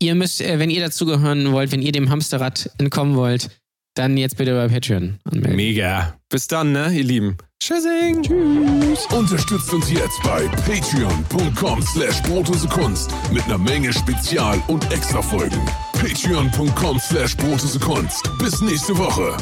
[0.00, 3.48] Ihr müsst, äh, wenn ihr dazugehören wollt, wenn ihr dem Hamsterrad entkommen wollt,
[3.94, 5.56] dann jetzt bitte bei Patreon anmelden.
[5.56, 6.18] Mega.
[6.28, 7.36] Bis dann, ne, ihr Lieben.
[7.62, 8.22] Tschüssing.
[8.22, 9.06] Tschüss.
[9.06, 12.22] Unterstützt uns jetzt bei patreon.com slash
[12.68, 15.60] Kunst mit einer Menge Spezial- und Extra-Folgen.
[15.94, 18.30] Patreon.com slash Kunst.
[18.38, 19.36] Bis nächste Woche.